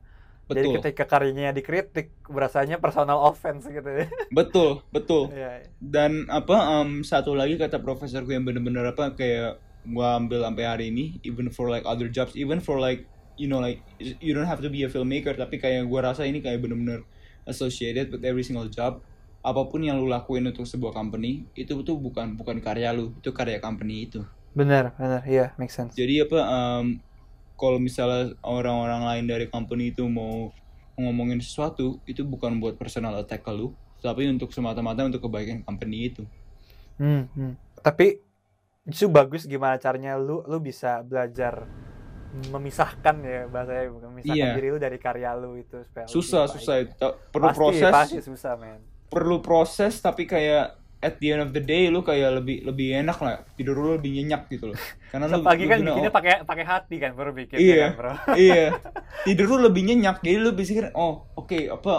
Jadi 0.47 0.63
betul 0.63 0.75
ketika 0.79 1.05
karyanya 1.11 1.51
dikritik, 1.51 2.15
berasanya 2.31 2.79
personal 2.79 3.19
offense 3.19 3.67
gitu 3.67 3.83
ya. 3.87 4.07
betul 4.39 4.79
betul 4.95 5.35
Iya, 5.35 5.51
iya. 5.59 5.69
dan 5.83 6.31
apa 6.31 6.83
em, 6.83 7.03
satu 7.03 7.35
lagi 7.35 7.59
kata 7.59 7.83
profesorku 7.83 8.31
yang 8.31 8.47
bener-bener 8.47 8.87
apa 8.87 9.11
kayak 9.19 9.59
gua 9.87 10.19
ambil 10.19 10.47
sampai 10.47 10.65
hari 10.67 10.85
ini 10.95 11.19
even 11.23 11.51
for 11.51 11.67
like 11.67 11.83
other 11.83 12.07
jobs 12.07 12.35
even 12.39 12.63
for 12.63 12.79
like 12.79 13.07
you 13.35 13.47
know 13.47 13.59
like 13.59 13.83
you 14.23 14.33
don't 14.35 14.47
have 14.47 14.63
to 14.63 14.71
be 14.71 14.87
a 14.87 14.91
filmmaker 14.91 15.35
tapi 15.35 15.59
kayak 15.59 15.83
gua 15.87 16.15
rasa 16.15 16.23
ini 16.27 16.39
kayak 16.39 16.63
bener-bener 16.63 17.03
associated 17.47 18.11
with 18.11 18.23
every 18.23 18.43
single 18.43 18.67
job 18.71 19.03
apa 19.43 19.63
pun 19.71 19.79
yang 19.83 19.99
lu 19.99 20.11
lakuin 20.11 20.43
untuk 20.47 20.67
sebuah 20.67 20.91
company 20.91 21.47
itu 21.55 21.71
tuh 21.83 21.99
bukan 21.99 22.35
bukan 22.35 22.59
karya 22.59 22.91
lu 22.91 23.15
itu 23.19 23.31
karya 23.31 23.59
company 23.59 24.11
itu 24.11 24.23
Benar, 24.57 24.97
benar. 24.97 25.21
Iya, 25.29 25.53
make 25.61 25.69
sense. 25.71 25.93
jadi 25.93 26.25
apa 26.27 26.39
em, 26.43 26.87
kalau 27.57 27.81
misalnya 27.81 28.37
orang-orang 28.45 29.03
lain 29.05 29.25
dari 29.27 29.47
company 29.49 29.91
itu 29.91 30.05
mau 30.07 30.53
ngomongin 30.97 31.41
sesuatu 31.41 32.01
itu 32.09 32.25
bukan 32.25 32.57
buat 32.57 32.77
personal 32.77 33.17
attack 33.17 33.45
ke 33.45 33.53
lu 33.53 33.73
tapi 34.01 34.29
untuk 34.29 34.53
semata-mata 34.55 35.03
untuk 35.03 35.25
kebaikan 35.27 35.65
company 35.67 36.13
itu. 36.15 36.23
Hmm, 36.97 37.27
hmm. 37.35 37.53
Tapi 37.83 38.21
justru 38.87 39.11
bagus 39.11 39.45
gimana 39.45 39.77
caranya 39.77 40.15
lu 40.15 40.47
lu 40.47 40.63
bisa 40.63 41.03
belajar 41.03 41.67
memisahkan 42.53 43.17
ya 43.25 43.49
bahasanya 43.49 43.89
bukan? 43.91 44.09
Memisahkan 44.15 44.37
Iya. 44.37 44.55
diri 44.55 44.69
lu 44.71 44.79
dari 44.79 44.99
karya 45.01 45.33
lu 45.35 45.57
itu 45.57 45.81
supaya 45.83 46.07
susah 46.07 46.45
susah. 46.47 46.85
itu 46.85 46.93
perlu 47.33 47.49
Pasti, 47.51 47.59
proses. 47.59 47.93
pasti 47.93 48.19
susah 48.23 48.53
men. 48.61 48.81
Perlu 49.09 49.37
proses 49.41 49.99
tapi 49.99 50.29
kayak 50.29 50.77
at 51.07 51.23
the 51.23 51.31
end 51.31 51.43
of 51.47 51.55
the 51.55 51.63
day 51.63 51.87
lu 51.87 52.03
kayak 52.03 52.43
lebih 52.43 52.67
lebih 52.67 52.99
enak 52.99 53.15
lah 53.23 53.47
tidur 53.55 53.79
lu 53.79 53.89
lebih 53.95 54.11
nyenyak 54.19 54.51
gitu 54.51 54.75
loh. 54.75 54.79
Karena 55.09 55.31
lu 55.31 55.39
pagi 55.47 55.71
kan 55.71 55.79
bikinnya 55.79 56.11
oh, 56.11 56.15
pakai 56.15 56.35
pakai 56.43 56.65
hati 56.67 56.97
kan 56.99 57.15
baru 57.15 57.31
bikin 57.31 57.57
Iya. 57.57 57.71
ya 57.71 57.87
kan, 57.87 57.93
bro? 57.95 58.13
iya. 58.51 58.65
Tidur 59.23 59.47
lu 59.55 59.71
lebih 59.71 59.87
nyenyak 59.87 60.19
jadi 60.21 60.43
lu 60.43 60.51
bisa 60.53 60.75
kira 60.75 60.91
oh 60.93 61.23
oke 61.33 61.71
apa 61.71 61.93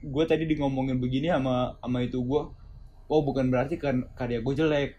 gue 0.00 0.24
tadi 0.24 0.44
di 0.44 0.56
ngomongin 0.56 0.96
begini 0.96 1.28
sama 1.28 1.76
sama 1.76 1.98
itu 2.00 2.16
gue 2.18 2.42
oh 3.06 3.20
bukan 3.20 3.52
berarti 3.52 3.76
kan 3.76 4.08
karya 4.16 4.40
gue 4.40 4.54
jelek. 4.56 4.90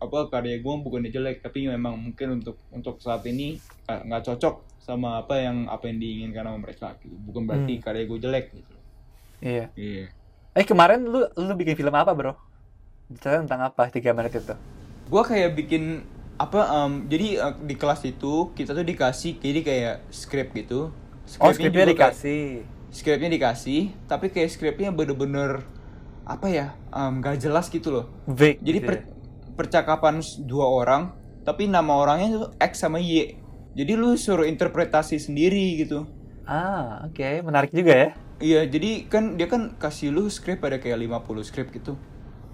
Apa 0.00 0.26
karya 0.26 0.58
gue 0.58 0.74
bukan 0.80 1.06
jelek 1.06 1.40
tapi 1.40 1.70
memang 1.70 1.94
mungkin 1.94 2.40
untuk 2.40 2.58
untuk 2.68 2.98
saat 2.98 3.22
ini 3.24 3.56
eh, 3.86 4.00
nggak 4.02 4.26
cocok 4.26 4.66
sama 4.80 5.20
apa 5.20 5.38
yang 5.38 5.68
apa 5.68 5.86
yang 5.86 6.00
diinginkan 6.00 6.42
sama 6.42 6.58
mereka 6.58 6.98
gitu. 6.98 7.14
Bukan 7.14 7.46
berarti 7.46 7.78
Hmm. 7.78 7.84
karya 7.84 8.04
gue 8.04 8.18
jelek 8.18 8.46
gitu. 8.56 8.74
Iya. 9.40 9.66
Iya 9.76 10.06
eh 10.58 10.66
kemarin 10.66 11.06
lu 11.06 11.20
lu 11.38 11.52
bikin 11.54 11.74
film 11.78 11.94
apa 11.94 12.10
bro? 12.12 12.32
Cerita 13.10 13.42
tentang 13.42 13.60
apa 13.70 13.90
tiga 13.90 14.10
menit 14.14 14.34
itu? 14.34 14.54
Gua 15.10 15.22
kayak 15.26 15.54
bikin 15.58 16.02
apa 16.40 16.60
em, 16.86 16.92
jadi 17.10 17.26
eh, 17.38 17.54
di 17.68 17.74
kelas 17.76 18.00
itu 18.06 18.50
kita 18.56 18.72
tuh 18.72 18.86
dikasih 18.86 19.32
jadi 19.42 19.60
kayak 19.60 19.94
script 20.10 20.52
gitu. 20.56 20.90
Oh 21.38 21.50
skripnya 21.54 21.70
juga 21.70 21.84
kayak- 21.86 21.94
dikasih. 21.94 22.42
scriptnya 22.90 23.30
dikasih 23.30 23.80
tapi 24.10 24.34
kayak 24.34 24.50
scriptnya 24.50 24.90
bener-bener 24.90 25.62
apa 26.26 26.46
ya 26.50 26.66
em, 26.90 27.22
gak 27.22 27.38
jelas 27.38 27.70
gitu 27.70 27.90
loh. 27.94 28.06
Vague 28.26 28.58
jadi 28.62 28.78
gitu 28.82 28.86
per- 28.86 29.02
ya. 29.06 29.06
percakapan 29.54 30.14
dua 30.42 30.66
orang 30.66 31.02
tapi 31.46 31.70
nama 31.70 31.94
orangnya 31.94 32.28
tuh 32.34 32.46
X 32.58 32.82
sama 32.82 32.98
Y. 32.98 33.38
Jadi 33.78 33.92
lu 33.94 34.18
suruh 34.18 34.46
interpretasi 34.46 35.22
sendiri 35.22 35.78
gitu. 35.86 36.06
Ah 36.46 37.06
oke 37.06 37.46
menarik 37.46 37.70
juga 37.70 37.94
ya 37.94 38.10
Iya, 38.40 38.64
jadi 38.64 39.04
kan 39.04 39.36
dia 39.36 39.44
kan 39.52 39.76
kasih 39.76 40.08
lu 40.16 40.24
script 40.32 40.64
ada 40.64 40.80
kayak 40.80 40.96
50 41.04 41.44
script 41.44 41.76
gitu. 41.76 41.92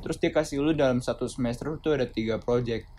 Terus 0.02 0.18
dia 0.18 0.30
kasih 0.34 0.58
lu 0.58 0.74
dalam 0.74 0.98
satu 0.98 1.30
semester 1.30 1.78
tuh 1.78 1.94
ada 1.94 2.06
tiga 2.10 2.42
project. 2.42 2.90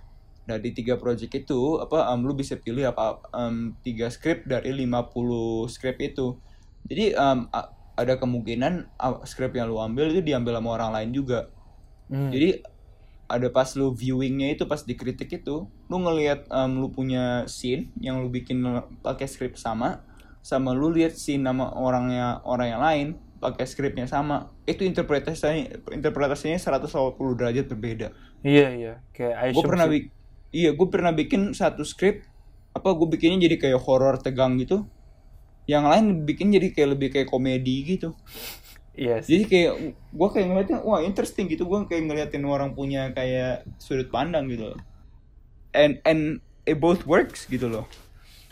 Nah, 0.48 0.56
di 0.56 0.72
tiga 0.72 0.96
project 0.96 1.36
itu 1.36 1.60
apa 1.84 2.16
em, 2.16 2.24
lu 2.24 2.32
bisa 2.32 2.56
pilih 2.56 2.88
apa 2.88 3.20
em, 3.36 3.76
tiga 3.84 4.08
script 4.08 4.48
dari 4.48 4.72
50 4.72 5.68
script 5.68 6.00
itu. 6.00 6.40
Jadi 6.88 7.12
a- 7.20 7.72
ada 7.98 8.14
kemungkinan 8.16 8.96
ah, 8.96 9.20
script 9.28 9.58
yang 9.60 9.68
lu 9.68 9.84
ambil 9.84 10.08
itu 10.08 10.24
diambil 10.24 10.56
sama 10.56 10.70
orang 10.80 10.92
lain 10.96 11.10
juga. 11.12 11.52
Hmm. 12.08 12.32
Jadi 12.32 12.64
ada 13.28 13.52
pas 13.52 13.68
lu 13.76 13.92
viewingnya 13.92 14.56
itu 14.56 14.64
pas 14.64 14.80
dikritik 14.80 15.28
itu, 15.44 15.68
lu 15.68 15.96
ngelihat 16.00 16.48
em, 16.48 16.72
lu 16.80 16.88
punya 16.88 17.44
scene 17.52 17.92
yang 18.00 18.24
lu 18.24 18.32
bikin 18.32 18.64
pakai 19.04 19.28
script 19.28 19.60
sama, 19.60 20.00
sama 20.48 20.72
lu 20.72 20.96
lihat 20.96 21.20
scene 21.20 21.44
nama 21.44 21.76
orangnya 21.76 22.40
orang 22.48 22.68
yang 22.72 22.80
lain 22.80 23.08
pakai 23.44 23.68
scriptnya 23.68 24.08
sama, 24.08 24.56
itu 24.64 24.88
interpretasinya 24.88 25.76
interpretasinya 25.92 26.56
180 26.56 27.20
derajat 27.36 27.66
berbeda. 27.68 28.08
iya 28.48 28.72
iya 28.72 28.94
kayak 29.12 29.52
Gue 29.52 29.66
pernah 29.68 29.92
bikin, 29.92 30.10
iya 30.56 30.72
gue 30.72 30.88
pernah 30.88 31.12
bikin 31.12 31.52
satu 31.52 31.84
script, 31.84 32.24
apa 32.72 32.96
gue 32.96 33.08
bikinnya 33.12 33.44
jadi 33.44 33.60
kayak 33.60 33.84
horor 33.84 34.16
tegang 34.24 34.56
gitu, 34.56 34.88
yang 35.68 35.84
lain 35.84 36.24
bikin 36.24 36.56
jadi 36.56 36.72
kayak 36.72 36.90
lebih 36.96 37.08
kayak 37.12 37.28
komedi 37.28 37.84
gitu. 37.84 38.16
iya 38.98 39.20
sih. 39.22 39.38
Jadi 39.38 39.44
kayak 39.52 39.72
gue 39.94 40.28
kayak 40.32 40.48
ngeliatnya 40.48 40.78
wah 40.82 41.04
interesting 41.04 41.46
gitu 41.52 41.68
gue 41.68 41.80
kayak 41.92 42.08
ngeliatin 42.08 42.48
orang 42.48 42.72
punya 42.72 43.12
kayak 43.12 43.68
sudut 43.84 44.08
pandang 44.10 44.48
gitu. 44.48 44.74
And 45.76 46.02
and 46.08 46.40
it 46.66 46.80
both 46.80 47.06
works 47.06 47.46
gitu 47.46 47.70
loh. 47.70 47.86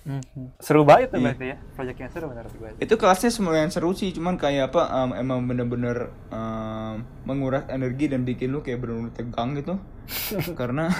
Mhm. 0.06 0.62
seru 0.62 0.86
banget 0.86 1.10
tuh 1.10 1.18
Iya. 1.18 1.34
berarti 1.34 1.46
ya 1.50 1.58
proyek 1.74 1.98
yang 1.98 2.12
seru 2.14 2.26
menurut 2.30 2.54
gue 2.54 2.70
Itu 2.78 2.94
kelasnya 2.94 3.34
semua 3.34 3.58
yang 3.58 3.74
seru 3.74 3.90
sih 3.92 4.14
cuman 4.14 4.38
kayak 4.38 4.70
apa 4.70 4.86
em, 5.02 5.12
emang 5.18 5.44
bener-bener 5.44 6.14
em, 6.30 6.96
menguras 7.26 7.66
energi 7.68 8.06
dan 8.08 8.22
bikin 8.22 8.54
lu 8.54 8.62
kayak 8.62 8.80
bener-bener 8.80 9.10
tegang 9.12 9.58
gitu. 9.58 9.82
Karena 10.60 10.94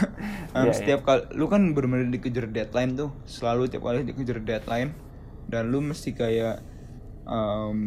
em, 0.52 0.66
Iya, 0.66 0.74
setiap 0.74 1.06
kali 1.06 1.22
lu 1.38 1.46
kan 1.46 1.62
bener-bener 1.72 2.10
dikejar 2.10 2.50
deadline 2.50 2.98
tuh 2.98 3.14
selalu 3.24 3.70
tiap 3.70 3.86
kali 3.86 4.02
dikejar 4.04 4.42
deadline 4.42 4.98
dan 5.46 5.70
lu 5.70 5.86
mesti 5.86 6.10
kayak 6.12 6.66
em, 7.24 7.78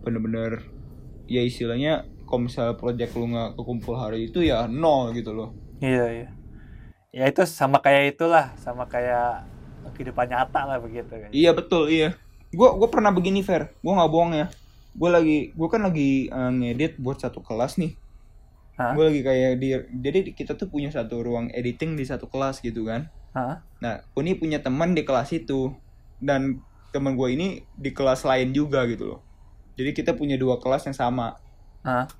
bener-bener 0.00 0.68
ya 1.24 1.40
istilahnya 1.40 2.04
kalau 2.24 2.44
misalnya 2.44 2.76
project 2.76 3.16
lu 3.16 3.24
nggak 3.26 3.56
kekumpul 3.56 3.96
hari 3.96 4.28
itu 4.28 4.40
ya 4.40 4.68
nol 4.68 5.12
gitu 5.12 5.32
loh 5.32 5.56
Iya 5.80 6.04
iya. 6.12 6.28
Ya 7.08 7.24
itu 7.24 7.40
sama 7.44 7.80
kayak 7.80 8.20
itulah, 8.20 8.52
sama 8.60 8.84
kayak 8.84 9.48
kehidupan 9.94 10.26
nyata 10.28 10.60
lah 10.64 10.78
begitu 10.80 11.08
kan. 11.08 11.30
iya 11.30 11.50
betul 11.52 11.88
iya. 11.88 12.14
Gua 12.48 12.74
gua 12.76 12.88
pernah 12.88 13.12
begini 13.12 13.44
fair 13.44 13.72
gua 13.84 14.02
nggak 14.02 14.10
bohong 14.12 14.32
ya. 14.36 14.46
Gua 14.96 15.10
lagi 15.20 15.52
gua 15.52 15.68
kan 15.68 15.84
lagi 15.84 16.28
eh, 16.28 16.50
ngedit 16.52 16.96
buat 17.00 17.20
satu 17.20 17.44
kelas 17.44 17.76
nih. 17.80 17.92
Hah? 18.78 18.94
gua 18.94 19.10
lagi 19.10 19.20
kayak 19.26 19.58
di 19.58 19.74
jadi 19.74 20.18
kita 20.32 20.54
tuh 20.54 20.70
punya 20.70 20.94
satu 20.94 21.18
ruang 21.18 21.50
editing 21.50 21.98
di 21.98 22.06
satu 22.06 22.30
kelas 22.30 22.62
gitu 22.62 22.86
kan. 22.86 23.10
Hah? 23.36 23.60
nah 23.82 24.00
gua 24.16 24.22
ini 24.24 24.38
punya 24.38 24.62
teman 24.62 24.96
di 24.96 25.02
kelas 25.04 25.34
itu. 25.34 25.74
Dan 26.18 26.64
teman 26.90 27.14
gua 27.14 27.28
ini 27.30 27.62
di 27.78 27.90
kelas 27.92 28.24
lain 28.26 28.50
juga 28.50 28.86
gitu 28.88 29.16
loh. 29.16 29.20
Jadi 29.78 29.94
kita 29.94 30.18
punya 30.18 30.34
dua 30.34 30.58
kelas 30.58 30.90
yang 30.90 30.96
sama. 30.96 31.38
Hah? 31.86 32.10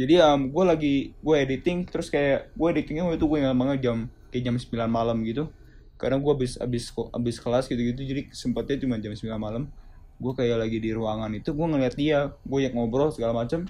jadi 0.00 0.14
um, 0.32 0.48
gue 0.48 0.64
lagi 0.64 0.94
gue 1.20 1.36
editing 1.36 1.84
terus 1.84 2.08
kayak 2.08 2.48
gue 2.56 2.68
editingnya 2.72 3.04
waktu 3.04 3.20
itu 3.20 3.26
gue 3.28 3.38
nggak 3.44 3.58
banget 3.60 3.78
jam 3.84 3.98
kayak 4.32 4.42
jam 4.48 4.56
9 4.56 4.88
malam 4.88 5.16
gitu 5.28 5.52
karena 6.00 6.16
gue 6.16 6.32
habis 6.32 6.56
habis 6.56 6.88
habis 7.12 7.36
kelas 7.36 7.68
gitu 7.68 7.76
gitu 7.92 8.00
jadi 8.00 8.32
sempatnya 8.32 8.80
cuma 8.80 8.96
jam 8.96 9.12
9 9.12 9.36
malam. 9.36 9.68
Gue 10.16 10.32
kayak 10.32 10.56
lagi 10.64 10.80
di 10.80 10.96
ruangan 10.96 11.28
itu 11.36 11.52
gue 11.52 11.66
ngeliat 11.68 11.94
dia 11.96 12.32
gue 12.32 12.60
yang 12.64 12.72
ngobrol 12.72 13.12
segala 13.12 13.36
macam 13.36 13.68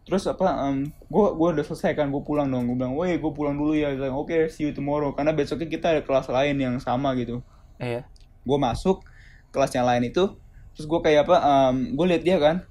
terus 0.00 0.24
apa 0.24 0.48
um, 0.66 0.88
gue 0.88 1.26
gue 1.36 1.48
udah 1.60 1.64
selesai 1.64 1.92
kan 1.92 2.08
gue 2.08 2.22
pulang 2.24 2.48
dong. 2.48 2.64
Gue 2.72 2.76
bilang 2.80 2.96
woi 2.96 3.20
gue 3.20 3.32
pulang 3.36 3.60
dulu 3.60 3.76
ya. 3.76 3.92
Oke 4.16 4.48
see 4.48 4.68
you 4.68 4.72
tomorrow. 4.72 5.12
Karena 5.12 5.36
besoknya 5.36 5.68
kita 5.68 5.86
ada 5.92 6.00
kelas 6.00 6.32
lain 6.32 6.56
yang 6.56 6.80
sama 6.80 7.12
gitu. 7.20 7.44
Iya. 7.80 8.08
gue 8.40 8.58
masuk 8.60 9.04
kelas 9.52 9.72
yang 9.72 9.88
lain 9.88 10.08
itu 10.12 10.36
terus 10.76 10.84
gue 10.88 11.00
kayak 11.00 11.28
apa 11.28 11.36
um, 11.44 11.76
gue 11.92 12.06
lihat 12.08 12.24
dia 12.24 12.40
kan. 12.40 12.64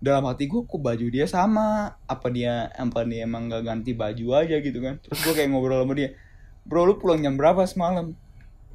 Dalam 0.00 0.24
hati 0.24 0.48
gue 0.48 0.64
kok 0.64 0.80
baju 0.80 1.06
dia 1.12 1.28
sama? 1.28 1.92
Apa 2.08 2.32
dia 2.32 2.72
apa 2.72 3.04
dia 3.04 3.28
emang 3.28 3.52
gak 3.52 3.68
ganti 3.68 3.92
baju 3.92 4.40
aja 4.40 4.56
gitu 4.56 4.80
kan? 4.80 4.96
Terus 5.04 5.20
gue 5.28 5.32
kayak 5.36 5.52
ngobrol 5.52 5.84
sama 5.84 5.92
dia 5.92 6.16
bro 6.64 6.84
lu 6.84 6.94
pulang 7.00 7.20
jam 7.24 7.34
berapa 7.34 7.64
semalam 7.64 8.12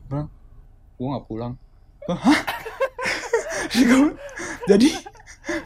bro 0.08 0.30
gue 0.96 1.08
nggak 1.12 1.26
pulang. 1.28 1.54
Hah? 2.08 2.40
Jadi 4.70 4.90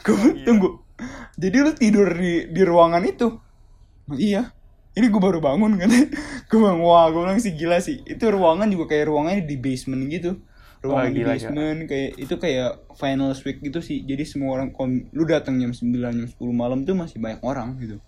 gue 0.04 0.16
tunggu. 0.44 0.82
Jadi 1.40 1.58
lu 1.62 1.72
tidur 1.78 2.10
di 2.18 2.50
di 2.52 2.62
ruangan 2.66 3.04
itu? 3.06 3.28
"Oh, 4.10 4.18
iya. 4.18 4.52
Ini 4.98 5.06
gue 5.08 5.22
baru 5.22 5.40
bangun 5.40 5.78
kan? 5.80 5.88
Gue 6.50 6.58
bilang 6.66 6.82
wah 6.82 7.08
gue 7.14 7.22
bilang 7.22 7.38
sih 7.38 7.54
gila 7.54 7.78
sih. 7.78 8.02
Itu 8.04 8.26
ruangan 8.34 8.68
juga 8.74 8.90
kayak 8.90 9.06
ruangannya 9.14 9.46
di 9.46 9.56
basement 9.62 10.02
gitu. 10.10 10.42
Ruangan 10.82 11.08
Wah, 11.08 11.14
di 11.14 11.22
gila, 11.22 11.30
basement 11.38 11.80
kayak 11.86 12.10
itu 12.18 12.36
kayak 12.42 12.70
final 12.98 13.32
week 13.46 13.62
gitu 13.62 13.80
sih. 13.86 14.02
Jadi 14.02 14.26
semua 14.26 14.58
orang 14.58 14.74
kon 14.74 15.08
lu 15.14 15.24
datang 15.30 15.62
jam 15.62 15.72
9 15.72 15.94
jam 15.94 16.26
10 16.26 16.36
malam 16.52 16.84
tuh 16.90 16.98
masih 16.98 17.22
banyak 17.22 17.40
orang 17.46 17.78
gitu. 17.78 18.02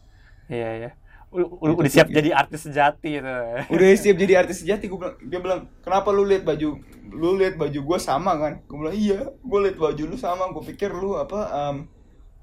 Iya 0.50 0.70
iya. 0.84 0.91
U- 1.32 1.48
u- 1.63 1.80
udah 1.80 1.88
siap 1.88 2.12
jadi 2.12 2.36
artis 2.36 2.67
sejati 2.67 3.24
itu. 3.24 3.36
udah 3.72 3.88
siap 4.04 4.17
jadi 4.20 4.34
artis 4.38 4.62
sejati 4.62 4.86
gue 4.86 5.00
bilang 5.00 5.15
dia 5.24 5.39
bilang 5.39 5.62
kenapa 5.80 6.12
lu 6.12 6.28
lihat 6.28 6.44
baju 6.44 6.76
lu 7.08 7.30
lihat 7.36 7.56
baju 7.56 7.80
gue 7.80 7.98
sama 7.98 8.36
kan 8.36 8.54
gue 8.60 8.78
bilang 8.78 8.91
iya 8.94 9.20
gue 9.32 9.60
lihat 9.63 9.78
baju 9.80 10.04
lu 10.06 10.15
sama 10.15 10.52
gue 10.52 10.63
pikir 10.67 10.91
lu 10.91 11.15
apa 11.15 11.39
em, 11.72 11.88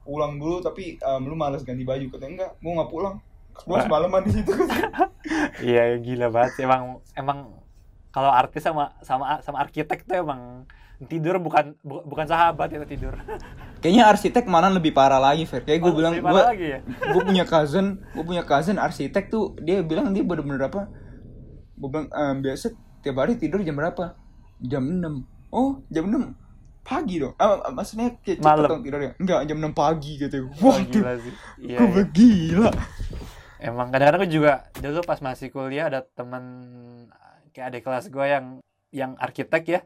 pulang 0.02 0.40
dulu 0.40 0.58
tapi 0.58 0.96
em, 0.96 1.22
lu 1.22 1.36
malas 1.36 1.62
ganti 1.62 1.84
baju 1.84 2.08
katanya 2.08 2.32
enggak 2.32 2.50
gue 2.56 2.72
nggak 2.74 2.88
pulang 2.88 3.16
gue 3.58 3.76
Wah. 3.76 3.84
semalaman 3.84 4.22
di 4.24 4.32
situ 4.32 4.52
Iya 5.68 5.98
gila 5.98 6.30
banget 6.30 6.62
emang 6.62 6.82
emang 7.12 7.38
kalau 8.08 8.32
artis 8.32 8.64
sama 8.64 8.96
sama 9.04 9.44
sama 9.44 9.60
arsitek 9.60 10.08
tuh 10.08 10.16
emang 10.16 10.64
tidur 11.06 11.36
bukan 11.38 11.76
bu- 11.84 12.02
bukan 12.02 12.24
sahabat 12.24 12.72
itu 12.72 12.86
tidur. 12.88 13.14
kayaknya 13.78 14.04
arsitek 14.06 14.44
mana 14.44 14.68
lebih 14.68 14.90
parah 14.90 15.18
lagi 15.18 15.44
Fer 15.44 15.62
kayak 15.62 15.80
gue 15.80 15.90
Oh, 15.90 15.96
bilang 15.96 16.14
gue 16.14 16.42
ya? 16.58 16.78
gue 17.14 17.22
punya 17.22 17.44
cousin 17.44 18.02
gue 18.12 18.24
punya 18.24 18.42
cousin 18.42 18.76
arsitek 18.76 19.28
tuh 19.28 19.56
dia 19.58 19.80
bilang 19.80 20.10
dia 20.10 20.22
bener-bener 20.22 20.66
apa 20.66 20.90
gue 21.74 21.88
bilang 21.88 22.10
"Em, 22.10 22.42
biasa 22.42 22.74
tiap 23.00 23.16
hari 23.16 23.38
tidur 23.38 23.62
jam 23.62 23.74
berapa 23.74 24.18
jam 24.58 24.82
6 24.82 25.54
oh 25.54 25.86
jam 25.86 26.04
6 26.04 26.34
pagi 26.82 27.20
dong 27.20 27.36
ah, 27.36 27.68
maksudnya 27.68 28.16
kayak 28.18 28.40
cepet 28.40 28.48
Malam. 28.48 28.68
dong 28.68 28.82
tidurnya 28.82 29.12
enggak 29.16 29.40
jam 29.44 29.58
6 29.60 29.72
pagi 29.72 30.12
gitu 30.16 30.36
Wah, 30.58 30.72
wah 30.72 30.78
gila 30.80 31.12
sih. 31.20 31.32
Iya, 31.60 31.78
gue 31.78 31.94
iya. 31.94 32.04
gila 32.08 32.70
Emang 33.58 33.90
kadang-kadang 33.90 34.22
gue 34.22 34.32
juga 34.32 34.52
dulu 34.78 35.02
pas 35.02 35.18
masih 35.18 35.50
kuliah 35.50 35.90
ada 35.90 36.06
temen 36.06 36.44
kayak 37.50 37.74
adik 37.74 37.82
kelas 37.82 38.06
gue 38.06 38.22
yang 38.22 38.46
yang 38.88 39.12
arsitek 39.18 39.62
ya. 39.66 39.80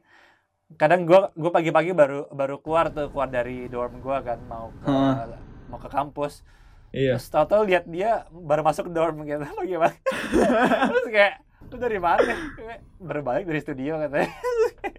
Kadang 0.75 1.03
gue 1.03 1.21
gue 1.33 1.51
pagi-pagi 1.51 1.93
baru 1.93 2.27
baru 2.29 2.57
keluar 2.59 2.89
tuh 2.89 3.09
keluar 3.09 3.27
dari 3.27 3.67
dorm 3.67 3.99
gue 3.99 4.17
kan 4.21 4.39
mau 4.43 4.71
ke 4.77 4.87
Heeh. 4.87 5.39
mau 5.67 5.79
ke 5.79 5.89
kampus. 5.89 6.43
iya 6.91 7.17
Terus 7.17 7.29
tau-tau 7.29 7.63
lihat 7.63 7.85
dia 7.85 8.25
baru 8.29 8.61
masuk 8.61 8.89
dorm 8.89 9.23
gitu 9.23 9.43
pagi-pagi. 9.43 9.99
Terus 10.91 11.07
kayak 11.09 11.35
lu 11.65 11.77
dari 11.79 11.97
mana? 11.97 12.21
Kayak, 12.53 12.79
Baru 12.99 13.21
balik 13.23 13.45
dari 13.45 13.59
studio 13.59 13.97
katanya. 13.99 14.29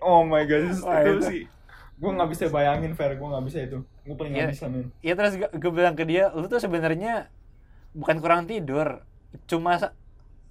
oh 0.02 0.22
my 0.22 0.42
god 0.44 0.62
itu, 0.66 0.82
Wah, 0.82 1.00
itu 1.00 1.22
sih 1.24 1.44
gue 1.94 2.10
nggak 2.10 2.30
bisa 2.34 2.50
bayangin 2.50 2.92
Fer 2.92 3.14
gue 3.14 3.24
nggak 3.24 3.46
bisa 3.46 3.58
itu 3.62 3.78
gue 3.80 4.16
paling 4.18 4.34
nggak 4.34 4.44
Iya. 4.44 4.52
bisa 4.52 4.66
men 4.66 4.90
Iya 5.00 5.14
terus 5.14 5.34
gue, 5.38 5.72
bilang 5.72 5.94
ke 5.94 6.04
dia, 6.04 6.28
lu 6.30 6.48
tuh 6.48 6.58
sebenarnya 6.58 7.30
bukan 7.94 8.18
kurang 8.18 8.44
tidur, 8.44 9.06
cuma 9.46 9.78
sa- 9.78 9.94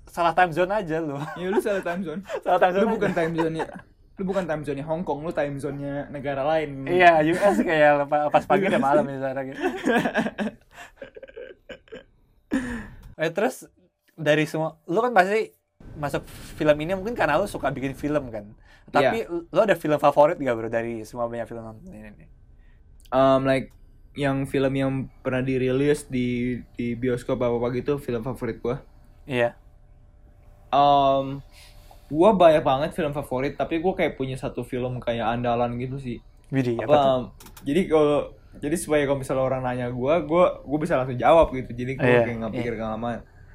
salah 0.05 0.33
time 0.33 0.49
zone 0.49 0.71
aja 0.71 0.97
lu. 0.97 1.19
ya 1.35 1.47
lu 1.49 1.59
salah 1.59 1.83
time 1.83 2.01
zone 2.01 2.21
salah 2.41 2.59
time 2.59 2.73
zone. 2.73 2.81
lu 2.81 2.87
aja. 2.87 2.95
bukan 2.95 3.11
time 3.13 3.33
zone 3.35 3.55
nya 3.59 3.67
lu 4.20 4.29
bukan 4.29 4.44
time 4.44 4.62
zone 4.62 4.79
nya 4.81 4.87
Hong 4.87 5.03
Kong 5.03 5.25
lu 5.25 5.33
time 5.33 5.57
zone 5.57 5.79
nya 5.81 5.94
negara 6.12 6.44
lain 6.44 6.85
Iya, 6.85 7.25
US 7.33 7.61
kayak 7.61 8.07
pas 8.29 8.44
pagi 8.44 8.68
udah 8.68 8.83
malam 8.83 9.05
di 9.09 9.16
sana 9.16 9.40
gitu. 9.44 9.57
eh 13.22 13.31
terus 13.33 13.64
dari 14.12 14.44
semua 14.44 14.77
lu 14.85 15.01
kan 15.01 15.12
pasti 15.16 15.53
masuk 15.96 16.22
film 16.57 16.77
ini 16.81 16.92
mungkin 16.96 17.16
karena 17.16 17.40
lu 17.40 17.48
suka 17.48 17.72
bikin 17.72 17.96
film 17.96 18.29
kan. 18.29 18.53
Tapi 18.92 19.25
lu 19.29 19.61
ada 19.61 19.72
film 19.72 19.96
favorit 19.96 20.37
gak 20.37 20.53
bro 20.53 20.68
dari 20.68 21.01
semua 21.09 21.25
banyak 21.27 21.48
film 21.48 21.64
nonton 21.64 21.88
ini 21.92 22.29
um, 23.12 23.44
like 23.44 23.70
yang 24.12 24.44
film 24.44 24.72
yang 24.77 24.90
pernah 25.25 25.40
dirilis 25.40 26.05
di 26.05 26.61
di 26.77 26.92
bioskop 26.92 27.40
apa 27.40 27.57
apa 27.57 27.68
gitu 27.72 27.96
film 27.96 28.20
favorit 28.20 28.61
gua 28.61 28.85
Iya. 29.25 29.55
um, 30.75 31.38
gua 32.12 32.37
banyak 32.37 32.61
banget 32.61 32.90
film 32.92 33.12
favorit 33.12 33.57
tapi 33.57 33.81
gua 33.81 33.96
kayak 33.96 34.20
punya 34.20 34.37
satu 34.37 34.61
film 34.62 35.01
kayak 35.01 35.25
andalan 35.33 35.81
gitu 35.81 35.96
sih 35.96 36.18
Widih, 36.53 36.77
apa, 36.77 36.85
apa 36.85 36.94
tuh? 36.94 37.09
um, 37.09 37.22
jadi 37.64 37.81
kalau 37.88 38.18
jadi 38.55 38.77
supaya 38.77 39.03
kalau 39.09 39.18
misalnya 39.18 39.44
orang 39.48 39.62
nanya 39.64 39.87
gua 39.88 40.20
gua 40.20 40.61
gua 40.61 40.79
bisa 40.79 41.01
langsung 41.01 41.16
jawab 41.16 41.48
gitu 41.51 41.72
jadi 41.72 41.92
gua 41.96 42.05
Iya, 42.05 42.20
kayak 42.22 42.37
nggak 42.38 42.53
iya. 42.53 42.59
pikir 42.61 42.72
nggak 42.77 42.90
lama 42.92 43.11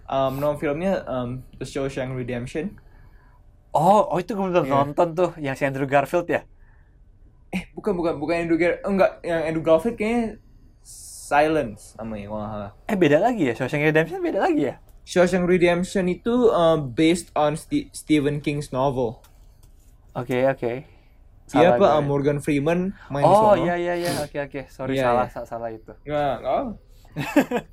um, 0.10 0.32
no 0.42 0.58
filmnya 0.58 1.06
um, 1.06 1.30
The 1.56 1.66
Shawshank 1.70 2.12
Redemption 2.12 2.74
Oh, 3.72 4.10
oh 4.10 4.18
itu 4.18 4.34
gue 4.34 4.42
belum 4.42 4.66
Iya. 4.66 4.74
nonton 4.74 5.08
tuh 5.14 5.32
yang 5.38 5.54
si 5.54 5.62
Andrew 5.62 5.86
Garfield 5.86 6.26
ya? 6.26 6.42
eh 7.48 7.70
bukan 7.72 7.94
bukan 7.94 8.14
bukan 8.18 8.36
Andrew 8.42 8.58
Gar 8.58 8.82
enggak 8.82 9.22
yang 9.22 9.40
Andrew 9.46 9.62
Garfield 9.62 9.96
kayaknya 9.96 10.42
Silence 11.28 11.94
namanya 11.96 12.26
kalau 12.26 12.40
nggak 12.40 12.52
salah 12.52 12.72
Eh 12.88 12.98
beda 12.98 13.18
lagi 13.22 13.44
ya? 13.48 13.54
Shawshank 13.54 13.86
Redemption 13.86 14.20
beda 14.20 14.40
lagi 14.42 14.62
ya? 14.68 14.76
Shawshank 15.08 15.48
Redemption 15.48 16.12
itu 16.12 16.52
uh, 16.52 16.76
based 16.76 17.32
on 17.32 17.56
Ste- 17.56 17.88
Stephen 17.92 18.44
King's 18.44 18.70
novel. 18.70 19.24
Oke, 20.12 20.36
oke. 20.44 20.74
Dia 21.48 21.48
Salah 21.48 21.80
apa 21.80 21.86
gue. 21.88 21.96
uh, 21.96 22.04
Morgan 22.04 22.40
Freeman 22.44 22.92
main 23.08 23.24
di 23.24 23.32
Oh 23.32 23.56
iya 23.56 23.80
iya 23.80 23.96
iya 23.96 24.12
oke 24.20 24.36
oke 24.36 24.68
sorry 24.68 25.00
Iya, 25.00 25.08
salah 25.08 25.24
iya. 25.24 25.32
sa- 25.32 25.48
salah 25.48 25.70
itu 25.72 25.96
nggak 26.04 26.32
apa. 26.44 26.76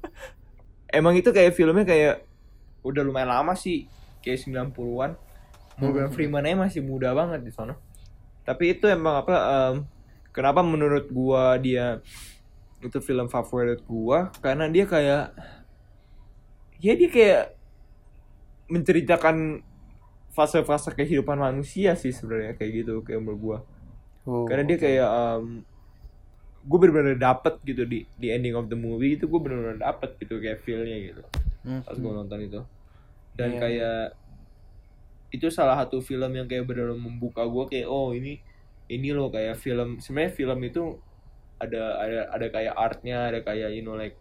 Emang 0.94 1.18
itu 1.18 1.26
kayak 1.28 1.52
filmnya 1.52 1.82
kayak 1.82 2.22
udah 2.80 3.02
lumayan 3.02 3.34
lama 3.34 3.58
sih, 3.58 3.90
kayak 4.22 4.46
90-an. 4.46 5.18
Morgan 5.74 6.06
Hmm. 6.06 6.14
Freeman 6.14 6.46
aja 6.46 6.54
masih 6.54 6.86
muda 6.86 7.10
banget 7.10 7.42
di 7.42 7.50
sana. 7.50 7.74
Tapi 8.46 8.78
itu 8.78 8.86
emang 8.86 9.26
apa 9.26 9.34
um, 9.34 9.74
kenapa 10.30 10.62
menurut 10.62 11.10
gua 11.10 11.58
dia 11.58 11.98
itu 12.78 13.00
film 13.00 13.26
favorit 13.26 13.82
gua 13.82 14.30
karena 14.38 14.70
dia 14.70 14.86
kayak 14.86 15.34
ya 16.78 16.92
dia 16.94 17.08
kayak 17.08 17.42
menceritakan 18.66 19.60
fase-fase 20.34 20.90
kehidupan 20.90 21.38
manusia 21.38 21.94
sih 21.94 22.10
sebenarnya 22.10 22.58
kayak 22.58 22.72
gitu 22.82 23.04
kayak 23.04 23.22
menurut 23.22 23.40
gua. 23.40 23.58
Oh, 24.24 24.48
Karena 24.48 24.64
dia 24.64 24.78
kayak 24.80 25.04
um, 25.04 25.60
gue 26.64 26.78
bener-bener 26.80 27.20
dapet 27.20 27.60
gitu 27.60 27.84
di 27.84 28.08
di 28.16 28.32
ending 28.32 28.56
of 28.56 28.72
the 28.72 28.78
movie 28.78 29.20
itu 29.20 29.28
gue 29.28 29.37
bener-bener 29.37 29.76
dapet 29.76 30.16
gitu 30.16 30.40
kayak 30.40 30.64
feelnya 30.64 30.96
gitu 31.12 31.22
Hmm, 31.60 31.80
pas 31.84 31.92
gue 31.92 32.08
nonton 32.08 32.40
itu 32.40 32.60
dan 33.37 33.52
Iya. 33.52 33.60
kayak 33.60 33.98
itu 35.28 35.48
salah 35.52 35.76
satu 35.80 36.00
film 36.00 36.32
yang 36.32 36.48
kayak 36.48 36.64
bener-bener 36.64 36.96
membuka 36.96 37.44
gue 37.44 37.64
kayak 37.68 37.84
oh 37.84 38.16
ini 38.16 38.40
ini 38.88 39.12
loh 39.12 39.28
kayak 39.28 39.60
film 39.60 40.00
sebenarnya 40.00 40.32
film 40.32 40.60
itu 40.64 40.82
ada 41.60 42.00
ada 42.00 42.20
ada 42.32 42.46
kayak 42.48 42.74
artnya 42.76 43.28
ada 43.28 43.40
kayak 43.44 43.76
you 43.76 43.84
know 43.84 43.92
like 43.92 44.16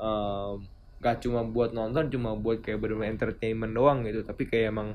um, 0.00 0.64
gak 1.04 1.16
cuma 1.24 1.40
buat 1.54 1.70
nonton 1.78 2.04
cuma 2.14 2.30
buat 2.44 2.58
kayak 2.64 2.78
bener-bener 2.82 3.12
entertainment 3.16 3.72
doang 3.78 3.98
gitu 4.08 4.20
tapi 4.28 4.42
kayak 4.50 4.66
emang 4.74 4.88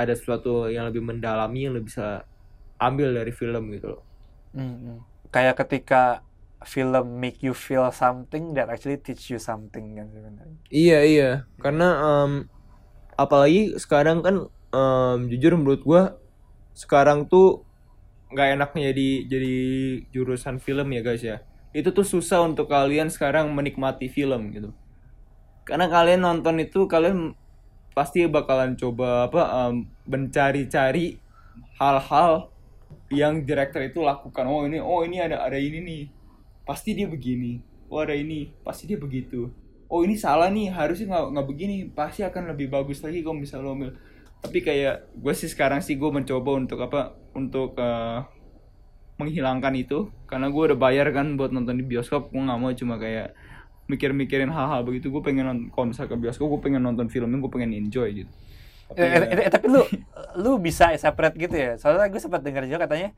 ada 0.00 0.12
sesuatu 0.18 0.68
yang 0.74 0.84
lebih 0.90 1.02
mendalami 1.10 1.58
yang 1.68 1.74
lebih 1.76 1.88
bisa 1.92 2.24
ambil 2.88 3.08
dari 3.18 3.32
film 3.40 3.64
gitu 3.76 3.86
loh 3.96 4.02
Hmm, 4.56 4.74
hmm. 4.82 4.98
kayak 5.34 5.54
ketika 5.60 5.96
film 6.72 7.06
make 7.22 7.38
you 7.46 7.54
feel 7.54 7.86
something 8.02 8.44
that 8.56 8.66
actually 8.72 8.98
teach 9.06 9.24
you 9.32 9.38
something 9.48 9.86
kan 9.96 10.06
sebenarnya 10.14 10.58
Iya 10.70 10.96
iya, 11.10 11.24
karena 11.62 11.84
em, 12.04 12.32
apalagi 13.24 13.58
sekarang 13.84 14.18
kan 14.26 14.36
em, 14.74 15.18
jujur 15.32 15.52
menurut 15.60 15.82
gua 15.88 16.02
sekarang 16.82 17.20
tuh 17.32 17.44
nggak 18.32 18.48
enaknya 18.58 18.82
jadi 18.92 19.08
jadi 19.32 19.52
jurusan 20.14 20.56
film 20.66 20.88
ya 20.96 21.00
guys 21.06 21.22
ya. 21.30 21.36
Itu 21.78 21.90
tuh 21.96 22.06
susah 22.14 22.38
untuk 22.48 22.66
kalian 22.74 23.08
sekarang 23.14 23.46
menikmati 23.56 24.06
film 24.16 24.42
gitu. 24.56 24.70
Karena 25.66 25.90
kalian 25.90 26.22
nonton 26.22 26.62
itu 26.62 26.86
kalian 26.86 27.34
pasti 27.90 28.22
bakalan 28.30 28.78
coba 28.78 29.26
apa 29.26 29.42
em, 29.66 29.90
mencari-cari 30.06 31.18
hal-hal 31.80 32.54
yang 33.10 33.42
director 33.42 33.82
itu 33.82 33.98
lakukan. 33.98 34.46
Oh 34.46 34.62
ini 34.62 34.78
oh 34.78 35.02
ini 35.02 35.18
ada 35.18 35.42
ada 35.42 35.58
ini 35.58 35.82
nih. 35.82 36.02
Pasti 36.62 36.94
dia 36.94 37.10
begini. 37.10 37.58
Oh 37.90 37.98
ada 37.98 38.14
ini, 38.14 38.50
pasti 38.62 38.86
dia 38.86 38.98
begitu. 38.98 39.50
Oh 39.90 40.06
ini 40.06 40.14
salah 40.14 40.50
nih. 40.50 40.70
Harusnya 40.70 41.10
nggak 41.10 41.24
nggak 41.34 41.46
begini. 41.50 41.76
Pasti 41.90 42.22
akan 42.22 42.54
lebih 42.54 42.70
bagus 42.70 43.02
lagi 43.02 43.26
kalau 43.26 43.38
misalnya 43.38 43.66
lo 43.66 43.74
ambil. 43.74 43.90
Tapi 44.42 44.58
kayak 44.62 45.10
gue 45.18 45.34
sih 45.34 45.50
sekarang 45.50 45.82
sih 45.82 45.98
gue 45.98 46.10
mencoba 46.10 46.50
untuk 46.54 46.78
apa 46.82 47.14
untuk 47.34 47.74
eh, 47.78 48.22
menghilangkan 49.18 49.74
itu. 49.78 50.10
Karena 50.30 50.46
gue 50.50 50.62
udah 50.74 50.78
bayar 50.78 51.10
kan 51.10 51.34
buat 51.34 51.50
nonton 51.50 51.78
di 51.78 51.84
bioskop. 51.86 52.30
Gue 52.30 52.42
nggak 52.42 52.58
mau 52.58 52.70
cuma 52.74 52.98
kayak 52.98 53.34
mikir-mikirin 53.86 54.48
hal-hal 54.48 54.82
begitu 54.82 55.08
gue 55.08 55.20
pengen 55.20 55.44
nonton 55.44 55.66
kalau 55.70 55.86
misalnya 55.86 56.10
ke 56.10 56.18
bioskop 56.18 56.46
gue 56.48 56.60
pengen 56.60 56.82
nonton 56.82 57.06
filmnya 57.06 57.38
gue 57.38 57.50
pengen 57.50 57.70
enjoy 57.72 58.08
gitu. 58.16 58.32
Tapi 58.86 58.98
Eh, 58.98 59.08
ya- 59.08 59.28
eh, 59.28 59.44
eh, 59.46 59.50
tapi 59.50 59.66
lu 59.66 59.82
lu 60.36 60.58
bisa 60.58 60.90
separate 60.94 61.34
gitu 61.36 61.54
ya? 61.54 61.74
Soalnya 61.74 62.06
gue 62.06 62.18
sempat 62.18 62.42
dengar 62.42 62.62
juga 62.62 62.84
katanya 62.84 63.10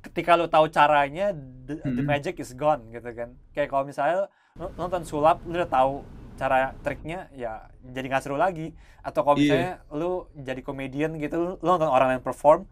ketika 0.00 0.32
lu 0.32 0.46
tahu 0.46 0.68
caranya 0.68 1.32
the, 1.36 1.76
the 1.78 2.00
Mhm. 2.00 2.08
magic 2.08 2.36
is 2.36 2.52
gone 2.52 2.88
gitu 2.88 3.04
kan. 3.10 3.36
Kayak 3.52 3.68
kalau 3.68 3.84
misalnya 3.84 4.28
lu 4.56 4.72
nonton 4.74 5.04
sulap 5.04 5.40
lu 5.44 5.56
udah 5.56 5.68
tahu 5.68 6.04
cara 6.36 6.72
triknya 6.80 7.28
ya 7.32 7.68
jadi 7.82 8.06
nggak 8.08 8.24
seru 8.24 8.36
lagi. 8.36 8.72
Atau 9.00 9.20
kalau 9.22 9.36
Iya. 9.36 9.44
misalnya 9.44 9.72
lu 9.90 10.10
jadi 10.34 10.60
komedian 10.60 11.16
gitu 11.16 11.36
lu, 11.36 11.50
lu 11.56 11.68
nonton 11.70 11.88
orang 11.88 12.16
lain 12.16 12.20
perform 12.20 12.64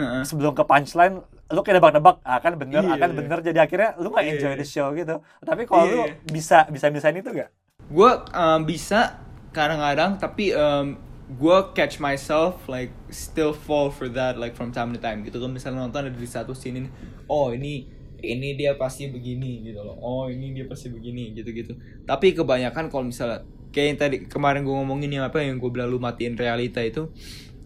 Sebelum 0.00 0.52
ke 0.52 0.64
punchline 0.64 1.20
lu 1.52 1.60
kayak 1.60 1.84
nebak-nebak 1.84 2.16
akan 2.24 2.52
bener 2.56 2.80
Iya, 2.80 2.96
akan 2.96 3.08
iya. 3.12 3.16
bener. 3.20 3.38
jadi 3.44 3.58
akhirnya 3.60 3.90
lu 4.00 4.08
nggak 4.08 4.24
Iya, 4.24 4.32
enjoy 4.34 4.52
iya. 4.52 4.58
the 4.58 4.66
show 4.66 4.88
gitu. 4.96 5.16
Tapi 5.44 5.62
kalau 5.68 5.84
Iya, 5.84 5.92
lu 5.92 6.00
iya. 6.08 6.14
bisa 6.24 6.58
bisa 6.68 6.86
misain 6.88 7.12
itu 7.12 7.28
gak 7.28 7.50
gue 7.82 8.10
bisa 8.64 9.20
kadang-kadang 9.52 10.16
tapi 10.16 10.56
um, 10.56 10.96
gue 11.28 11.58
catch 11.76 12.00
myself 12.00 12.64
like 12.72 12.88
still 13.12 13.52
fall 13.52 13.92
for 13.92 14.08
that 14.08 14.40
like 14.40 14.56
from 14.56 14.72
time 14.72 14.96
to 14.96 15.00
time 15.00 15.20
gitu. 15.22 15.36
Kan 15.36 15.52
misalnya 15.52 15.84
nonton 15.84 16.08
ada 16.08 16.16
di 16.16 16.24
satu 16.24 16.56
scene 16.56 16.86
ini 16.86 16.88
oh 17.28 17.52
ini 17.52 17.84
ini 18.22 18.54
dia 18.56 18.78
pasti 18.80 19.12
begini 19.12 19.66
gitu 19.66 19.82
loh. 19.84 19.98
Oh 20.00 20.30
ini 20.32 20.56
dia 20.56 20.64
pasti 20.64 20.88
begini 20.88 21.36
gitu 21.36 21.52
gitu 21.52 21.76
tapi 22.02 22.32
kebanyakan 22.32 22.88
kalau 22.88 23.04
misalnya 23.04 23.44
kayak 23.72 23.86
yang 23.88 23.98
tadi 23.98 24.16
kemarin 24.28 24.64
gue 24.64 24.72
ngomongin 24.72 25.10
yang 25.10 25.24
apa 25.24 25.40
yang 25.40 25.56
gue 25.56 25.70
bilang 25.72 25.88
lu 25.88 25.96
matiin 25.96 26.36
realita 26.36 26.80
itu 26.80 27.08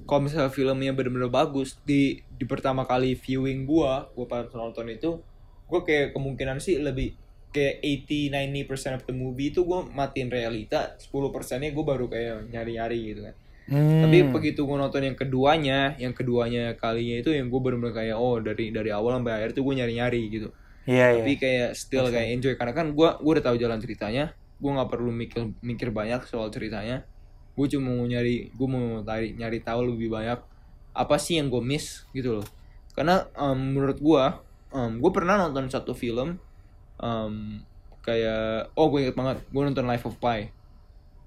kalau 0.06 0.24
misalnya 0.24 0.48
filmnya 0.48 0.94
bener-bener 0.94 1.28
bagus 1.28 1.76
di 1.82 2.22
di 2.22 2.44
pertama 2.46 2.86
kali 2.86 3.18
viewing 3.18 3.66
gue 3.66 3.92
gue 4.14 4.26
pas 4.26 4.46
nonton 4.48 4.86
itu 4.88 5.18
gue 5.66 5.80
kayak 5.82 6.14
kemungkinan 6.14 6.62
sih 6.62 6.78
lebih 6.78 7.18
kayak 7.50 7.82
80-90% 7.82 8.96
of 8.96 9.02
the 9.04 9.14
movie 9.16 9.50
itu 9.50 9.66
gue 9.66 9.80
matiin 9.90 10.30
realita 10.30 10.94
10 11.00 11.10
persennya 11.34 11.74
gue 11.74 11.84
baru 11.84 12.06
kayak 12.06 12.48
nyari-nyari 12.54 13.00
gitu 13.12 13.22
kan 13.26 13.36
Hmm. 13.66 14.06
tapi 14.06 14.22
begitu 14.30 14.62
gue 14.62 14.78
nonton 14.78 15.02
yang 15.02 15.18
keduanya 15.18 15.98
yang 15.98 16.14
keduanya 16.14 16.78
kalinya 16.78 17.18
itu 17.18 17.34
yang 17.34 17.50
gue 17.50 17.58
bener-bener 17.58 17.98
kayak 17.98 18.14
oh 18.14 18.38
dari 18.38 18.70
dari 18.70 18.94
awal 18.94 19.18
sampai 19.18 19.42
akhir 19.42 19.58
tuh 19.58 19.66
gue 19.66 19.74
nyari-nyari 19.82 20.22
gitu 20.30 20.54
Iya, 20.86 21.18
tapi 21.18 21.34
iya. 21.34 21.40
kayak 21.42 21.70
still 21.74 22.06
kayak 22.06 22.30
enjoy 22.30 22.54
karena 22.54 22.70
kan 22.70 22.94
gue 22.94 23.08
gue 23.18 23.32
udah 23.34 23.42
tahu 23.42 23.58
jalan 23.58 23.82
ceritanya 23.82 24.38
gue 24.62 24.70
nggak 24.70 24.86
perlu 24.86 25.10
mikir 25.10 25.50
mikir 25.66 25.90
banyak 25.90 26.22
soal 26.30 26.46
ceritanya 26.54 27.02
gue 27.56 27.66
cuma 27.72 27.88
mau 27.88 28.04
nyari 28.04 28.52
gue 28.52 28.68
mau 28.68 29.00
nyari 29.00 29.32
nyari 29.40 29.58
tahu 29.64 29.96
lebih 29.96 30.12
banyak 30.12 30.36
apa 30.92 31.16
sih 31.16 31.40
yang 31.40 31.48
gue 31.48 31.60
miss 31.64 32.04
gitu 32.12 32.40
loh. 32.40 32.46
Karena 32.92 33.24
em, 33.32 33.56
menurut 33.56 33.96
gue 33.96 34.24
em, 34.76 34.92
gue 35.00 35.12
pernah 35.12 35.40
nonton 35.40 35.72
satu 35.72 35.96
film 35.96 36.36
em, 37.00 37.34
kayak 38.04 38.72
oh 38.76 38.92
gue 38.92 39.08
inget 39.08 39.16
banget 39.16 39.40
gue 39.48 39.62
nonton 39.64 39.88
Life 39.88 40.04
of 40.04 40.20
Pi. 40.20 40.52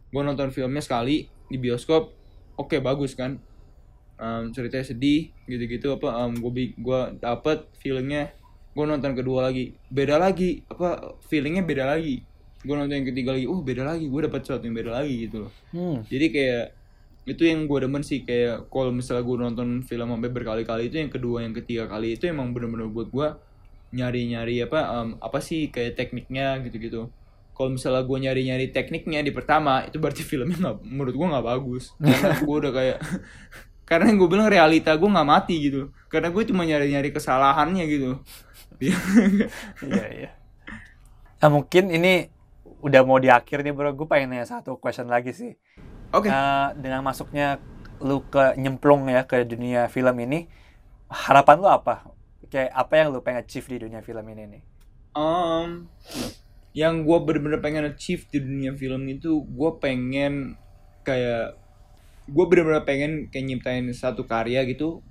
Gue 0.09 0.21
nonton 0.21 0.53
filmnya 0.53 0.85
sekali 0.85 1.25
di 1.49 1.57
bioskop 1.57 2.13
oke 2.61 2.77
bagus 2.77 3.17
kan? 3.17 3.41
Em, 4.21 4.53
ceritanya 4.53 4.85
sedih 4.85 5.33
gitu-gitu 5.49 5.97
apa 5.97 6.29
gue 6.29 6.77
gue 6.77 6.99
dapet 7.17 7.65
feelingnya 7.81 8.29
gue 8.77 8.85
nonton 8.85 9.17
kedua 9.17 9.49
lagi. 9.49 9.73
Beda 9.89 10.21
lagi 10.21 10.61
apa 10.69 11.17
feelingnya 11.25 11.65
beda 11.65 11.89
lagi 11.89 12.28
gue 12.59 12.75
nonton 12.75 12.91
yang 12.91 13.07
ketiga 13.07 13.31
lagi 13.35 13.47
oh 13.47 13.63
beda 13.63 13.83
lagi 13.87 14.05
gue 14.11 14.21
dapet 14.27 14.41
sesuatu 14.43 14.67
yang 14.67 14.75
beda 14.75 14.91
lagi 14.99 15.13
gitu 15.27 15.47
loh. 15.47 15.51
Hmm. 15.71 16.03
jadi 16.11 16.25
kayak 16.27 16.65
itu 17.29 17.43
yang 17.45 17.69
gue 17.69 17.79
demen 17.85 18.01
sih 18.01 18.25
kayak 18.25 18.67
kalau 18.73 18.89
misalnya 18.89 19.23
gue 19.23 19.35
nonton 19.37 19.69
film 19.85 20.07
sampai 20.09 20.31
berkali-kali 20.33 20.89
itu 20.89 20.97
yang 20.97 21.11
kedua 21.13 21.45
yang 21.45 21.53
ketiga 21.53 21.85
kali 21.85 22.17
itu 22.17 22.25
emang 22.25 22.51
bener-bener 22.51 22.89
buat 22.89 23.07
gue 23.13 23.27
nyari-nyari 23.93 24.65
apa 24.65 24.79
em, 25.01 25.09
apa 25.21 25.39
sih 25.41 25.69
kayak 25.73 25.97
tekniknya 25.97 26.61
gitu-gitu. 26.65 27.09
Kalau 27.53 27.69
misalnya 27.75 28.05
gue 28.07 28.17
nyari-nyari 28.17 28.71
tekniknya 28.71 29.19
di 29.21 29.33
pertama 29.33 29.85
itu 29.85 29.97
berarti 30.01 30.25
filmnya 30.29 30.57
nggak 30.57 30.77
menurut 30.85 31.13
gue 31.13 31.27
nggak 31.29 31.45
bagus. 31.45 31.93
Karena 32.01 32.37
gue 32.41 32.55
udah 32.65 32.73
kayak 32.73 32.97
karena 33.89 34.09
gue 34.13 34.27
bilang 34.29 34.49
realita 34.49 34.93
gue 34.93 35.09
nggak 35.09 35.29
mati 35.29 35.55
gitu 35.65 35.89
karena 36.13 36.29
gue 36.29 36.43
cuma 36.45 36.61
nyari-nyari 36.61 37.09
kesalahannya 37.09 37.83
gitu 37.89 38.21
Iya, 39.81 40.05
iya. 40.13 40.29
Nah, 41.41 41.49
mungkin 41.51 41.91
ini 41.91 42.31
udah 42.79 43.01
mau 43.03 43.19
di 43.19 43.27
akhir 43.27 43.63
nih 43.63 43.73
bro, 43.75 43.91
gue 43.91 44.07
pengen 44.07 44.35
nanya 44.35 44.47
satu 44.47 44.79
question 44.79 45.07
lagi 45.11 45.35
sih. 45.35 45.51
oke 46.15 46.27
Eh, 46.27 46.67
dengan 46.79 47.03
masuknya 47.03 47.59
lu 47.99 48.23
ke 48.31 48.55
nyemplung 48.55 49.07
ya 49.11 49.27
ke 49.27 49.43
dunia 49.43 49.91
film 49.91 50.15
ini, 50.23 50.47
harapan 51.11 51.59
lu 51.59 51.67
apa? 51.67 52.07
Kayak 52.47 52.71
apa 52.73 52.93
yang 52.95 53.07
lu 53.11 53.19
pengen 53.19 53.43
achieve 53.43 53.67
di 53.67 53.77
dunia 53.83 53.99
film 53.99 54.25
ini 54.31 54.43
nih? 54.57 54.63
Um, 55.13 55.91
yang 56.71 57.03
gue 57.03 57.17
bener-bener 57.19 57.59
pengen 57.59 57.83
achieve 57.89 58.29
di 58.29 58.39
dunia 58.39 58.77
film 58.77 59.03
itu 59.09 59.41
gue 59.43 59.71
pengen 59.81 60.55
kayak 61.03 61.57
gue 62.29 62.45
bener-bener 62.45 62.85
pengen 62.85 63.11
kayak 63.33 63.45
nyiptain 63.49 63.89
satu 63.89 64.23
karya 64.29 64.61
gitu 64.69 65.01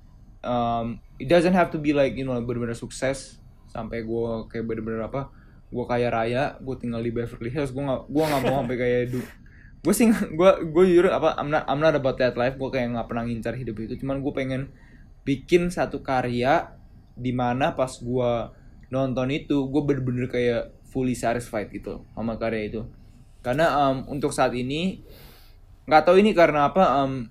um, 0.43 1.03
it 1.19 1.27
doesn't 1.27 1.55
have 1.55 1.67
to 1.67 1.77
be 1.77 1.91
like 1.91 2.15
you 2.15 2.23
know 2.23 2.39
bener-bener 2.39 2.75
sukses 2.75 3.43
sampai 3.67 4.07
gue 4.07 4.31
kayak 4.47 4.65
bener-bener 4.65 5.03
apa 5.03 5.29
gue 5.69 5.85
kaya 5.85 6.09
raya 6.09 6.57
gue 6.57 6.75
tinggal 6.81 7.01
di 7.01 7.13
Beverly 7.13 7.53
Hills 7.53 7.69
gue 7.69 7.83
nggak 7.83 8.09
gue 8.09 8.23
nggak 8.25 8.41
mau 8.45 8.65
sampai 8.65 8.77
kayak 8.77 9.01
du 9.13 9.19
gue 9.79 9.93
sih 9.93 10.09
gue 10.11 10.51
gue 10.65 10.83
jujur 10.89 11.13
apa 11.13 11.37
I'm 11.37 11.49
not, 11.53 11.63
I'm 11.69 11.79
not 11.79 11.93
about 11.93 12.17
that 12.19 12.33
life 12.35 12.57
gue 12.57 12.69
kayak 12.73 12.97
nggak 12.97 13.07
pernah 13.07 13.23
ngincar 13.29 13.53
hidup 13.53 13.77
itu 13.79 14.01
cuman 14.01 14.19
gue 14.19 14.33
pengen 14.33 14.61
bikin 15.23 15.69
satu 15.69 16.01
karya 16.01 16.73
di 17.19 17.35
mana 17.35 17.75
pas 17.77 17.91
gue 17.91 18.31
nonton 18.89 19.29
itu 19.29 19.69
gue 19.69 19.81
bener-bener 19.85 20.25
kayak 20.25 20.73
fully 20.89 21.13
satisfied 21.13 21.69
gitu 21.69 22.01
sama 22.17 22.35
karya 22.41 22.65
itu. 22.65 22.81
Karena 23.45 23.87
um, 23.87 24.09
untuk 24.09 24.33
saat 24.33 24.51
ini 24.57 25.05
nggak 25.85 26.03
tahu 26.05 26.21
ini 26.21 26.33
karena 26.33 26.73
apa 26.73 27.05
um, 27.05 27.29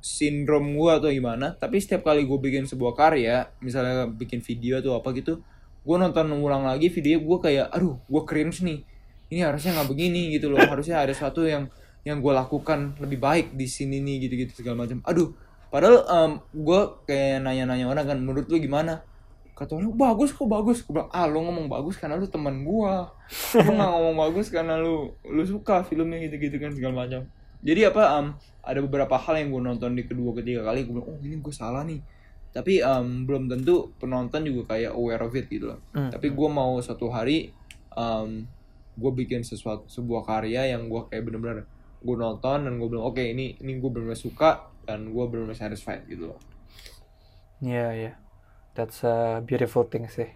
sindrom 0.00 0.74
gue 0.74 0.90
atau 0.90 1.10
gimana 1.10 1.58
tapi 1.58 1.82
setiap 1.82 2.06
kali 2.06 2.24
gue 2.24 2.38
bikin 2.38 2.64
sebuah 2.64 2.94
karya 2.94 3.50
misalnya 3.60 4.06
bikin 4.08 4.40
video 4.40 4.78
atau 4.78 4.96
apa 4.96 5.10
gitu 5.12 5.42
gue 5.80 5.96
nonton 5.96 6.26
ulang 6.36 6.68
lagi 6.68 6.92
video 6.92 7.20
gue 7.20 7.38
kayak 7.40 7.72
aduh 7.72 7.96
gue 7.96 8.22
cringe 8.28 8.60
nih. 8.64 8.84
Ini 9.30 9.46
harusnya 9.46 9.78
nggak 9.78 9.88
begini 9.88 10.34
gitu 10.34 10.50
loh. 10.50 10.58
Harusnya 10.58 11.00
ada 11.00 11.12
sesuatu 11.14 11.46
yang 11.46 11.70
yang 12.02 12.18
gue 12.24 12.32
lakukan 12.32 12.96
lebih 12.96 13.20
baik 13.20 13.46
di 13.54 13.68
sini 13.68 14.00
nih 14.00 14.28
gitu-gitu 14.28 14.64
segala 14.64 14.84
macam. 14.84 15.00
Aduh 15.04 15.32
padahal 15.70 16.02
um, 16.10 16.32
gue 16.50 16.80
kayak 17.06 17.46
nanya-nanya 17.46 17.86
orang 17.86 18.04
kan 18.04 18.18
menurut 18.18 18.50
lu 18.50 18.58
gimana? 18.58 19.04
Kata 19.54 19.76
orang 19.76 19.92
bagus 19.92 20.32
kok 20.32 20.48
bagus. 20.48 20.80
Gue 20.84 21.00
bilang 21.00 21.12
ah 21.12 21.28
lu 21.28 21.44
ngomong 21.44 21.68
bagus 21.68 22.00
karena 22.00 22.16
lu 22.16 22.24
teman 22.28 22.64
gua. 22.64 23.12
Lu 23.54 23.70
nggak 23.76 23.90
ngomong 23.92 24.16
bagus 24.16 24.48
karena 24.48 24.80
lu 24.80 25.12
lu 25.28 25.42
suka 25.44 25.84
filmnya 25.84 26.16
gitu-gitu 26.24 26.56
kan 26.56 26.72
segala 26.72 27.04
macam. 27.04 27.28
Jadi 27.60 27.84
apa 27.84 28.02
um, 28.16 28.32
ada 28.64 28.80
beberapa 28.80 29.20
hal 29.20 29.36
yang 29.36 29.52
gue 29.52 29.62
nonton 29.68 29.92
di 29.92 30.04
kedua 30.08 30.32
ketiga 30.36 30.64
kali 30.64 30.88
gue 30.88 30.96
bilang 30.96 31.08
oh 31.12 31.16
ini 31.20 31.36
gue 31.40 31.52
salah 31.52 31.84
nih 31.84 32.00
tapi 32.50 32.82
um, 32.82 33.24
belum 33.24 33.46
tentu 33.46 33.94
penonton 33.96 34.42
juga 34.42 34.74
kayak 34.74 34.92
aware 34.92 35.22
of 35.22 35.32
it 35.32 35.46
gitu 35.46 35.70
loh 35.70 35.80
Hmm. 35.92 36.10
tapi 36.10 36.28
gue 36.28 36.48
mau 36.48 36.78
suatu 36.78 37.06
hari 37.06 37.54
um, 37.92 38.42
gue 38.94 39.12
bikin 39.16 39.40
sesuatu 39.40 39.86
sebuah 39.86 40.22
karya 40.24 40.74
yang 40.74 40.86
gue 40.86 41.06
kayak 41.06 41.22
bener-bener 41.22 41.64
gue 42.00 42.16
nonton 42.16 42.64
dan 42.64 42.72
gue 42.74 42.88
bilang 42.88 43.06
oke 43.06 43.20
ini 43.20 43.54
ini 43.56 43.76
gue 43.76 43.86
bener-bener 43.86 44.18
suka 44.18 44.66
dan 44.82 45.08
gue 45.08 45.24
bener-bener 45.24 45.54
satisfied 45.54 46.04
gitu 46.04 46.30
loh 46.30 46.40
Iya, 47.60 47.86
iya. 47.92 48.12
That's 48.72 49.04
a 49.04 49.44
beautiful 49.44 49.84
thing 49.84 50.08
sih. 50.08 50.32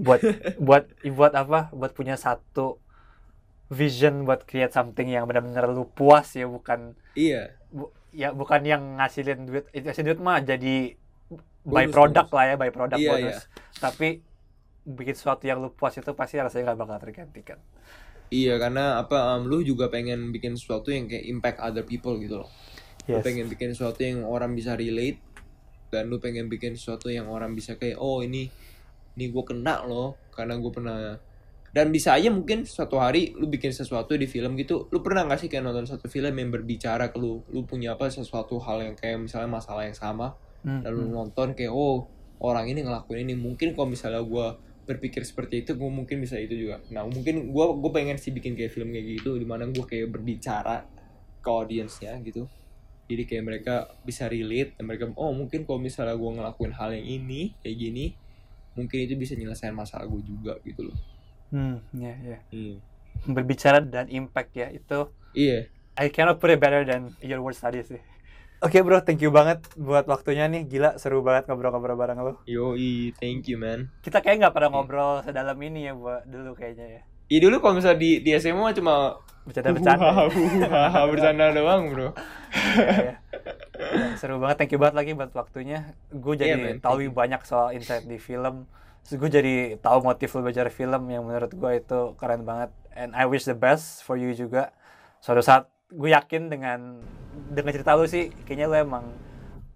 Buat 0.00 0.24
buat 0.64 0.88
buat 1.04 1.32
apa? 1.36 1.68
Buat 1.70 1.92
punya 1.92 2.16
satu 2.16 2.80
vision 3.68 4.24
buat 4.24 4.44
create 4.44 4.72
something 4.72 5.04
yang 5.04 5.24
benar-benar 5.24 5.68
lu 5.68 5.84
puas 5.86 6.32
ya, 6.32 6.46
bukan 6.46 6.96
iya 7.12 7.52
bu- 7.68 7.92
ya 8.12 8.32
bukan 8.32 8.64
yang 8.64 8.96
ngasilin 8.96 9.44
duit. 9.44 9.68
Itu 9.72 9.92
duit 9.92 10.16
mah 10.16 10.40
jadi 10.40 10.96
by 11.64 11.88
product 11.88 12.28
bonus. 12.28 12.36
lah 12.36 12.44
ya, 12.44 12.54
by 12.60 12.70
product 12.70 13.00
Iya, 13.00 13.10
bonus. 13.10 13.38
Tapi 13.80 14.08
bikin 14.84 15.14
sesuatu 15.16 15.44
yang 15.48 15.64
lu 15.64 15.72
puas 15.72 15.96
itu 15.96 16.12
pasti 16.12 16.36
rasanya 16.36 16.72
nggak 16.72 16.78
bakal 16.84 16.96
tergantikan. 17.00 17.58
Iya 18.28 18.56
karena 18.60 19.00
apa 19.00 19.36
um, 19.36 19.48
lu 19.48 19.64
juga 19.64 19.88
pengen 19.88 20.28
bikin 20.28 20.56
sesuatu 20.56 20.92
yang 20.92 21.08
kayak 21.08 21.24
impact 21.24 21.58
other 21.60 21.84
people 21.84 22.16
gitu 22.20 22.44
loh. 22.44 22.50
Lu 23.08 23.20
Yes. 23.20 23.24
pengen 23.24 23.46
bikin 23.48 23.72
sesuatu 23.76 24.00
yang 24.00 24.24
orang 24.24 24.56
bisa 24.56 24.76
relate 24.76 25.20
dan 25.92 26.08
lu 26.08 26.18
pengen 26.18 26.48
bikin 26.48 26.74
sesuatu 26.74 27.12
yang 27.12 27.28
orang 27.28 27.52
bisa 27.54 27.76
kayak 27.76 28.00
oh 28.00 28.24
ini 28.24 28.48
ini 29.14 29.24
gue 29.30 29.44
kena 29.46 29.84
loh 29.86 30.18
karena 30.34 30.58
gue 30.58 30.72
pernah 30.72 30.98
dan 31.70 31.90
bisa 31.94 32.14
aja 32.18 32.30
mungkin 32.34 32.66
suatu 32.66 32.98
hari 32.98 33.30
lu 33.38 33.46
bikin 33.46 33.70
sesuatu 33.70 34.18
di 34.18 34.26
film 34.26 34.58
gitu 34.58 34.90
lu 34.90 34.98
pernah 35.04 35.22
nggak 35.22 35.38
sih 35.38 35.48
kayak 35.52 35.62
nonton 35.62 35.86
satu 35.86 36.10
film 36.10 36.34
yang 36.34 36.50
berbicara 36.50 37.14
ke 37.14 37.18
lu 37.20 37.46
lu 37.52 37.62
punya 37.62 37.94
apa 37.94 38.10
sesuatu 38.10 38.58
hal 38.58 38.82
yang 38.82 38.96
kayak 38.98 39.22
misalnya 39.22 39.50
masalah 39.54 39.86
yang 39.86 39.94
sama 39.94 40.34
Hmm, 40.64 40.80
dan 40.80 40.90
lu 40.96 41.06
hmm. 41.06 41.12
nonton 41.12 41.52
kayak 41.52 41.70
oh 41.70 42.08
orang 42.40 42.66
ini 42.72 42.82
ngelakuin 42.82 43.28
ini 43.28 43.34
mungkin 43.36 43.76
kalau 43.76 43.92
misalnya 43.92 44.24
gue 44.24 44.46
berpikir 44.84 45.24
seperti 45.24 45.64
itu 45.64 45.76
gue 45.76 45.90
mungkin 45.92 46.20
bisa 46.20 46.36
itu 46.40 46.56
juga 46.56 46.80
nah 46.92 47.04
mungkin 47.04 47.52
gue 47.52 47.66
gue 47.80 47.90
pengen 47.92 48.16
sih 48.16 48.32
bikin 48.32 48.56
kayak 48.56 48.72
film 48.72 48.92
kayak 48.92 49.20
gitu 49.20 49.36
di 49.36 49.44
mana 49.48 49.68
gue 49.68 49.84
kayak 49.84 50.12
berbicara 50.12 50.84
ke 51.40 51.48
audiensnya 51.48 52.16
gitu 52.24 52.48
jadi 53.04 53.28
kayak 53.28 53.44
mereka 53.44 53.74
bisa 54.04 54.28
relate 54.28 54.76
dan 54.80 54.88
mereka 54.88 55.12
oh 55.16 55.32
mungkin 55.36 55.68
kalau 55.68 55.80
misalnya 55.80 56.16
gue 56.16 56.30
ngelakuin 56.40 56.72
hal 56.72 56.90
yang 56.96 57.04
ini 57.04 57.52
kayak 57.60 57.76
gini 57.76 58.04
mungkin 58.74 58.98
itu 59.04 59.14
bisa 59.16 59.32
nyelesain 59.36 59.76
masalah 59.76 60.08
gue 60.08 60.20
juga 60.24 60.56
gitu 60.64 60.88
loh 60.88 60.98
Hmm, 61.54 61.78
ya, 61.94 62.10
ya. 62.18 62.38
iya 62.50 62.82
Berbicara 63.30 63.78
dan 63.78 64.10
impact 64.10 64.58
ya, 64.58 64.74
itu 64.74 65.06
iya 65.38 65.70
I 65.94 66.10
cannot 66.10 66.42
put 66.42 66.50
it 66.50 66.58
better 66.58 66.82
than 66.82 67.14
your 67.22 67.38
words 67.38 67.62
tadi 67.62 67.78
sih. 67.86 68.02
Oke 68.64 68.80
bro, 68.80 68.96
thank 68.98 69.20
you 69.20 69.28
banget 69.28 69.60
buat 69.74 70.04
waktunya 70.04 70.48
nih. 70.48 70.64
Gila, 70.64 70.96
seru 70.96 71.20
banget 71.20 71.44
ngobrol-ngobrol 71.46 71.94
bareng 71.94 72.16
lo. 72.18 72.32
yoi 72.44 73.12
thank 73.14 73.44
you 73.44 73.54
man 73.54 73.92
Kita 74.00 74.18
kayak 74.18 74.40
nggak 74.40 74.54
pernah 74.54 74.70
ngobrol 74.72 75.20
sedalam 75.20 75.56
ini 75.58 75.84
ya 75.84 75.92
buat 75.92 76.24
dulu 76.24 76.52
kayaknya 76.54 76.86
ya. 76.90 77.02
Iya 77.26 77.38
dulu 77.42 77.56
kalau 77.58 77.74
misalnya 77.74 77.98
di 77.98 78.10
di 78.20 78.32
SMA 78.34 78.72
cuma 78.72 79.20
Bercanda-bercanda. 79.44 80.08
ya. 80.32 81.04
Bercanda 81.04 81.52
doang 81.52 81.82
bro 81.88 82.08
Iya, 82.50 82.88
iya. 82.96 83.14
Seru 84.14 84.40
banget, 84.40 84.56
thank 84.56 84.72
you 84.72 84.80
banget 84.80 84.96
lagi 84.96 85.10
buat 85.12 85.32
waktunya. 85.34 85.92
Gue 86.08 86.34
jadi 86.34 86.48
Iya, 86.50 86.56
man. 86.56 86.76
tahu 86.78 86.96
Thank 86.98 87.04
you. 87.04 87.12
banyak 87.12 87.40
soal 87.44 87.68
insight 87.70 88.04
di 88.04 88.16
film. 88.16 88.64
Terus 89.02 89.16
gue 89.18 89.30
jadi 89.30 89.54
tahu 89.76 90.00
motif 90.02 90.32
lo 90.32 90.40
belajar 90.40 90.64
film 90.70 91.04
yang 91.06 91.20
menurut 91.22 91.52
gue 91.52 91.72
itu 91.74 92.00
keren 92.16 92.40
banget. 92.42 92.72
And 92.92 93.12
I 93.12 93.26
wish 93.26 93.44
the 93.44 93.52
best 93.52 94.00
for 94.00 94.16
you 94.16 94.32
juga. 94.32 94.72
Suatu 95.18 95.40
saat 95.40 95.68
gue 95.94 96.10
yakin 96.10 96.50
dengan 96.50 96.98
dengan 97.50 97.70
cerita 97.70 97.94
lu 97.94 98.06
sih, 98.10 98.34
kayaknya 98.44 98.66
lu 98.66 98.76
emang 98.78 99.04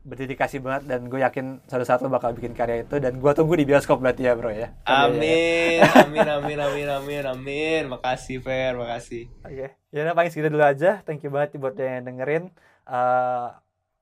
berdedikasi 0.08 0.64
banget 0.64 0.88
dan 0.88 1.04
gue 1.12 1.20
yakin 1.20 1.60
lo 1.68 2.08
bakal 2.08 2.32
bikin 2.32 2.56
karya 2.56 2.80
itu 2.88 2.96
dan 2.96 3.20
gue 3.20 3.32
tunggu 3.36 3.54
di 3.60 3.68
bioskop 3.68 4.00
berarti 4.00 4.24
ya 4.24 4.32
bro 4.32 4.48
ya. 4.48 4.72
Amin, 4.88 5.84
amin, 5.84 6.24
amin, 6.24 6.58
amin, 6.58 6.88
amin, 6.88 7.24
amin. 7.28 7.82
Makasih 7.92 8.40
Fer, 8.40 8.72
makasih. 8.80 9.28
Oke, 9.44 9.76
ya 9.92 9.98
udah 10.02 10.16
paling 10.16 10.32
segitu 10.32 10.48
dulu 10.48 10.64
aja. 10.64 11.04
Thank 11.04 11.28
you 11.28 11.30
banget 11.30 11.60
buat 11.60 11.76
yang 11.76 12.08
dengerin. 12.08 12.48
Uh, 12.88 13.52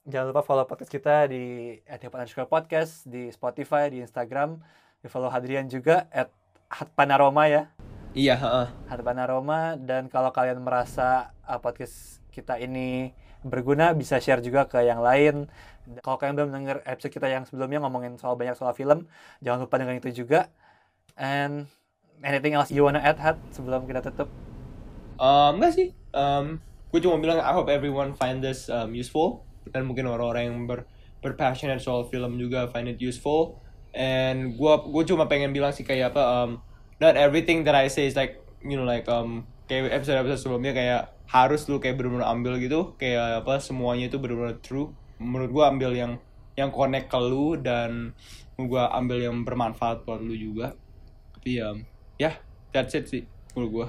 jangan 0.06 0.30
lupa 0.30 0.46
follow 0.46 0.62
podcast 0.62 0.94
kita 0.94 1.26
di 1.26 1.74
underscore 2.14 2.46
podcast 2.46 3.02
di 3.10 3.28
Spotify, 3.34 3.90
di 3.90 3.98
Instagram. 3.98 4.62
Di 5.02 5.10
follow 5.10 5.28
Hadrian 5.28 5.66
juga 5.66 6.06
at 6.14 6.30
Hatpanaroma 6.70 7.50
ya. 7.50 7.76
Iya, 8.16 8.32
heeh. 8.40 8.66
Hatpanaroma 8.88 9.76
dan 9.76 10.08
kalau 10.08 10.32
kalian 10.32 10.64
merasa 10.64 11.36
uh, 11.44 11.60
podcast 11.60 12.24
kita 12.32 12.56
ini 12.56 13.12
berguna 13.44 13.92
bisa 13.92 14.16
share 14.24 14.40
juga 14.40 14.64
ke 14.64 14.80
yang 14.88 15.04
lain. 15.04 15.52
Kalau 16.00 16.16
kalian 16.16 16.32
belum 16.40 16.50
denger 16.56 16.76
episode 16.88 17.12
kita 17.12 17.28
yang 17.28 17.44
sebelumnya 17.44 17.76
ngomongin 17.84 18.16
soal 18.16 18.40
banyak 18.40 18.56
soal 18.56 18.72
film, 18.72 19.04
jangan 19.44 19.68
lupa 19.68 19.76
dengerin 19.76 20.00
itu 20.00 20.24
juga. 20.24 20.48
And 21.20 21.68
anything 22.24 22.56
else 22.56 22.72
you 22.72 22.88
wanna 22.88 23.04
add, 23.04 23.20
Hat, 23.20 23.36
sebelum 23.52 23.84
kita 23.84 24.00
tutup? 24.08 24.32
Um, 25.20 25.60
enggak 25.60 25.76
sih. 25.76 25.88
Um, 26.16 26.64
gue 26.96 27.04
cuma 27.04 27.20
bilang 27.20 27.44
I 27.44 27.52
hope 27.52 27.68
everyone 27.68 28.16
find 28.16 28.40
this 28.40 28.72
um, 28.72 28.96
useful 28.96 29.44
dan 29.68 29.84
mungkin 29.84 30.08
orang-orang 30.08 30.48
yang 30.48 30.58
ber 30.64 30.88
berpassionate 31.20 31.84
soal 31.84 32.08
film 32.08 32.40
juga 32.40 32.64
find 32.72 32.88
it 32.88 32.96
useful. 32.96 33.60
And 33.92 34.56
gue 34.56 34.72
gue 34.88 35.04
cuma 35.04 35.28
pengen 35.28 35.52
bilang 35.52 35.76
sih 35.76 35.84
kayak 35.84 36.16
apa 36.16 36.24
um, 36.24 36.64
not 37.01 37.16
everything 37.16 37.64
that 37.64 37.74
I 37.76 37.88
say 37.88 38.07
is 38.07 38.16
like 38.16 38.40
you 38.64 38.76
know 38.76 38.88
like 38.88 39.09
um 39.09 39.44
kayak 39.66 39.92
episode-episode 39.92 40.40
sebelumnya 40.40 40.72
kayak 40.72 41.03
harus 41.26 41.66
lu 41.66 41.82
kayak 41.82 41.99
bener-bener 41.99 42.26
ambil 42.26 42.55
gitu 42.62 42.94
kayak 42.97 43.42
apa 43.42 43.59
semuanya 43.59 44.07
itu 44.07 44.16
bener-bener 44.22 44.59
true. 44.62 44.94
Menurut 45.18 45.51
gua 45.51 45.64
ambil 45.74 45.92
yang 45.97 46.12
yang 46.55 46.70
connect 46.70 47.11
ke 47.11 47.18
lu 47.18 47.59
dan 47.59 48.14
gua 48.57 48.94
ambil 48.94 49.20
yang 49.20 49.42
bermanfaat 49.42 50.07
buat 50.07 50.22
lu 50.22 50.32
juga. 50.38 50.78
Tapi 51.36 51.61
ya 51.61 51.74
um, 51.74 51.82
ya 52.16 52.30
yeah, 52.30 52.34
that's 52.70 52.94
it 52.94 53.11
sih 53.11 53.26
menurut 53.53 53.70
gua. 53.70 53.86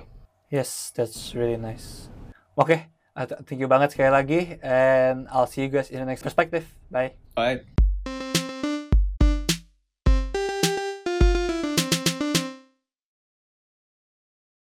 Yes 0.49 0.91
that's 0.97 1.37
really 1.37 1.59
nice. 1.59 2.09
Oke 2.57 2.89
okay. 3.13 3.35
thank 3.45 3.61
you 3.61 3.69
banget 3.69 3.93
sekali 3.93 4.09
lagi 4.09 4.41
and 4.65 5.29
I'll 5.29 5.49
see 5.49 5.65
you 5.65 5.69
guys 5.69 5.93
in 5.93 6.01
the 6.01 6.09
next 6.09 6.25
perspective. 6.25 6.65
Bye. 6.89 7.13
Bye 7.37 7.76